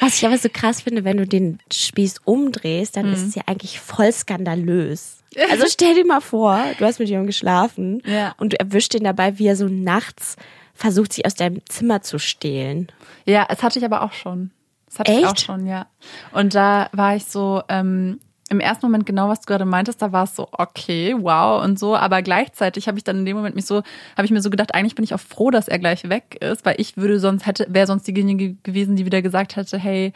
Was 0.00 0.16
ich 0.18 0.26
aber 0.26 0.38
so 0.38 0.48
krass 0.52 0.82
finde, 0.82 1.04
wenn 1.04 1.16
du 1.16 1.26
den 1.26 1.58
Spieß 1.72 2.20
umdrehst, 2.24 2.96
dann 2.96 3.06
Mhm. 3.08 3.12
ist 3.14 3.26
es 3.26 3.34
ja 3.34 3.42
eigentlich 3.46 3.80
voll 3.80 4.12
skandalös. 4.12 5.16
Also 5.50 5.66
stell 5.68 5.94
dir 5.94 6.06
mal 6.06 6.20
vor, 6.20 6.58
du 6.78 6.84
hast 6.84 6.98
mit 7.00 7.08
jemandem 7.08 7.26
geschlafen 7.28 8.02
Ja. 8.06 8.34
und 8.38 8.52
du 8.54 8.60
erwischst 8.60 8.94
ihn 8.94 9.04
dabei, 9.04 9.38
wie 9.38 9.46
er 9.46 9.56
so 9.56 9.66
nachts 9.68 10.36
versucht, 10.74 11.12
sich 11.12 11.26
aus 11.26 11.34
deinem 11.34 11.60
Zimmer 11.68 12.02
zu 12.02 12.18
stehlen. 12.18 12.88
Ja, 13.26 13.46
es 13.50 13.62
hatte 13.62 13.78
ich 13.78 13.84
aber 13.84 14.02
auch 14.02 14.12
schon. 14.12 14.50
Das 14.98 15.08
hatte 15.08 15.12
ich 15.12 15.26
auch 15.26 15.32
Echt? 15.32 15.46
schon, 15.46 15.66
ja. 15.66 15.86
Und 16.32 16.54
da 16.54 16.88
war 16.92 17.14
ich 17.14 17.24
so, 17.24 17.62
ähm, 17.68 18.20
im 18.50 18.60
ersten 18.60 18.86
Moment 18.86 19.06
genau, 19.06 19.28
was 19.28 19.40
du 19.40 19.46
gerade 19.46 19.64
meintest, 19.64 20.00
da 20.00 20.12
war 20.12 20.24
es 20.24 20.34
so, 20.34 20.48
okay, 20.52 21.14
wow 21.18 21.62
und 21.62 21.78
so, 21.78 21.94
aber 21.96 22.22
gleichzeitig 22.22 22.88
habe 22.88 22.98
ich 22.98 23.04
dann 23.04 23.18
in 23.18 23.24
dem 23.26 23.36
Moment 23.36 23.54
mich 23.54 23.66
so, 23.66 23.82
habe 24.16 24.24
ich 24.24 24.30
mir 24.30 24.40
so 24.40 24.50
gedacht, 24.50 24.74
eigentlich 24.74 24.94
bin 24.94 25.04
ich 25.04 25.14
auch 25.14 25.20
froh, 25.20 25.50
dass 25.50 25.68
er 25.68 25.78
gleich 25.78 26.08
weg 26.08 26.38
ist, 26.40 26.64
weil 26.64 26.76
ich 26.78 26.96
würde 26.96 27.20
sonst 27.20 27.46
hätte, 27.46 27.66
wäre 27.68 27.86
sonst 27.86 28.06
diejenige 28.08 28.54
gewesen, 28.62 28.96
die 28.96 29.04
wieder 29.04 29.22
gesagt 29.22 29.56
hätte, 29.56 29.78
hey, 29.78 30.12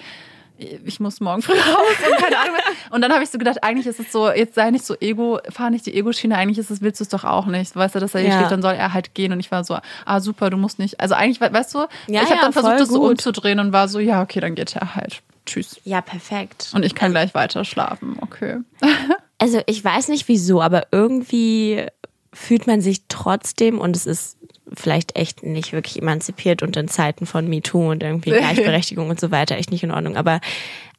ich 0.85 1.01
muss 1.01 1.21
morgen 1.21 1.43
früh 1.43 1.53
raus 1.59 2.11
und 2.11 2.17
keine 2.19 2.39
Ahnung. 2.39 2.57
Und 2.91 3.01
dann 3.03 3.13
habe 3.13 3.23
ich 3.25 3.31
so 3.31 3.39
gedacht, 3.39 3.63
eigentlich 3.63 3.87
ist 3.87 4.01
es 4.01 4.11
so, 4.13 4.31
jetzt 4.31 4.55
sei 4.55 4.71
nicht 4.71 4.85
so 4.85 4.95
Ego, 5.01 5.39
fahr 5.51 5.71
nicht 5.71 5.87
die 5.87 5.95
Ego-Schiene, 5.95 6.37
eigentlich 6.37 6.59
ist 6.59 6.71
es, 6.71 6.81
willst 6.83 7.01
du 7.01 7.05
es 7.05 7.09
doch 7.09 7.25
auch 7.25 7.47
nicht. 7.47 7.75
Weißt 7.77 7.95
du, 7.95 8.01
dass 8.01 8.15
er 8.15 8.21
hier 8.21 8.31
Ja. 8.31 8.37
schläft, 8.37 8.53
dann 8.53 8.63
soll 8.63 8.75
er 8.75 8.93
halt 8.93 9.15
gehen. 9.15 9.33
Und 9.33 9.41
ich 9.41 9.51
war 9.51 9.65
so, 9.65 9.79
ah 10.05 10.21
super, 10.21 10.51
du 10.51 10.57
musst 10.57 10.79
nicht. 10.79 11.01
Also 11.01 11.15
eigentlich, 11.15 11.41
we- 11.41 11.53
weißt 11.53 11.75
du, 11.75 11.79
Ja, 12.07 12.23
ich 12.23 12.27
habe 12.27 12.35
ja, 12.37 12.41
dann 12.43 12.53
versucht, 12.53 12.81
das 12.81 12.89
so 12.89 13.03
umzudrehen 13.03 13.59
und 13.61 13.73
war 13.73 13.89
so, 13.89 13.99
ja, 13.99 14.23
okay, 14.23 14.41
dann 14.41 14.55
geht 14.55 14.75
er 14.77 14.95
halt. 14.95 15.23
Tschüss. 15.47 15.81
Ja, 15.85 16.01
perfekt. 16.01 16.71
Und 16.75 16.85
ich 16.85 16.95
kann 16.95 17.11
gleich 17.11 17.35
weiter 17.35 17.65
schlafen, 17.65 18.17
okay. 18.21 18.59
Also 19.39 19.61
ich 19.67 19.85
weiß 19.85 20.07
nicht 20.07 20.29
wieso, 20.29 20.63
aber 20.63 20.85
irgendwie 20.93 21.85
fühlt 22.33 22.67
man 22.67 22.81
sich 22.81 23.03
trotzdem 23.09 23.79
und 23.79 23.97
es 23.97 24.07
ist 24.07 24.39
vielleicht 24.75 25.17
echt 25.17 25.43
nicht 25.43 25.73
wirklich 25.73 26.01
emanzipiert 26.01 26.63
und 26.63 26.77
in 26.77 26.89
Zeiten 26.89 27.27
von 27.27 27.49
MeToo 27.49 27.91
und 27.91 28.03
irgendwie 28.03 28.31
Gleichberechtigung 28.39 29.11
und 29.11 29.21
so 29.21 29.31
weiter 29.31 29.57
echt 29.57 29.71
nicht 29.71 29.83
in 29.83 29.91
Ordnung. 29.91 30.17
Aber 30.17 30.41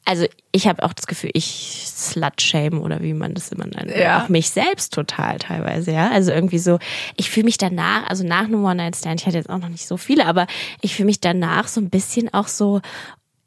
also 0.04 0.26
ich 0.52 0.68
habe 0.68 0.82
auch 0.82 0.92
das 0.92 1.06
Gefühl, 1.06 1.30
ich 1.32 1.86
slut-shame 1.86 2.80
oder 2.80 3.02
wie 3.02 3.14
man 3.14 3.34
das 3.34 3.50
immer 3.50 3.66
nennt. 3.66 3.96
Ja. 3.96 4.22
Auch 4.22 4.28
mich 4.28 4.50
selbst 4.50 4.92
total 4.92 5.38
teilweise, 5.38 5.92
ja. 5.92 6.10
Also 6.10 6.30
irgendwie 6.30 6.58
so, 6.58 6.78
ich 7.16 7.30
fühle 7.30 7.44
mich 7.44 7.56
danach, 7.56 8.08
also 8.08 8.24
nach 8.24 8.44
einem 8.44 8.64
One-Night-Stand, 8.64 9.20
ich 9.20 9.26
hatte 9.26 9.38
jetzt 9.38 9.48
auch 9.48 9.58
noch 9.58 9.70
nicht 9.70 9.86
so 9.86 9.96
viele, 9.96 10.26
aber 10.26 10.46
ich 10.82 10.94
fühle 10.94 11.06
mich 11.06 11.20
danach 11.20 11.68
so 11.68 11.80
ein 11.80 11.88
bisschen 11.88 12.32
auch 12.34 12.48
so, 12.48 12.82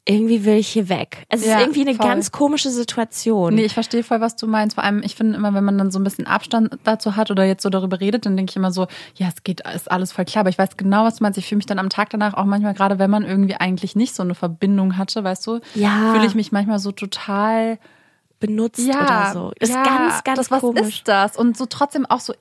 irgendwie 0.08 0.44
will 0.46 0.54
ich 0.56 0.68
hier 0.68 0.88
weg. 0.88 1.26
Es 1.28 1.44
Ja, 1.44 1.56
ist 1.56 1.60
irgendwie 1.60 1.82
eine 1.82 1.94
voll. 1.94 2.06
ganz 2.06 2.32
komische 2.32 2.70
Situation. 2.70 3.54
Nee, 3.54 3.66
ich 3.66 3.74
verstehe 3.74 4.02
voll, 4.02 4.20
was 4.22 4.36
du 4.36 4.46
meinst. 4.46 4.74
Vor 4.76 4.84
allem, 4.84 5.02
ich 5.04 5.14
finde 5.14 5.36
immer, 5.36 5.52
wenn 5.52 5.64
man 5.64 5.76
dann 5.76 5.90
so 5.90 5.98
ein 5.98 6.04
bisschen 6.04 6.26
Abstand 6.26 6.78
dazu 6.84 7.14
hat 7.16 7.30
oder 7.30 7.44
jetzt 7.44 7.62
so 7.62 7.68
darüber 7.68 8.00
redet, 8.00 8.24
dann 8.24 8.36
denke 8.36 8.50
ich 8.50 8.56
immer 8.56 8.72
so, 8.72 8.86
ja, 9.16 9.28
es 9.28 9.42
geht, 9.44 9.60
ist 9.74 9.90
alles 9.90 10.12
voll 10.12 10.24
klar. 10.24 10.40
Aber 10.40 10.50
ich 10.50 10.58
weiß 10.58 10.76
genau, 10.78 11.04
was 11.04 11.16
du 11.16 11.24
meinst. 11.24 11.38
Ich 11.38 11.46
fühle 11.46 11.58
mich 11.58 11.66
dann 11.66 11.78
am 11.78 11.90
Tag 11.90 12.08
danach 12.10 12.34
auch 12.34 12.44
manchmal, 12.46 12.72
gerade 12.74 12.98
wenn 12.98 13.10
man 13.10 13.24
irgendwie 13.24 13.56
eigentlich 13.56 13.96
nicht 13.96 14.14
so 14.14 14.22
eine 14.22 14.34
Verbindung 14.34 14.96
hatte, 14.96 15.22
weißt 15.24 15.46
du, 15.46 15.60
Ja. 15.74 16.12
fühle 16.14 16.26
ich 16.26 16.34
mich 16.34 16.52
manchmal 16.52 16.78
so 16.78 16.90
total 16.90 17.78
benutzt 18.40 18.78
ja, 18.86 19.00
oder 19.02 19.32
so. 19.34 19.52
Ist 19.58 19.74
ja, 19.74 19.82
ganz, 19.82 20.24
ganz 20.24 20.38
das, 20.38 20.50
was 20.50 20.60
komisch. 20.60 20.80
ist 21.00 21.08
das? 21.08 21.36
Und 21.36 21.56
so 21.56 21.66
trotzdem 21.66 22.06
auch 22.06 22.20
so, 22.20 22.32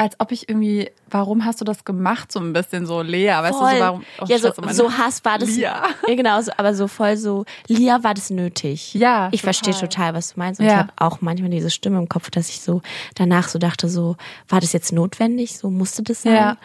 als 0.00 0.14
ob 0.20 0.30
ich 0.32 0.48
irgendwie, 0.48 0.90
warum 1.10 1.44
hast 1.44 1.60
du 1.60 1.64
das 1.64 1.84
gemacht? 1.84 2.30
So 2.32 2.38
ein 2.38 2.52
bisschen 2.52 2.86
so, 2.86 3.02
Lea, 3.02 3.26
weißt 3.30 3.52
du, 3.54 3.58
so 3.58 3.66
Voll. 3.66 3.80
warum? 3.80 4.04
oh, 4.20 4.24
ja, 4.28 4.38
so, 4.38 4.48
Scheiße, 4.48 4.60
meine- 4.60 4.74
so 4.74 4.92
Hass 4.96 5.24
war 5.24 5.38
das. 5.38 5.50
Lia. 5.56 5.82
Ja, 6.08 6.14
genau, 6.14 6.40
so, 6.40 6.52
aber 6.56 6.72
so 6.74 6.86
voll 6.88 7.16
so, 7.16 7.44
Lia 7.66 8.02
war 8.04 8.14
das 8.14 8.30
nötig. 8.30 8.94
Ja, 8.94 9.28
Ich 9.32 9.42
verstehe 9.42 9.74
total. 9.74 9.88
total, 9.88 10.14
was 10.14 10.32
du 10.34 10.38
meinst. 10.38 10.60
Und 10.60 10.66
Ja. 10.66 10.72
ich 10.72 10.78
habe 10.78 10.92
auch 10.96 11.20
manchmal 11.20 11.50
diese 11.50 11.68
Stimme 11.70 11.98
im 11.98 12.08
Kopf, 12.08 12.30
dass 12.30 12.48
ich 12.48 12.60
so 12.60 12.80
danach 13.16 13.48
so 13.48 13.58
dachte, 13.58 13.88
so, 13.88 14.16
war 14.48 14.60
das 14.60 14.72
jetzt 14.72 14.92
notwendig? 14.92 15.58
So 15.58 15.68
musste 15.68 16.02
das 16.04 16.22
sein? 16.22 16.34
Ja. 16.34 16.56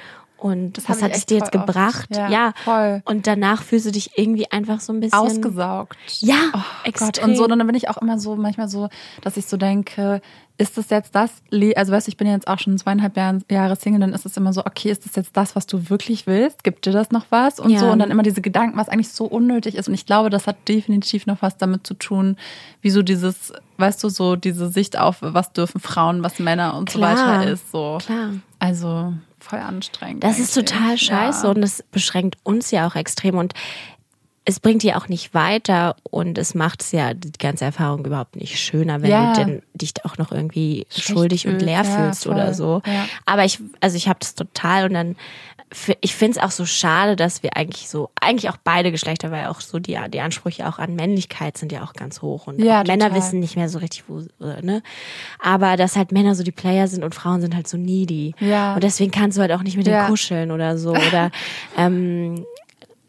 Und 0.44 0.78
Das 0.78 0.90
was 0.90 1.02
hat 1.02 1.12
es 1.14 1.26
dir 1.26 1.36
jetzt 1.38 1.56
oft. 1.56 1.66
gebracht? 1.68 2.10
Ja, 2.12 2.52
voll. 2.66 3.02
Und 3.06 3.28
danach 3.28 3.64
fühlst 3.64 3.86
du 3.86 3.92
dich 3.92 4.18
irgendwie 4.18 4.52
einfach 4.52 4.82
so 4.82 4.92
ein 4.92 5.00
bisschen 5.00 5.18
ausgesaugt. 5.18 5.98
Ja, 6.20 6.36
oh 6.54 6.60
extrem. 6.84 7.08
Gott. 7.12 7.24
Und 7.24 7.36
so, 7.38 7.44
und 7.46 7.58
dann 7.58 7.66
bin 7.66 7.76
ich 7.78 7.90
auch 7.90 7.98
immer 7.98 8.20
so, 8.20 8.36
manchmal 8.36 8.68
so, 8.68 8.90
dass 9.22 9.38
ich 9.38 9.46
so 9.46 9.56
denke, 9.56 10.22
ist 10.58 10.78
das 10.78 10.90
jetzt 10.90 11.16
das, 11.16 11.32
also 11.78 11.92
weißt 11.94 12.08
du, 12.08 12.10
ich 12.10 12.18
bin 12.18 12.28
jetzt 12.28 12.48
auch 12.50 12.60
schon 12.60 12.78
zweieinhalb 12.78 13.16
Jahre, 13.18 13.40
Jahre 13.50 13.76
Single, 13.78 14.02
dann 14.02 14.12
ist 14.14 14.26
es 14.26 14.36
immer 14.36 14.52
so, 14.52 14.66
okay, 14.66 14.92
ist 14.92 15.06
das 15.06 15.16
jetzt 15.16 15.36
das, 15.38 15.56
was 15.56 15.66
du 15.66 15.90
wirklich 15.90 16.28
willst? 16.28 16.64
Gibt 16.66 16.86
dir 16.86 16.92
das 16.92 17.10
noch 17.12 17.26
was? 17.30 17.60
Und 17.62 17.72
Ja. 17.72 17.80
so, 17.80 17.88
und 17.88 18.00
dann 18.00 18.12
immer 18.12 18.22
diese 18.22 18.42
Gedanken, 18.42 18.78
was 18.78 18.90
eigentlich 18.90 19.10
so 19.14 19.24
unnötig 19.26 19.76
ist. 19.76 19.88
Und 19.88 19.94
ich 19.94 20.06
glaube, 20.06 20.30
das 20.30 20.46
hat 20.46 20.58
definitiv 20.68 21.26
noch 21.26 21.42
was 21.42 21.58
damit 21.58 21.88
zu 21.88 21.94
tun, 21.94 22.36
wie 22.82 22.90
so 22.92 23.02
dieses, 23.02 23.54
weißt 23.78 24.04
du, 24.04 24.10
so 24.10 24.36
diese 24.36 24.70
Sicht 24.70 25.00
auf, 25.00 25.18
was 25.22 25.54
dürfen 25.54 25.80
Frauen, 25.80 26.22
was 26.22 26.38
Männer 26.38 26.76
und 26.76 26.90
Klar. 26.90 27.16
so 27.18 27.24
weiter 27.24 27.50
ist. 27.50 27.72
So. 27.72 27.98
Klar. 28.06 28.32
Also 28.60 29.14
voll 29.44 29.60
anstrengend. 29.60 30.24
Das 30.24 30.40
ist 30.40 30.54
total 30.54 30.98
scheiße 30.98 31.46
ja. 31.46 31.52
und 31.52 31.62
das 31.62 31.84
beschränkt 31.92 32.38
uns 32.44 32.72
ja 32.72 32.88
auch 32.88 32.96
extrem 32.96 33.38
und 33.38 33.54
es 34.46 34.60
bringt 34.60 34.84
die 34.84 34.94
auch 34.94 35.08
nicht 35.08 35.34
weiter 35.34 35.96
und 36.04 36.38
es 36.38 36.54
macht 36.54 36.82
es 36.82 36.92
ja 36.92 37.14
die 37.14 37.32
ganze 37.40 37.66
Erfahrung 37.66 38.06
überhaupt 38.06 38.36
nicht 38.36 38.60
schöner, 38.60 39.02
wenn 39.02 39.10
Ja. 39.10 39.34
du 39.34 39.40
denn 39.46 39.62
dich 39.74 39.94
auch 40.04 40.18
noch 40.18 40.32
irgendwie 40.32 40.86
Schlecht 40.90 41.08
schuldig 41.10 41.48
und 41.48 41.60
leer 41.62 41.84
ja, 41.84 41.84
fühlst 41.84 42.28
oder 42.28 42.46
voll. 42.48 42.54
so. 42.54 42.82
Ja. 42.86 43.06
Aber 43.26 43.46
ich, 43.46 43.60
also 43.80 43.96
ich 43.96 44.08
habe 44.10 44.20
das 44.20 44.36
total 44.36 44.86
und 44.86 44.94
dann, 44.94 45.16
ich 46.02 46.14
finde 46.14 46.38
es 46.38 46.44
auch 46.44 46.52
so 46.52 46.66
schade, 46.66 47.16
dass 47.16 47.42
wir 47.42 47.56
eigentlich 47.58 47.90
so, 47.90 48.10
eigentlich 48.22 48.50
auch 48.52 48.58
beide 48.64 48.92
Geschlechter, 48.92 49.32
weil 49.32 49.48
auch 49.48 49.60
so 49.62 49.80
die, 49.80 49.98
die 50.10 50.20
Ansprüche 50.20 50.68
auch 50.68 50.78
an 50.78 50.94
Männlichkeit 50.96 51.58
sind 51.58 51.72
ja 51.72 51.84
auch 51.84 51.94
ganz 51.94 52.22
hoch 52.22 52.46
und 52.46 52.60
Männer 52.60 53.16
wissen 53.16 53.40
nicht 53.40 53.56
mehr 53.56 53.70
so 53.70 53.80
richtig, 53.80 54.04
wo, 54.08 54.22
ne? 54.62 54.84
Aber 55.40 55.76
dass 55.78 55.96
halt 55.96 56.12
Männer 56.12 56.36
so 56.36 56.44
die 56.44 56.52
Player 56.52 56.88
sind 56.88 57.04
und 57.04 57.16
Frauen 57.16 57.42
sind 57.42 57.56
halt 57.56 57.68
so 57.68 57.78
needy. 57.78 58.36
Ja. 58.40 58.76
Und 58.76 58.84
deswegen 58.84 59.12
kannst 59.12 59.38
du 59.38 59.42
halt 59.42 59.52
auch 59.52 59.64
nicht 59.64 59.78
mit 59.78 59.88
Ja. 59.88 60.00
denen 60.00 60.10
kuscheln 60.10 60.52
oder 60.52 60.78
so. 60.78 60.92
Oder 60.92 61.32
ähm, 61.78 62.46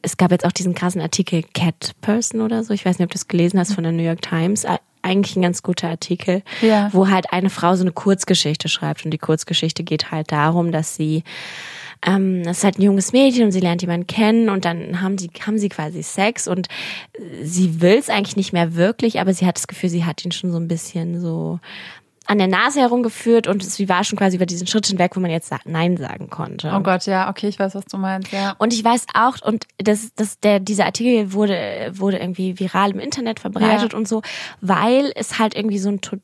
es 0.05 0.17
gab 0.17 0.31
jetzt 0.31 0.45
auch 0.45 0.53
diesen 0.53 0.75
krassen 0.75 1.01
Artikel 1.01 1.43
Cat 1.55 1.93
Person 2.01 2.41
oder 2.43 2.63
so. 2.63 2.75
Ich 2.75 2.85
weiß 2.85 2.99
nicht, 2.99 3.05
ob 3.07 3.11
du 3.11 3.15
das 3.15 3.29
gelesen 3.29 3.59
hast 3.59 3.73
von 3.75 3.85
der 3.85 3.93
New 3.93 4.03
York 4.03 4.23
Times. 4.23 4.67
Ä- 4.67 4.79
Eigentlich 5.03 5.37
ein 5.37 5.43
ganz 5.43 5.63
guter 5.63 5.89
Artikel, 5.91 6.43
Ja. 6.63 6.89
wo 6.95 7.09
halt 7.11 7.31
eine 7.31 7.51
Frau 7.51 7.75
so 7.77 7.83
eine 7.83 7.93
Kurzgeschichte 7.93 8.69
schreibt. 8.71 9.05
Und 9.05 9.11
die 9.11 9.19
Kurzgeschichte 9.19 9.85
geht 9.85 10.11
halt 10.11 10.33
darum, 10.33 10.73
dass 10.73 10.97
sie 10.97 11.25
ähm, 12.07 12.43
das 12.45 12.59
ist 12.59 12.65
halt 12.65 12.79
ein 12.79 12.83
junges 12.83 13.13
Mädchen 13.13 13.45
und 13.45 13.53
sie 13.53 13.61
lernt 13.61 13.81
jemanden 13.83 14.07
kennen 14.07 14.49
und 14.51 14.65
dann 14.67 15.01
haben 15.01 15.17
sie, 15.19 15.31
haben 15.47 15.59
sie 15.59 15.69
quasi 15.71 16.03
Sex 16.03 16.47
und 16.49 16.69
sie 17.43 17.81
will 17.81 17.97
es 17.99 18.11
eigentlich 18.11 18.37
nicht 18.37 18.53
mehr 18.53 18.75
wirklich, 18.75 19.21
aber 19.21 19.33
sie 19.33 19.47
hat 19.47 19.57
das 19.57 19.67
Gefühl, 19.69 19.89
sie 19.91 20.05
hat 20.05 20.23
ihn 20.25 20.33
schon 20.33 20.53
so 20.53 20.59
ein 20.59 20.69
bisschen 20.69 21.21
so 21.21 21.61
an 22.27 22.39
der 22.39 22.47
Nase 22.49 22.81
herumgeführt 22.81 23.47
und 23.47 23.63
sie 23.65 23.89
war 23.89 24.03
schon 24.05 24.19
quasi 24.19 24.37
über 24.37 24.47
diesen 24.47 24.67
Schritt 24.67 24.87
hinweg, 24.87 25.15
wo 25.15 25.21
man 25.21 25.31
jetzt 25.31 25.53
Nein 25.67 25.97
sagen 25.97 26.31
konnte. 26.31 26.73
Oh 26.75 26.81
Gott, 26.81 27.05
ja, 27.07 27.29
okay, 27.29 27.49
ich 27.49 27.59
weiß, 27.59 27.75
was 27.75 27.85
du 27.85 27.99
meinst, 27.99 28.33
ja. 28.33 28.55
Und 28.59 28.73
ich 28.73 28.83
weiß 28.85 29.07
auch, 29.15 29.41
und 29.47 29.67
das, 29.79 30.13
das, 30.17 30.41
der, 30.41 30.59
dieser 30.61 30.87
Artikel 30.87 31.33
wurde, 31.33 31.91
wurde 31.95 32.19
irgendwie 32.19 32.59
viral 32.59 32.91
im 32.93 32.99
Internet 33.01 33.41
verbreitet 33.41 33.93
Ja. 33.93 33.99
und 33.99 34.09
so, 34.09 34.23
weil 34.61 35.13
es 35.17 35.39
halt 35.39 35.55
irgendwie 35.55 35.79
so 35.79 35.91
ein 35.91 36.01
to- 36.01 36.17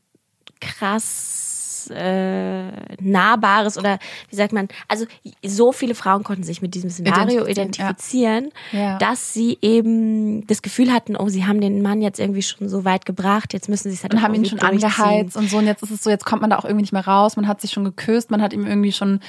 äh, 1.89 2.71
nahbares 3.01 3.79
oder 3.79 3.99
wie 4.29 4.37
sagt 4.37 4.53
man, 4.53 4.69
also 4.89 5.07
so 5.47 5.73
viele 5.73 5.95
Frauen 5.95 6.25
konnten 6.25 6.43
sich 6.43 6.61
mit 6.63 6.75
diesem 6.75 6.91
Szenario 6.91 7.47
Identifizieren, 7.47 8.45
identifizieren, 8.47 8.51
Ja. 8.73 8.99
dass 8.99 9.33
sie 9.33 9.59
eben 9.63 10.47
das 10.47 10.63
Gefühl 10.63 10.93
hatten, 10.93 11.17
oh, 11.17 11.29
sie 11.29 11.47
haben 11.47 11.61
den 11.61 11.81
Mann 11.83 12.03
jetzt 12.03 12.19
irgendwie 12.21 12.43
schon 12.43 12.69
so 12.69 12.85
weit 12.85 13.07
gebracht, 13.07 13.53
jetzt 13.53 13.69
müssen 13.69 13.89
sie 13.91 13.95
es 13.97 14.03
halt 14.03 14.15
Und 14.15 14.23
haben 14.23 14.35
ihn 14.35 14.45
schon 14.45 14.59
angeheizt 14.61 15.37
und 15.37 15.49
so. 15.49 15.59
Und 15.59 15.67
jetzt 15.67 15.83
ist 15.83 15.91
es 15.91 16.03
so, 16.03 16.11
jetzt 16.11 16.27
kommt 16.27 16.43
man 16.43 16.51
da 16.51 16.59
auch 16.59 16.65
irgendwie 16.65 16.83
nicht 16.83 16.93
mehr 16.93 17.07
raus. 17.07 17.37
Man 17.37 17.47
hat 17.49 17.61
sich 17.61 17.71
schon 17.73 17.85
geküsst, 17.85 18.31
man 18.31 18.43
hat 18.43 18.53
ihm 18.53 18.67
irgendwie 18.67 18.93
schon, 18.93 19.21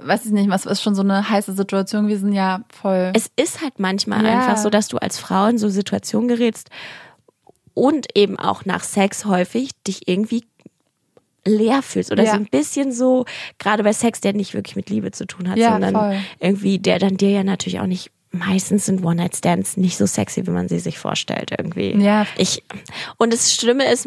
weiß 0.00 0.26
ich 0.26 0.32
nicht, 0.32 0.48
was 0.50 0.66
ist 0.66 0.82
schon 0.82 0.94
so 0.94 1.02
eine 1.02 1.28
heiße 1.28 1.52
Situation 1.54 2.06
gewesen. 2.06 2.32
Ja, 2.32 2.60
voll. 2.70 3.10
es 3.14 3.30
ist 3.36 3.62
halt 3.62 3.78
manchmal 3.78 4.24
Ja. 4.24 4.38
einfach 4.38 4.56
so, 4.58 4.70
dass 4.70 4.88
du 4.88 4.98
als 4.98 5.18
Frau 5.18 5.46
in 5.46 5.58
so 5.58 5.68
Situationen 5.68 6.28
gerätst 6.28 6.70
und 7.74 8.06
eben 8.16 8.38
auch 8.38 8.64
nach 8.64 8.82
Sex 8.82 9.24
häufig 9.24 9.70
dich 9.86 10.08
irgendwie 10.08 10.44
leer 11.48 11.82
fühlst 11.82 12.12
oder 12.12 12.24
Ja. 12.24 12.32
so 12.32 12.36
ein 12.36 12.46
bisschen 12.46 12.92
so, 12.92 13.24
gerade 13.58 13.82
bei 13.82 13.92
Sex, 13.92 14.20
der 14.20 14.32
nicht 14.32 14.54
wirklich 14.54 14.76
mit 14.76 14.90
Liebe 14.90 15.10
zu 15.10 15.26
tun 15.26 15.48
hat, 15.48 15.58
Ja, 15.58 15.72
sondern 15.72 15.94
voll. 15.94 16.16
irgendwie, 16.40 16.78
der 16.78 16.98
dann 16.98 17.16
dir 17.16 17.30
ja 17.30 17.44
natürlich 17.44 17.80
auch 17.80 17.86
nicht 17.86 18.10
Meistens 18.30 18.84
sind 18.84 19.02
One-Night-Stands 19.02 19.78
nicht 19.78 19.96
so 19.96 20.04
sexy, 20.04 20.46
wie 20.46 20.50
man 20.50 20.68
sie 20.68 20.80
sich 20.80 20.98
vorstellt 20.98 21.50
irgendwie. 21.56 21.96
Ja. 21.96 22.26
Ich, 22.36 22.62
und 23.16 23.32
das 23.32 23.54
Schlimme 23.54 23.90
ist, 23.90 24.06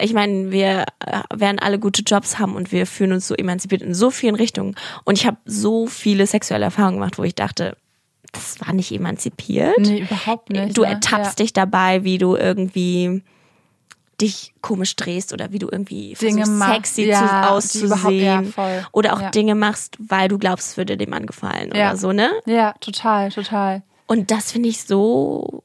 ich 0.00 0.12
meine, 0.12 0.52
wir 0.52 0.84
äh, 1.04 1.22
werden 1.34 1.58
alle 1.58 1.80
gute 1.80 2.02
Jobs 2.02 2.38
haben 2.38 2.54
und 2.54 2.70
wir 2.70 2.86
fühlen 2.86 3.12
uns 3.12 3.26
so 3.26 3.34
emanzipiert 3.34 3.82
in 3.82 3.92
so 3.92 4.10
vielen 4.10 4.36
Richtungen. 4.36 4.76
Und 5.04 5.18
ich 5.18 5.26
habe 5.26 5.38
so 5.46 5.86
viele 5.88 6.26
sexuelle 6.28 6.66
Erfahrungen 6.66 6.98
gemacht, 6.98 7.18
wo 7.18 7.24
ich 7.24 7.34
dachte, 7.34 7.76
das 8.32 8.60
war 8.60 8.72
nicht 8.72 8.92
emanzipiert. 8.92 9.78
nee, 9.78 10.00
überhaupt 10.00 10.50
nicht. 10.50 10.76
Du 10.76 10.82
ne? 10.82 10.88
ertappst 10.88 11.38
ja. 11.38 11.44
dich 11.44 11.52
dabei, 11.52 12.04
wie 12.04 12.18
du 12.18 12.36
irgendwie 12.36 13.22
dich 14.20 14.54
komisch 14.62 14.96
drehst 14.96 15.32
oder 15.32 15.52
wie 15.52 15.58
du 15.58 15.68
irgendwie 15.70 16.14
Dinge 16.14 16.46
sexy 16.46 17.04
ja, 17.04 17.24
ja, 17.24 17.50
auszusehen. 17.50 18.52
voll. 18.52 18.86
oder 18.92 19.12
auch 19.14 19.20
Ja. 19.20 19.30
Dinge 19.30 19.54
machst, 19.54 19.96
weil 19.98 20.28
du 20.28 20.38
glaubst, 20.38 20.70
es 20.70 20.76
würde 20.76 20.96
dem 20.96 21.10
Mann 21.10 21.26
gefallen 21.26 21.70
Ja. 21.74 21.90
oder 21.90 21.96
so, 21.98 22.12
ne? 22.12 22.30
Ja, 22.46 22.74
total, 22.80 23.30
total. 23.30 23.82
Und 24.06 24.30
das 24.30 24.52
finde 24.52 24.68
ich 24.70 24.82
so 24.84 25.62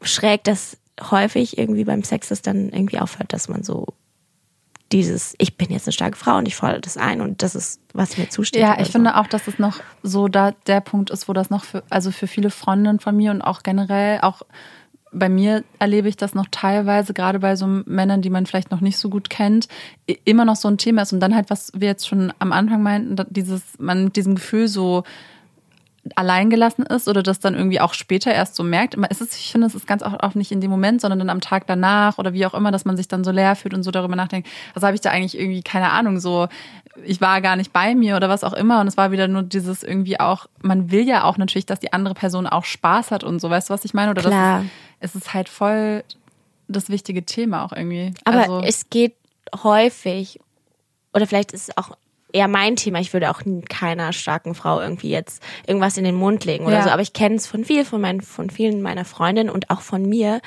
schräg, 0.00 0.44
dass 0.44 0.78
häufig 1.10 1.58
irgendwie 1.58 1.84
beim 1.84 2.02
Sex 2.02 2.30
es 2.30 2.42
dann 2.42 2.70
irgendwie 2.70 2.98
aufhört, 2.98 3.32
dass 3.32 3.48
man 3.48 3.62
so 3.62 3.86
dieses, 4.90 5.34
ich 5.38 5.56
bin 5.56 5.70
jetzt 5.70 5.86
eine 5.86 5.92
starke 5.92 6.16
Frau 6.18 6.36
und 6.36 6.46
ich 6.46 6.54
fordere 6.54 6.80
das 6.82 6.96
ein 6.98 7.20
und 7.22 7.42
das 7.42 7.54
ist, 7.54 7.80
was 7.94 8.18
mir 8.18 8.28
zusteht. 8.28 8.60
Ja, 8.60 8.78
ich 8.78 8.86
so. 8.88 8.92
finde 8.92 9.16
auch, 9.16 9.26
dass 9.26 9.48
es 9.48 9.58
noch 9.58 9.80
so 10.02 10.28
da 10.28 10.52
der 10.66 10.80
Punkt 10.82 11.08
ist, 11.10 11.28
wo 11.28 11.32
das 11.32 11.48
noch 11.50 11.64
für, 11.64 11.82
also 11.88 12.10
für 12.10 12.26
viele 12.26 12.50
Freundinnen 12.50 13.00
von 13.00 13.16
mir 13.16 13.30
und 13.30 13.40
auch 13.40 13.62
generell, 13.62 14.20
auch 14.20 14.42
bei 15.12 15.28
mir 15.28 15.62
erlebe 15.78 16.08
ich 16.08 16.16
das 16.16 16.34
noch 16.34 16.46
teilweise, 16.50 17.12
gerade 17.14 17.38
bei 17.38 17.56
so 17.56 17.66
Männern, 17.66 18.22
die 18.22 18.30
man 18.30 18.46
vielleicht 18.46 18.70
noch 18.70 18.80
nicht 18.80 18.98
so 18.98 19.10
gut 19.10 19.30
kennt, 19.30 19.68
immer 20.24 20.44
noch 20.44 20.56
so 20.56 20.68
ein 20.68 20.78
Thema 20.78 21.02
ist. 21.02 21.12
Und 21.12 21.20
dann 21.20 21.34
halt, 21.34 21.50
was 21.50 21.72
wir 21.74 21.88
jetzt 21.88 22.08
schon 22.08 22.32
am 22.38 22.52
Anfang 22.52 22.82
meinten, 22.82 23.16
dieses, 23.30 23.62
man 23.78 24.04
mit 24.04 24.16
diesem 24.16 24.34
Gefühl 24.34 24.68
so 24.68 25.04
alleingelassen 26.16 26.84
ist 26.84 27.06
oder 27.06 27.22
das 27.22 27.38
dann 27.38 27.54
irgendwie 27.54 27.80
auch 27.80 27.94
später 27.94 28.32
erst 28.32 28.56
so 28.56 28.64
merkt. 28.64 28.94
Immer 28.94 29.10
ist 29.10 29.20
es, 29.20 29.36
ich 29.36 29.52
finde, 29.52 29.68
es 29.68 29.74
ist 29.74 29.86
ganz 29.86 30.02
oft 30.02 30.20
auch 30.22 30.34
nicht 30.34 30.50
in 30.50 30.60
dem 30.60 30.70
Moment, 30.70 31.00
sondern 31.00 31.20
dann 31.20 31.30
am 31.30 31.40
Tag 31.40 31.66
danach 31.68 32.18
oder 32.18 32.32
wie 32.32 32.44
auch 32.44 32.54
immer, 32.54 32.72
dass 32.72 32.84
man 32.84 32.96
sich 32.96 33.06
dann 33.06 33.22
so 33.22 33.30
leer 33.30 33.54
fühlt 33.54 33.72
und 33.72 33.84
so 33.84 33.92
darüber 33.92 34.16
nachdenkt, 34.16 34.48
was 34.74 34.82
habe 34.82 34.94
ich 34.94 35.00
da 35.00 35.10
eigentlich 35.10 35.38
irgendwie, 35.38 35.62
keine 35.62 35.90
Ahnung, 35.90 36.18
so, 36.18 36.48
ich 37.04 37.20
war 37.20 37.40
gar 37.40 37.54
nicht 37.54 37.72
bei 37.72 37.94
mir 37.94 38.16
oder 38.16 38.28
was 38.28 38.42
auch 38.42 38.52
immer. 38.52 38.80
Und 38.80 38.88
es 38.88 38.96
war 38.96 39.12
wieder 39.12 39.28
nur 39.28 39.42
dieses 39.44 39.84
irgendwie 39.84 40.18
auch, 40.18 40.46
man 40.60 40.90
will 40.90 41.06
ja 41.06 41.22
auch 41.22 41.38
natürlich, 41.38 41.66
dass 41.66 41.78
die 41.78 41.92
andere 41.92 42.14
Person 42.14 42.48
auch 42.48 42.64
Spaß 42.64 43.12
hat 43.12 43.22
und 43.22 43.40
so, 43.40 43.48
weißt 43.48 43.70
du, 43.70 43.74
was 43.74 43.84
ich 43.84 43.94
meine? 43.94 44.10
Oder 44.10 44.22
Klar. 44.22 44.58
Das 44.58 44.66
es 45.02 45.14
ist 45.14 45.34
halt 45.34 45.48
voll 45.48 46.04
das 46.68 46.88
wichtige 46.88 47.24
Thema 47.24 47.64
auch 47.64 47.72
irgendwie. 47.72 48.14
Aber 48.24 48.38
also, 48.38 48.60
es 48.60 48.88
geht 48.88 49.14
häufig, 49.62 50.40
oder 51.12 51.26
vielleicht 51.26 51.52
ist 51.52 51.68
es 51.68 51.76
auch 51.76 51.96
eher 52.32 52.48
mein 52.48 52.76
Thema, 52.76 52.98
ich 53.00 53.12
würde 53.12 53.30
auch 53.30 53.42
keiner 53.68 54.12
starken 54.12 54.54
Frau 54.54 54.80
irgendwie 54.80 55.10
jetzt 55.10 55.42
irgendwas 55.66 55.98
in 55.98 56.04
den 56.04 56.14
Mund 56.14 56.44
legen 56.46 56.64
oder 56.64 56.76
Ja. 56.76 56.82
so, 56.84 56.90
aber 56.90 57.02
ich 57.02 57.12
kenne 57.12 57.34
es 57.34 57.46
von 57.46 57.64
viel, 57.64 57.84
von 57.84 58.00
meinen, 58.00 58.22
von 58.22 58.48
vielen 58.48 58.80
meiner 58.80 59.04
Freundinnen 59.04 59.50
und 59.50 59.68
auch 59.68 59.82
von 59.82 60.08
mir, 60.08 60.40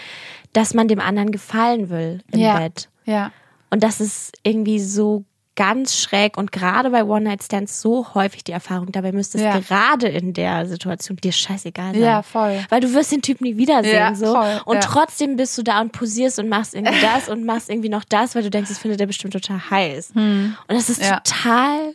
dass 0.53 0.73
man 0.73 0.87
dem 0.87 0.99
anderen 0.99 1.31
gefallen 1.31 1.89
will 1.89 2.23
im 2.31 2.39
ja, 2.39 2.57
Bett. 2.57 2.89
Ja. 3.05 3.31
Und 3.69 3.83
das 3.83 4.01
ist 4.01 4.37
irgendwie 4.43 4.79
so 4.79 5.25
ganz 5.55 5.95
schräg 5.97 6.37
und 6.37 6.51
gerade 6.51 6.89
bei 6.89 7.03
One-Night-Stands 7.05 7.79
so 7.81 8.13
häufig 8.13 8.43
die 8.43 8.51
Erfahrung. 8.51 8.91
Dabei 8.91 9.11
müsste 9.11 9.37
es 9.37 9.43
Ja. 9.43 9.59
gerade 9.59 10.07
in 10.07 10.33
der 10.33 10.65
Situation 10.67 11.15
dir 11.17 11.31
scheißegal 11.31 11.93
sein. 11.93 12.01
Ja, 12.01 12.21
voll. 12.21 12.59
Weil 12.69 12.81
du 12.81 12.93
wirst 12.93 13.11
den 13.11 13.21
Typ 13.21 13.39
nie 13.41 13.55
wiedersehen. 13.57 13.95
Ja, 13.95 14.15
so. 14.15 14.33
voll, 14.33 14.61
und 14.65 14.75
ja. 14.75 14.81
trotzdem 14.81 15.35
bist 15.37 15.57
du 15.57 15.63
da 15.63 15.79
und 15.81 15.91
posierst 15.93 16.39
und 16.39 16.49
machst 16.49 16.73
irgendwie 16.75 16.99
das 17.01 17.29
und 17.29 17.45
machst 17.45 17.69
irgendwie 17.69 17.89
noch 17.89 18.03
das, 18.03 18.35
weil 18.35 18.43
du 18.43 18.49
denkst, 18.49 18.69
das 18.69 18.79
findet 18.79 18.99
er 18.99 19.07
bestimmt 19.07 19.33
total 19.33 19.59
heiß. 19.69 20.11
Und 20.15 20.55
das 20.67 20.89
ist 20.89 21.01
Hm. 21.01 21.17
Total 21.23 21.93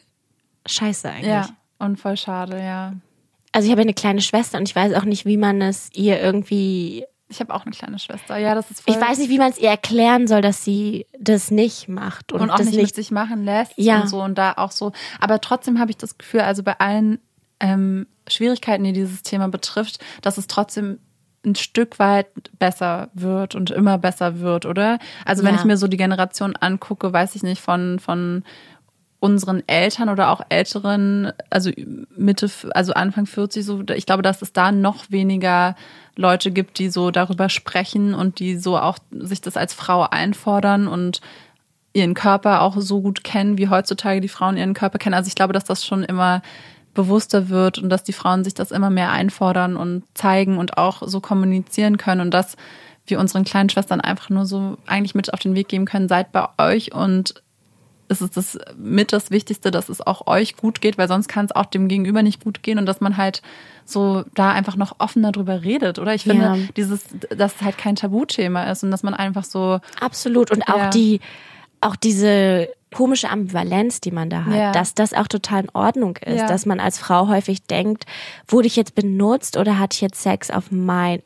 scheiße 0.66 1.08
eigentlich. 1.10 1.26
Ja. 1.26 1.48
Und 1.78 1.98
voll 1.98 2.16
schade, 2.16 2.58
ja. 2.62 2.94
Also 3.52 3.66
ich 3.66 3.72
habe 3.72 3.80
eine 3.82 3.94
kleine 3.94 4.20
Schwester 4.22 4.58
und 4.58 4.68
ich 4.68 4.76
weiß 4.76 4.94
auch 4.94 5.04
nicht, 5.04 5.26
wie 5.26 5.36
man 5.36 5.60
es 5.60 5.90
ihr 5.94 6.20
irgendwie 6.20 7.04
Ich 7.30 7.40
habe 7.40 7.54
auch 7.54 7.64
eine 7.64 7.70
kleine 7.74 7.98
Schwester. 7.98 8.36
Ja, 8.38 8.54
das 8.56 8.70
ist 8.70 8.82
voll. 8.82 8.94
ich 8.94 9.00
weiß 9.00 9.18
nicht, 9.18 9.30
wie 9.30 9.38
man 9.38 9.50
es 9.50 9.58
ihr 9.58 9.70
erklären 9.70 10.26
soll, 10.26 10.40
dass 10.42 10.64
sie 10.64 11.06
das 11.18 11.50
nicht 11.50 11.88
macht 11.88 12.32
und, 12.32 12.40
und 12.40 12.50
auch 12.50 12.56
das 12.56 12.66
nicht, 12.66 12.76
mit 12.82 12.94
sich 12.94 13.10
machen 13.12 13.44
lässt 13.44 13.72
Ja. 13.76 14.00
und 14.02 14.08
so 14.08 14.20
und 14.22 14.36
da 14.36 14.54
auch 14.56 14.72
so. 14.72 14.92
Aber 15.20 15.40
trotzdem 15.40 15.78
habe 15.78 15.90
ich 15.90 15.96
das 15.96 16.18
Gefühl, 16.18 16.40
also 16.40 16.62
bei 16.64 16.78
allen 16.80 17.20
ähm, 17.60 18.06
Schwierigkeiten, 18.28 18.84
die 18.84 18.92
dieses 18.92 19.22
Thema 19.22 19.48
betrifft, 19.48 20.00
dass 20.22 20.38
es 20.38 20.46
trotzdem 20.48 20.98
ein 21.46 21.54
Stück 21.54 21.98
weit 21.98 22.26
besser 22.58 23.08
wird 23.14 23.54
und 23.54 23.70
immer 23.70 23.96
besser 23.96 24.40
wird, 24.40 24.66
oder? 24.66 24.98
Also 25.24 25.42
wenn 25.42 25.54
Ja. 25.54 25.60
ich 25.60 25.64
mir 25.64 25.76
so 25.78 25.86
die 25.88 25.96
Generation 25.96 26.54
angucke, 26.56 27.12
weiß 27.12 27.34
ich 27.34 27.42
nicht, 27.42 27.62
von, 27.62 27.98
von 27.98 28.44
unseren 29.20 29.62
Eltern 29.68 30.08
oder 30.08 30.30
auch 30.30 30.40
älteren, 30.48 31.32
also 31.50 31.70
Mitte, 32.16 32.50
also 32.72 32.94
Anfang 32.94 33.26
40, 33.26 33.64
so, 33.64 33.82
ich 33.94 34.06
glaube, 34.06 34.22
dass 34.22 34.40
es 34.40 34.52
da 34.52 34.72
noch 34.72 35.10
weniger 35.10 35.76
Leute 36.16 36.50
gibt, 36.50 36.78
die 36.78 36.88
so 36.88 37.10
darüber 37.10 37.50
sprechen 37.50 38.14
und 38.14 38.38
die 38.38 38.56
so 38.56 38.78
auch 38.78 38.98
sich 39.10 39.42
das 39.42 39.58
als 39.58 39.74
Frau 39.74 40.02
einfordern 40.02 40.88
und 40.88 41.20
ihren 41.92 42.14
Körper 42.14 42.62
auch 42.62 42.76
so 42.78 43.02
gut 43.02 43.22
kennen, 43.22 43.58
wie 43.58 43.68
heutzutage 43.68 44.20
die 44.20 44.28
Frauen 44.28 44.56
ihren 44.56 44.74
Körper 44.74 44.98
kennen. 44.98 45.14
Also 45.14 45.28
ich 45.28 45.34
glaube, 45.34 45.52
dass 45.52 45.64
das 45.64 45.84
schon 45.84 46.02
immer 46.02 46.40
bewusster 46.94 47.50
wird 47.50 47.78
und 47.78 47.90
dass 47.90 48.04
die 48.04 48.12
Frauen 48.12 48.42
sich 48.42 48.54
das 48.54 48.70
immer 48.70 48.90
mehr 48.90 49.12
einfordern 49.12 49.76
und 49.76 50.04
zeigen 50.14 50.56
und 50.56 50.78
auch 50.78 51.02
so 51.06 51.20
kommunizieren 51.20 51.98
können 51.98 52.20
und 52.20 52.32
dass 52.32 52.56
wir 53.06 53.20
unseren 53.20 53.44
kleinen 53.44 53.68
Schwestern 53.68 54.00
einfach 54.00 54.30
nur 54.30 54.46
so 54.46 54.78
eigentlich 54.86 55.14
mit 55.14 55.32
auf 55.32 55.40
den 55.40 55.54
Weg 55.54 55.68
geben 55.68 55.84
können, 55.84 56.08
seid 56.08 56.32
bei 56.32 56.48
euch 56.58 56.94
und 56.94 57.42
es 58.10 58.20
ist 58.20 58.36
das 58.36 58.58
mit 58.76 59.12
das 59.12 59.30
Wichtigste, 59.30 59.70
dass 59.70 59.88
es 59.88 60.00
auch 60.04 60.26
euch 60.26 60.56
gut 60.56 60.80
geht, 60.80 60.98
weil 60.98 61.08
sonst 61.08 61.28
kann 61.28 61.46
es 61.46 61.52
auch 61.52 61.66
dem 61.66 61.88
Gegenüber 61.88 62.22
nicht 62.22 62.42
gut 62.44 62.62
gehen 62.62 62.78
und 62.78 62.86
dass 62.86 63.00
man 63.00 63.16
halt 63.16 63.40
so 63.84 64.24
da 64.34 64.50
einfach 64.52 64.76
noch 64.76 64.96
offener 64.98 65.32
drüber 65.32 65.62
redet, 65.62 65.98
oder? 65.98 66.14
Ich 66.14 66.24
finde, 66.24 66.44
Ja. 66.44 66.56
dieses, 66.76 67.04
dass 67.36 67.56
es 67.56 67.62
halt 67.62 67.78
kein 67.78 67.96
Tabuthema 67.96 68.64
ist 68.64 68.82
und 68.84 68.90
dass 68.90 69.02
man 69.02 69.14
einfach 69.14 69.44
so, 69.44 69.80
Absolut. 70.00 70.50
Und 70.50 70.68
auch 70.68 70.90
die, 70.90 71.20
auch 71.80 71.96
diese 71.96 72.68
komische 72.92 73.30
Ambivalenz, 73.30 74.00
die 74.00 74.10
man 74.10 74.28
da 74.30 74.44
hat, 74.44 74.54
Ja. 74.54 74.72
dass 74.72 74.94
das 74.94 75.14
auch 75.14 75.28
total 75.28 75.62
in 75.64 75.70
Ordnung 75.74 76.16
ist, 76.18 76.40
Ja. 76.40 76.46
dass 76.48 76.66
man 76.66 76.80
als 76.80 76.98
Frau 76.98 77.28
häufig 77.28 77.62
denkt, 77.62 78.04
wurde 78.48 78.66
ich 78.66 78.74
jetzt 78.76 78.94
benutzt 78.96 79.56
oder 79.56 79.78
hatte 79.78 79.94
ich 79.94 80.00
jetzt 80.00 80.20
Sex 80.22 80.50
auf 80.50 80.70
mein 80.70 81.22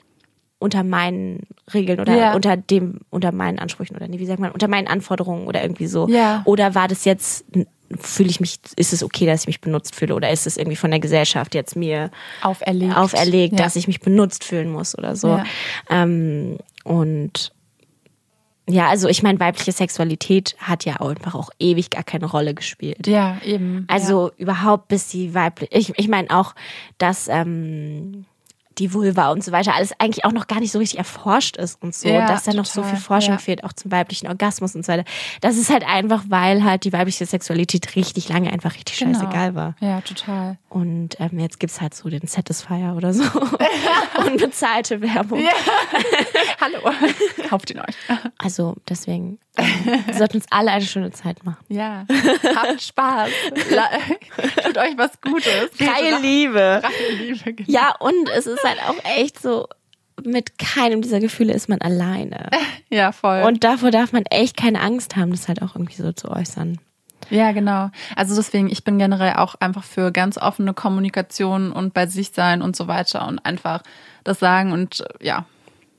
unter 0.65 0.83
meinen 0.83 1.47
Regeln 1.73 2.01
oder 2.01 2.17
Ja. 2.17 2.35
unter 2.35 2.57
dem 2.57 3.01
unter 3.11 3.31
meinen 3.33 3.59
Ansprüchen 3.59 3.95
oder 3.97 4.09
nee, 4.09 4.19
wie 4.19 4.27
sagt 4.27 4.41
man 4.41 4.51
unter 4.51 4.67
meinen 4.67 4.89
Anforderungen 4.89 5.47
oder 5.47 5.63
irgendwie 5.63 5.87
so 5.87 6.09
Ja. 6.09 6.43
oder 6.47 6.75
war 6.75 6.89
das 6.89 7.05
jetzt 7.05 7.45
fühle 8.01 8.31
ich 8.31 8.41
mich 8.41 8.59
ist 8.77 8.93
es 8.95 9.03
okay, 9.05 9.27
dass 9.27 9.43
ich 9.43 9.47
mich 9.47 9.61
benutzt 9.61 9.95
fühle 9.95 10.15
oder 10.15 10.31
ist 10.31 10.47
es 10.47 10.57
irgendwie 10.57 10.77
von 10.77 10.91
der 10.91 11.01
Gesellschaft 11.01 11.55
jetzt 11.55 11.77
mir 11.77 12.11
Auferlegt. 12.43 12.97
auferlegt, 12.97 13.59
Ja. 13.59 13.65
dass 13.65 13.77
ich 13.77 13.87
mich 13.87 14.01
benutzt 14.01 14.43
fühlen 14.43 14.73
muss 14.73 14.97
oder 14.99 15.15
so. 15.15 15.29
Ja. 15.29 15.45
Ähm, 15.91 16.57
und 16.85 17.53
ja, 18.67 18.89
also 18.89 19.09
ich 19.09 19.23
meine, 19.23 19.39
weibliche 19.41 19.73
Sexualität 19.73 20.57
hat 20.59 20.87
ja 20.87 20.99
auch 21.01 21.11
einfach 21.11 21.35
auch 21.35 21.51
ewig 21.59 21.91
gar 21.91 22.03
keine 22.03 22.25
Rolle 22.25 22.55
gespielt. 22.55 23.07
Ja, 23.07 23.37
eben. 23.45 23.85
Also 23.89 24.31
überhaupt 24.39 24.89
bis 24.89 25.09
die 25.09 25.35
weibliche, 25.35 25.71
ich, 25.77 25.93
ich 25.99 26.09
meine 26.09 26.31
auch, 26.31 26.55
dass 26.97 27.29
ähm, 27.29 28.25
die 28.79 28.93
Vulva 28.93 29.31
und 29.31 29.43
so 29.45 29.53
weiter 29.53 29.75
alles 29.75 29.93
eigentlich 29.99 30.25
auch 30.25 30.33
noch 30.33 30.47
gar 30.47 30.61
nicht 30.61 30.73
so 30.73 30.79
richtig 30.79 30.99
erforscht 30.99 31.57
ist 31.57 31.81
und 31.83 31.95
so, 31.95 32.09
Ja, 32.09 32.27
dass 32.27 32.45
da 32.45 32.53
noch 32.53 32.65
so 32.65 32.83
viel 32.83 32.99
Forschung 32.99 33.35
ja. 33.35 33.39
fehlt, 33.39 33.65
auch 33.65 33.73
zum 33.73 33.91
weiblichen 33.93 34.27
Orgasmus 34.29 34.75
und 34.75 34.85
so 34.85 34.93
weiter. 34.93 35.05
Das 35.41 35.57
ist 35.57 35.71
halt 35.71 35.85
einfach, 35.87 36.25
weil 36.29 36.65
halt 36.65 36.85
die 36.85 36.93
weibliche 36.93 37.27
Sexualität 37.27 37.95
richtig 37.97 38.29
lange 38.29 38.53
einfach 38.53 38.75
richtig 38.75 38.99
Genau. 38.99 39.19
scheißegal 39.19 39.55
war. 39.55 39.75
Ja, 39.81 40.01
total. 40.01 40.59
Und 40.69 41.19
ähm, 41.21 41.39
jetzt 41.39 41.61
gibt's 41.61 41.81
halt 41.81 41.95
so 41.95 42.09
den 42.09 42.27
Satisfier 42.27 42.95
oder 42.97 43.13
so. 43.13 43.25
Unbezahlte 44.27 45.01
Werbung. 45.01 45.41
Hallo. 46.61 46.79
Kauft 47.49 47.71
ihn 47.71 47.81
euch. 47.81 47.95
Also 48.39 48.75
deswegen 48.89 49.39
ähm, 49.57 49.67
wir 50.07 50.15
sollten 50.15 50.39
uns 50.39 50.47
alle 50.51 50.73
eine 50.73 50.85
schöne 50.85 51.13
Zeit 51.13 51.45
machen. 51.45 51.65
Ja. 51.69 52.05
Habt 52.57 52.83
Spaß. 52.83 53.31
Tut 54.65 54.79
euch 54.79 54.97
was 54.99 55.21
Gutes. 55.21 55.71
Freie 55.77 56.19
Liebe. 56.21 56.83
Freie 56.83 57.13
Liebe. 57.17 57.53
genau. 57.55 57.71
Ja, 57.71 57.95
und 58.01 58.29
es 58.37 58.47
ist 58.47 58.64
halt 58.65 58.79
auch 58.89 58.97
echt 59.05 59.41
so, 59.41 59.69
mit 60.23 60.59
keinem 60.59 61.03
dieser 61.03 61.21
Gefühle 61.21 61.53
ist 61.53 61.69
man 61.69 61.81
alleine. 61.81 62.51
Ja, 62.91 63.11
voll. 63.11 63.43
Und 63.43 63.65
davor 63.65 63.91
darf 63.91 64.13
man 64.13 64.25
echt 64.27 64.57
keine 64.57 64.81
Angst 64.81 65.17
haben, 65.17 65.33
das 65.33 65.49
halt 65.49 65.63
auch 65.63 65.75
irgendwie 65.75 66.01
so 66.01 66.13
zu 66.13 66.29
äußern. 66.29 66.79
Ja, 67.29 67.51
genau. 67.51 67.91
Also 68.15 68.37
deswegen, 68.37 68.71
ich 68.71 68.85
bin 68.85 68.99
generell 68.99 69.35
auch 69.35 69.57
einfach 69.57 69.83
für 69.83 70.13
ganz 70.13 70.39
offene 70.39 70.75
Kommunikation 70.75 71.73
und 71.73 71.93
bei 71.93 72.07
sich 72.07 72.31
sein 72.31 72.63
und 72.63 72.77
so 72.77 72.87
weiter 72.87 73.27
und 73.27 73.45
einfach 73.45 73.83
das 74.23 74.39
sagen 74.39 74.71
und 74.71 75.01
äh, 75.01 75.27
ja, 75.27 75.47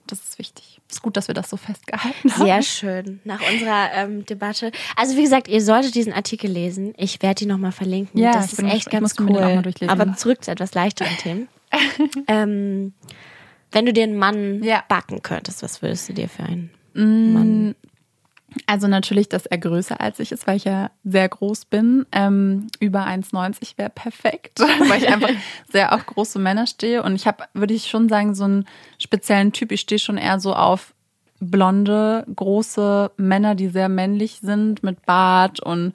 das 0.07 0.19
ist 0.19 0.39
wichtig. 0.39 0.79
Ist 0.89 1.01
gut, 1.01 1.17
dass 1.17 1.27
wir 1.27 1.33
das 1.33 1.49
so 1.49 1.57
festgehalten 1.57 2.31
haben. 2.31 2.45
Sehr 2.45 2.61
schön. 2.61 3.19
Nach 3.25 3.41
unserer 3.51 3.91
ähm, 3.93 4.25
Debatte. 4.25 4.71
Also 4.95 5.17
wie 5.17 5.23
gesagt, 5.23 5.47
ihr 5.47 5.61
solltet 5.61 5.95
diesen 5.95 6.13
Artikel 6.13 6.49
lesen. 6.49 6.93
Ich 6.95 7.21
werde 7.21 7.39
die 7.39 7.45
nochmal 7.47 7.71
verlinken. 7.71 8.21
Ja, 8.21 8.31
das 8.33 8.53
ist 8.53 8.63
echt 8.63 8.89
ganz 8.91 9.15
cool. 9.19 9.63
Aber 9.87 10.15
zurück 10.15 10.43
zu 10.43 10.51
etwas 10.51 10.73
leichteren 10.75 11.17
Themen. 11.17 11.47
ähm, 12.27 12.93
wenn 13.71 13.85
du 13.85 13.93
dir 13.93 14.03
einen 14.03 14.17
Mann 14.17 14.63
Ja. 14.63 14.83
backen 14.87 15.21
könntest, 15.21 15.63
was 15.63 15.81
würdest 15.81 16.09
du 16.09 16.13
dir 16.13 16.29
für 16.29 16.43
einen 16.43 16.69
Mm, 16.93 17.33
Mann? 17.33 17.75
Also 18.67 18.87
natürlich, 18.87 19.27
dass 19.27 19.45
er 19.45 19.57
größer 19.57 19.99
als 19.99 20.19
ich 20.19 20.31
ist, 20.31 20.47
weil 20.47 20.55
ich 20.55 20.63
ja 20.63 20.91
sehr 21.03 21.27
groß 21.27 21.65
bin. 21.65 22.05
Ähm, 22.13 22.67
über 22.79 23.05
1,90 23.05 23.77
wäre 23.77 23.89
perfekt, 23.89 24.59
weil 24.87 24.99
ich 25.03 25.09
einfach 25.09 25.29
sehr 25.69 25.93
auf 25.93 26.05
große 26.05 26.39
Männer 26.39 26.65
stehe. 26.67 27.03
Und 27.03 27.15
ich 27.15 27.27
habe, 27.27 27.43
würde 27.53 27.73
ich 27.73 27.87
schon 27.87 28.07
sagen, 28.07 28.33
so 28.33 28.45
einen 28.45 28.65
speziellen 28.97 29.51
Typ. 29.51 29.73
Ich 29.73 29.81
stehe 29.81 29.99
schon 29.99 30.17
eher 30.17 30.39
so 30.39 30.53
auf 30.55 30.93
blonde, 31.41 32.25
große 32.33 33.11
Männer, 33.17 33.55
die 33.55 33.67
sehr 33.67 33.89
männlich 33.89 34.39
sind, 34.41 34.83
mit 34.83 35.05
Bart 35.05 35.59
und 35.59 35.91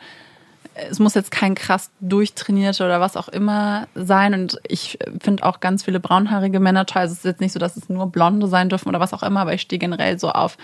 es 0.74 0.98
muss 0.98 1.14
jetzt 1.14 1.30
kein 1.30 1.54
krass 1.54 1.90
durchtrainierter 2.00 2.86
oder 2.86 3.00
was 3.00 3.16
auch 3.16 3.28
immer 3.28 3.88
sein. 3.94 4.34
Und 4.34 4.58
ich 4.66 4.98
finde 5.20 5.44
auch 5.44 5.60
ganz 5.60 5.84
viele 5.84 6.00
braunhaarige 6.00 6.60
Männer 6.60 6.86
toll. 6.86 7.02
Also 7.02 7.12
es 7.12 7.18
ist 7.18 7.24
jetzt 7.24 7.40
nicht 7.40 7.52
so, 7.52 7.58
dass 7.58 7.76
es 7.76 7.88
nur 7.88 8.06
Blonde 8.06 8.46
sein 8.46 8.68
dürfen 8.68 8.88
oder 8.88 9.00
was 9.00 9.12
auch 9.12 9.22
immer, 9.22 9.40
aber 9.40 9.54
ich 9.54 9.62
stehe 9.62 9.78
generell 9.78 10.18
so 10.18 10.30
auf 10.30 10.56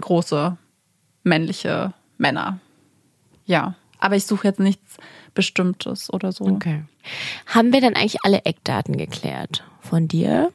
große 0.00 0.56
männliche 1.22 1.92
Männer. 2.16 2.58
Ja. 3.44 3.74
Aber 4.00 4.16
ich 4.16 4.26
suche 4.26 4.46
jetzt 4.46 4.60
nichts 4.60 4.96
Bestimmtes 5.34 6.12
oder 6.12 6.32
so. 6.32 6.44
Okay. 6.44 6.84
Haben 7.46 7.72
wir 7.72 7.80
dann 7.80 7.94
eigentlich 7.94 8.24
alle 8.24 8.44
Eckdaten 8.44 8.96
geklärt 8.96 9.64
von 9.80 10.06
dir? 10.08 10.52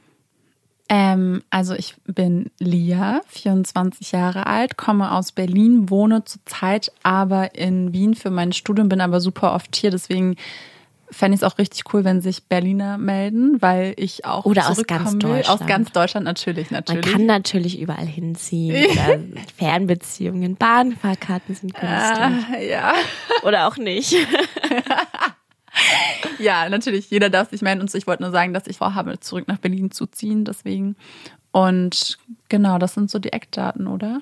Ähm, 0.96 1.41
also 1.50 1.74
ich 1.74 1.96
bin 2.06 2.52
Lia, 2.60 3.22
24 3.30 4.12
Jahre 4.12 4.46
alt, 4.46 4.78
komme 4.78 5.12
aus 5.12 5.32
Berlin, 5.32 5.89
wohne 5.89 6.24
zurzeit 6.24 6.91
aber 7.02 7.56
in 7.56 7.94
Wien 7.94 8.14
für 8.14 8.30
mein 8.30 8.52
Studium, 8.54 8.89
bin 8.89 9.02
aber 9.02 9.20
super 9.20 9.56
oft 9.56 9.76
hier, 9.76 9.89
deswegen 9.89 10.36
fände 11.10 11.34
ich 11.34 11.41
es 11.41 11.52
auch 11.52 11.58
richtig 11.58 11.91
cool, 11.94 12.04
wenn 12.04 12.22
sich 12.22 12.44
Berliner 12.44 13.00
melden, 13.00 13.60
weil 13.60 13.96
ich 13.98 14.26
auch 14.26 14.46
Oder 14.46 14.70
aus 14.70 14.84
ganz 14.86 15.14
will. 15.14 15.32
Aus 15.32 15.48
Deutschland. 15.48 15.68
ganz 15.68 15.91
Deutschland 15.94 16.26
natürlich, 16.26 16.70
Man 16.70 16.84
natürlich. 16.86 17.12
kann 17.12 17.26
natürlich 17.26 17.80
überall 17.80 18.06
hinziehen 18.06 18.86
oder 18.91 19.20
Fernbeziehungen, 19.58 20.58
Bahnfahrkarten 20.58 21.56
sind 21.56 21.74
günstig. 21.74 21.89
Ah, 21.89 22.60
ja. 22.60 22.94
Oder 23.41 23.68
auch 23.68 23.78
nicht. 23.78 24.16
Ja, 26.40 26.68
natürlich, 26.70 27.10
jeder 27.10 27.30
darf 27.30 27.50
sich 27.52 27.62
melden 27.62 27.82
und 27.82 27.94
ich 27.94 28.08
wollte 28.08 28.24
nur 28.24 28.32
sagen, 28.32 28.54
dass 28.54 28.68
ich 28.68 28.78
vorhabe, 28.78 29.20
zurück 29.20 29.48
nach 29.48 29.60
Berlin 29.60 29.92
zu 29.92 30.06
ziehen, 30.08 30.46
deswegen. 30.46 30.96
Und 31.52 32.18
genau, 32.50 32.78
das 32.80 32.96
sind 32.96 33.10
so 33.12 33.20
die 33.20 33.32
Eckdaten, 33.32 33.88
oder? 33.88 34.22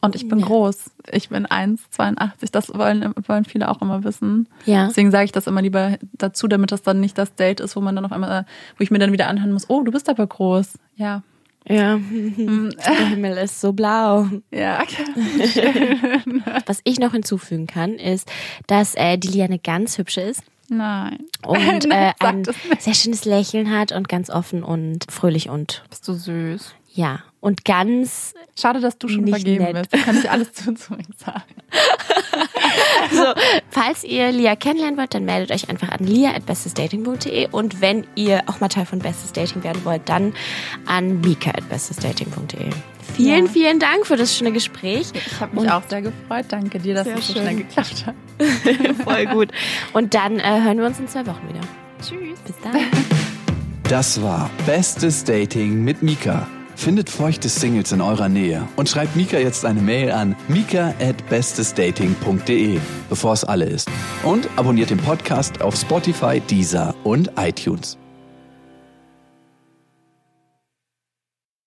Und 0.00 0.14
ich 0.14 0.28
bin 0.28 0.38
Ja. 0.38 0.46
groß. 0.46 0.92
Ich 1.10 1.28
bin 1.30 1.44
1,82. 1.46 2.52
Das 2.52 2.72
wollen, 2.72 3.12
wollen 3.26 3.44
viele 3.44 3.68
auch 3.68 3.82
immer 3.82 4.04
wissen. 4.04 4.48
Ja. 4.64 4.86
Deswegen 4.86 5.10
sage 5.10 5.24
ich 5.24 5.32
das 5.32 5.48
immer 5.48 5.60
lieber 5.60 5.98
dazu, 6.12 6.46
damit 6.46 6.70
das 6.70 6.82
dann 6.82 7.00
nicht 7.00 7.18
das 7.18 7.34
Date 7.34 7.58
ist, 7.60 7.74
wo 7.74 7.80
man 7.80 7.96
dann 7.96 8.04
auf 8.04 8.12
einmal, 8.12 8.46
wo 8.76 8.82
ich 8.84 8.92
mir 8.92 9.00
dann 9.00 9.10
wieder 9.12 9.26
anhören 9.26 9.52
muss, 9.52 9.68
oh, 9.68 9.82
du 9.82 9.90
bist 9.90 10.08
aber 10.08 10.26
groß. 10.26 10.78
Ja. 10.94 11.22
Ja, 11.68 11.98
der 12.10 13.08
Himmel 13.08 13.36
ist 13.38 13.60
so 13.60 13.72
blau. 13.72 14.28
Ja. 14.52 14.84
Was 16.66 16.80
ich 16.84 16.98
noch 17.00 17.12
hinzufügen 17.12 17.66
kann, 17.66 17.94
ist, 17.94 18.30
dass 18.68 18.94
äh, 18.94 19.18
die 19.18 19.28
Liane 19.28 19.58
ganz 19.58 19.98
hübsch 19.98 20.16
ist 20.18 20.42
Nein. 20.68 21.18
und 21.46 21.84
äh, 21.90 22.12
Sag 22.20 22.34
ein 22.34 22.44
sehr 22.78 22.94
schönes 22.94 23.24
Lächeln 23.24 23.70
hat 23.76 23.92
und 23.92 24.08
ganz 24.08 24.30
offen 24.30 24.62
und 24.62 25.06
fröhlich 25.10 25.48
und 25.48 25.82
Bist 25.90 26.06
du 26.08 26.12
süß. 26.14 26.74
ja 26.92 27.20
und 27.40 27.64
ganz 27.64 28.34
Schade, 28.60 28.80
dass 28.80 28.98
du 28.98 29.06
schon 29.08 29.26
vergeben 29.28 29.62
nett. 29.64 29.74
bist. 29.74 29.94
Da 29.94 29.98
kann 29.98 30.18
ich 30.18 30.28
alles 30.28 30.52
zu, 30.54 30.74
zu 30.74 30.94
ihm 30.94 31.06
sagen. 31.16 31.44
so. 33.12 33.24
Falls 33.70 34.02
ihr 34.02 34.32
Lia 34.32 34.56
kennenlernen 34.56 34.98
wollt, 34.98 35.14
dann 35.14 35.24
meldet 35.24 35.52
euch 35.52 35.68
einfach 35.70 35.90
an 35.90 36.04
lia@bestesdating.de 36.04 37.48
und 37.52 37.80
wenn 37.80 38.04
ihr 38.16 38.42
auch 38.46 38.58
mal 38.60 38.66
Teil 38.68 38.84
von 38.86 38.98
Bestes 38.98 39.32
Dating 39.32 39.62
werden 39.62 39.84
wollt, 39.84 40.08
dann 40.08 40.34
an 40.86 41.20
mika@bestesdating.de. 41.20 42.70
Vielen, 43.18 43.46
Ja. 43.46 43.52
vielen 43.52 43.78
Dank 43.80 44.06
für 44.06 44.16
das 44.16 44.34
schöne 44.36 44.52
Gespräch. 44.52 45.08
Ich 45.14 45.40
habe 45.40 45.54
mich 45.54 45.64
Und- 45.64 45.70
auch 45.70 45.82
sehr 45.88 46.02
gefreut. 46.02 46.46
Danke 46.48 46.78
dir, 46.78 46.94
dass 46.94 47.06
es 47.06 47.26
so 47.26 47.32
schön. 47.34 47.42
schnell 47.42 47.56
geklappt 47.56 48.06
hat. 48.06 48.14
Voll 49.04 49.26
gut. 49.26 49.48
Und 49.92 50.14
dann 50.14 50.38
äh, 50.38 50.60
hören 50.62 50.78
wir 50.78 50.86
uns 50.86 50.98
in 50.98 51.08
zwei 51.08 51.26
Wochen 51.26 51.48
wieder. 51.48 51.60
Tschüss. 52.00 52.38
Bis 52.46 52.54
dann. 52.62 52.76
Das 53.88 54.22
war 54.22 54.50
Bestes 54.66 55.24
Dating 55.24 55.82
mit 55.82 56.02
Mika. 56.02 56.46
Findet 56.76 57.10
feuchte 57.10 57.48
Singles 57.48 57.90
in 57.90 58.00
eurer 58.00 58.28
Nähe 58.28 58.68
und 58.76 58.88
schreibt 58.88 59.16
Mika 59.16 59.36
jetzt 59.38 59.64
eine 59.64 59.80
Mail 59.80 60.12
an 60.12 60.36
mika 60.46 60.94
at 61.00 61.28
bestesdating.de, 61.28 62.78
bevor 63.08 63.32
es 63.32 63.42
alle 63.42 63.64
ist. 63.64 63.90
Und 64.22 64.48
abonniert 64.54 64.90
den 64.90 64.98
Podcast 64.98 65.60
auf 65.60 65.74
Spotify, 65.74 66.38
Deezer 66.38 66.94
und 67.02 67.32
iTunes. 67.36 67.98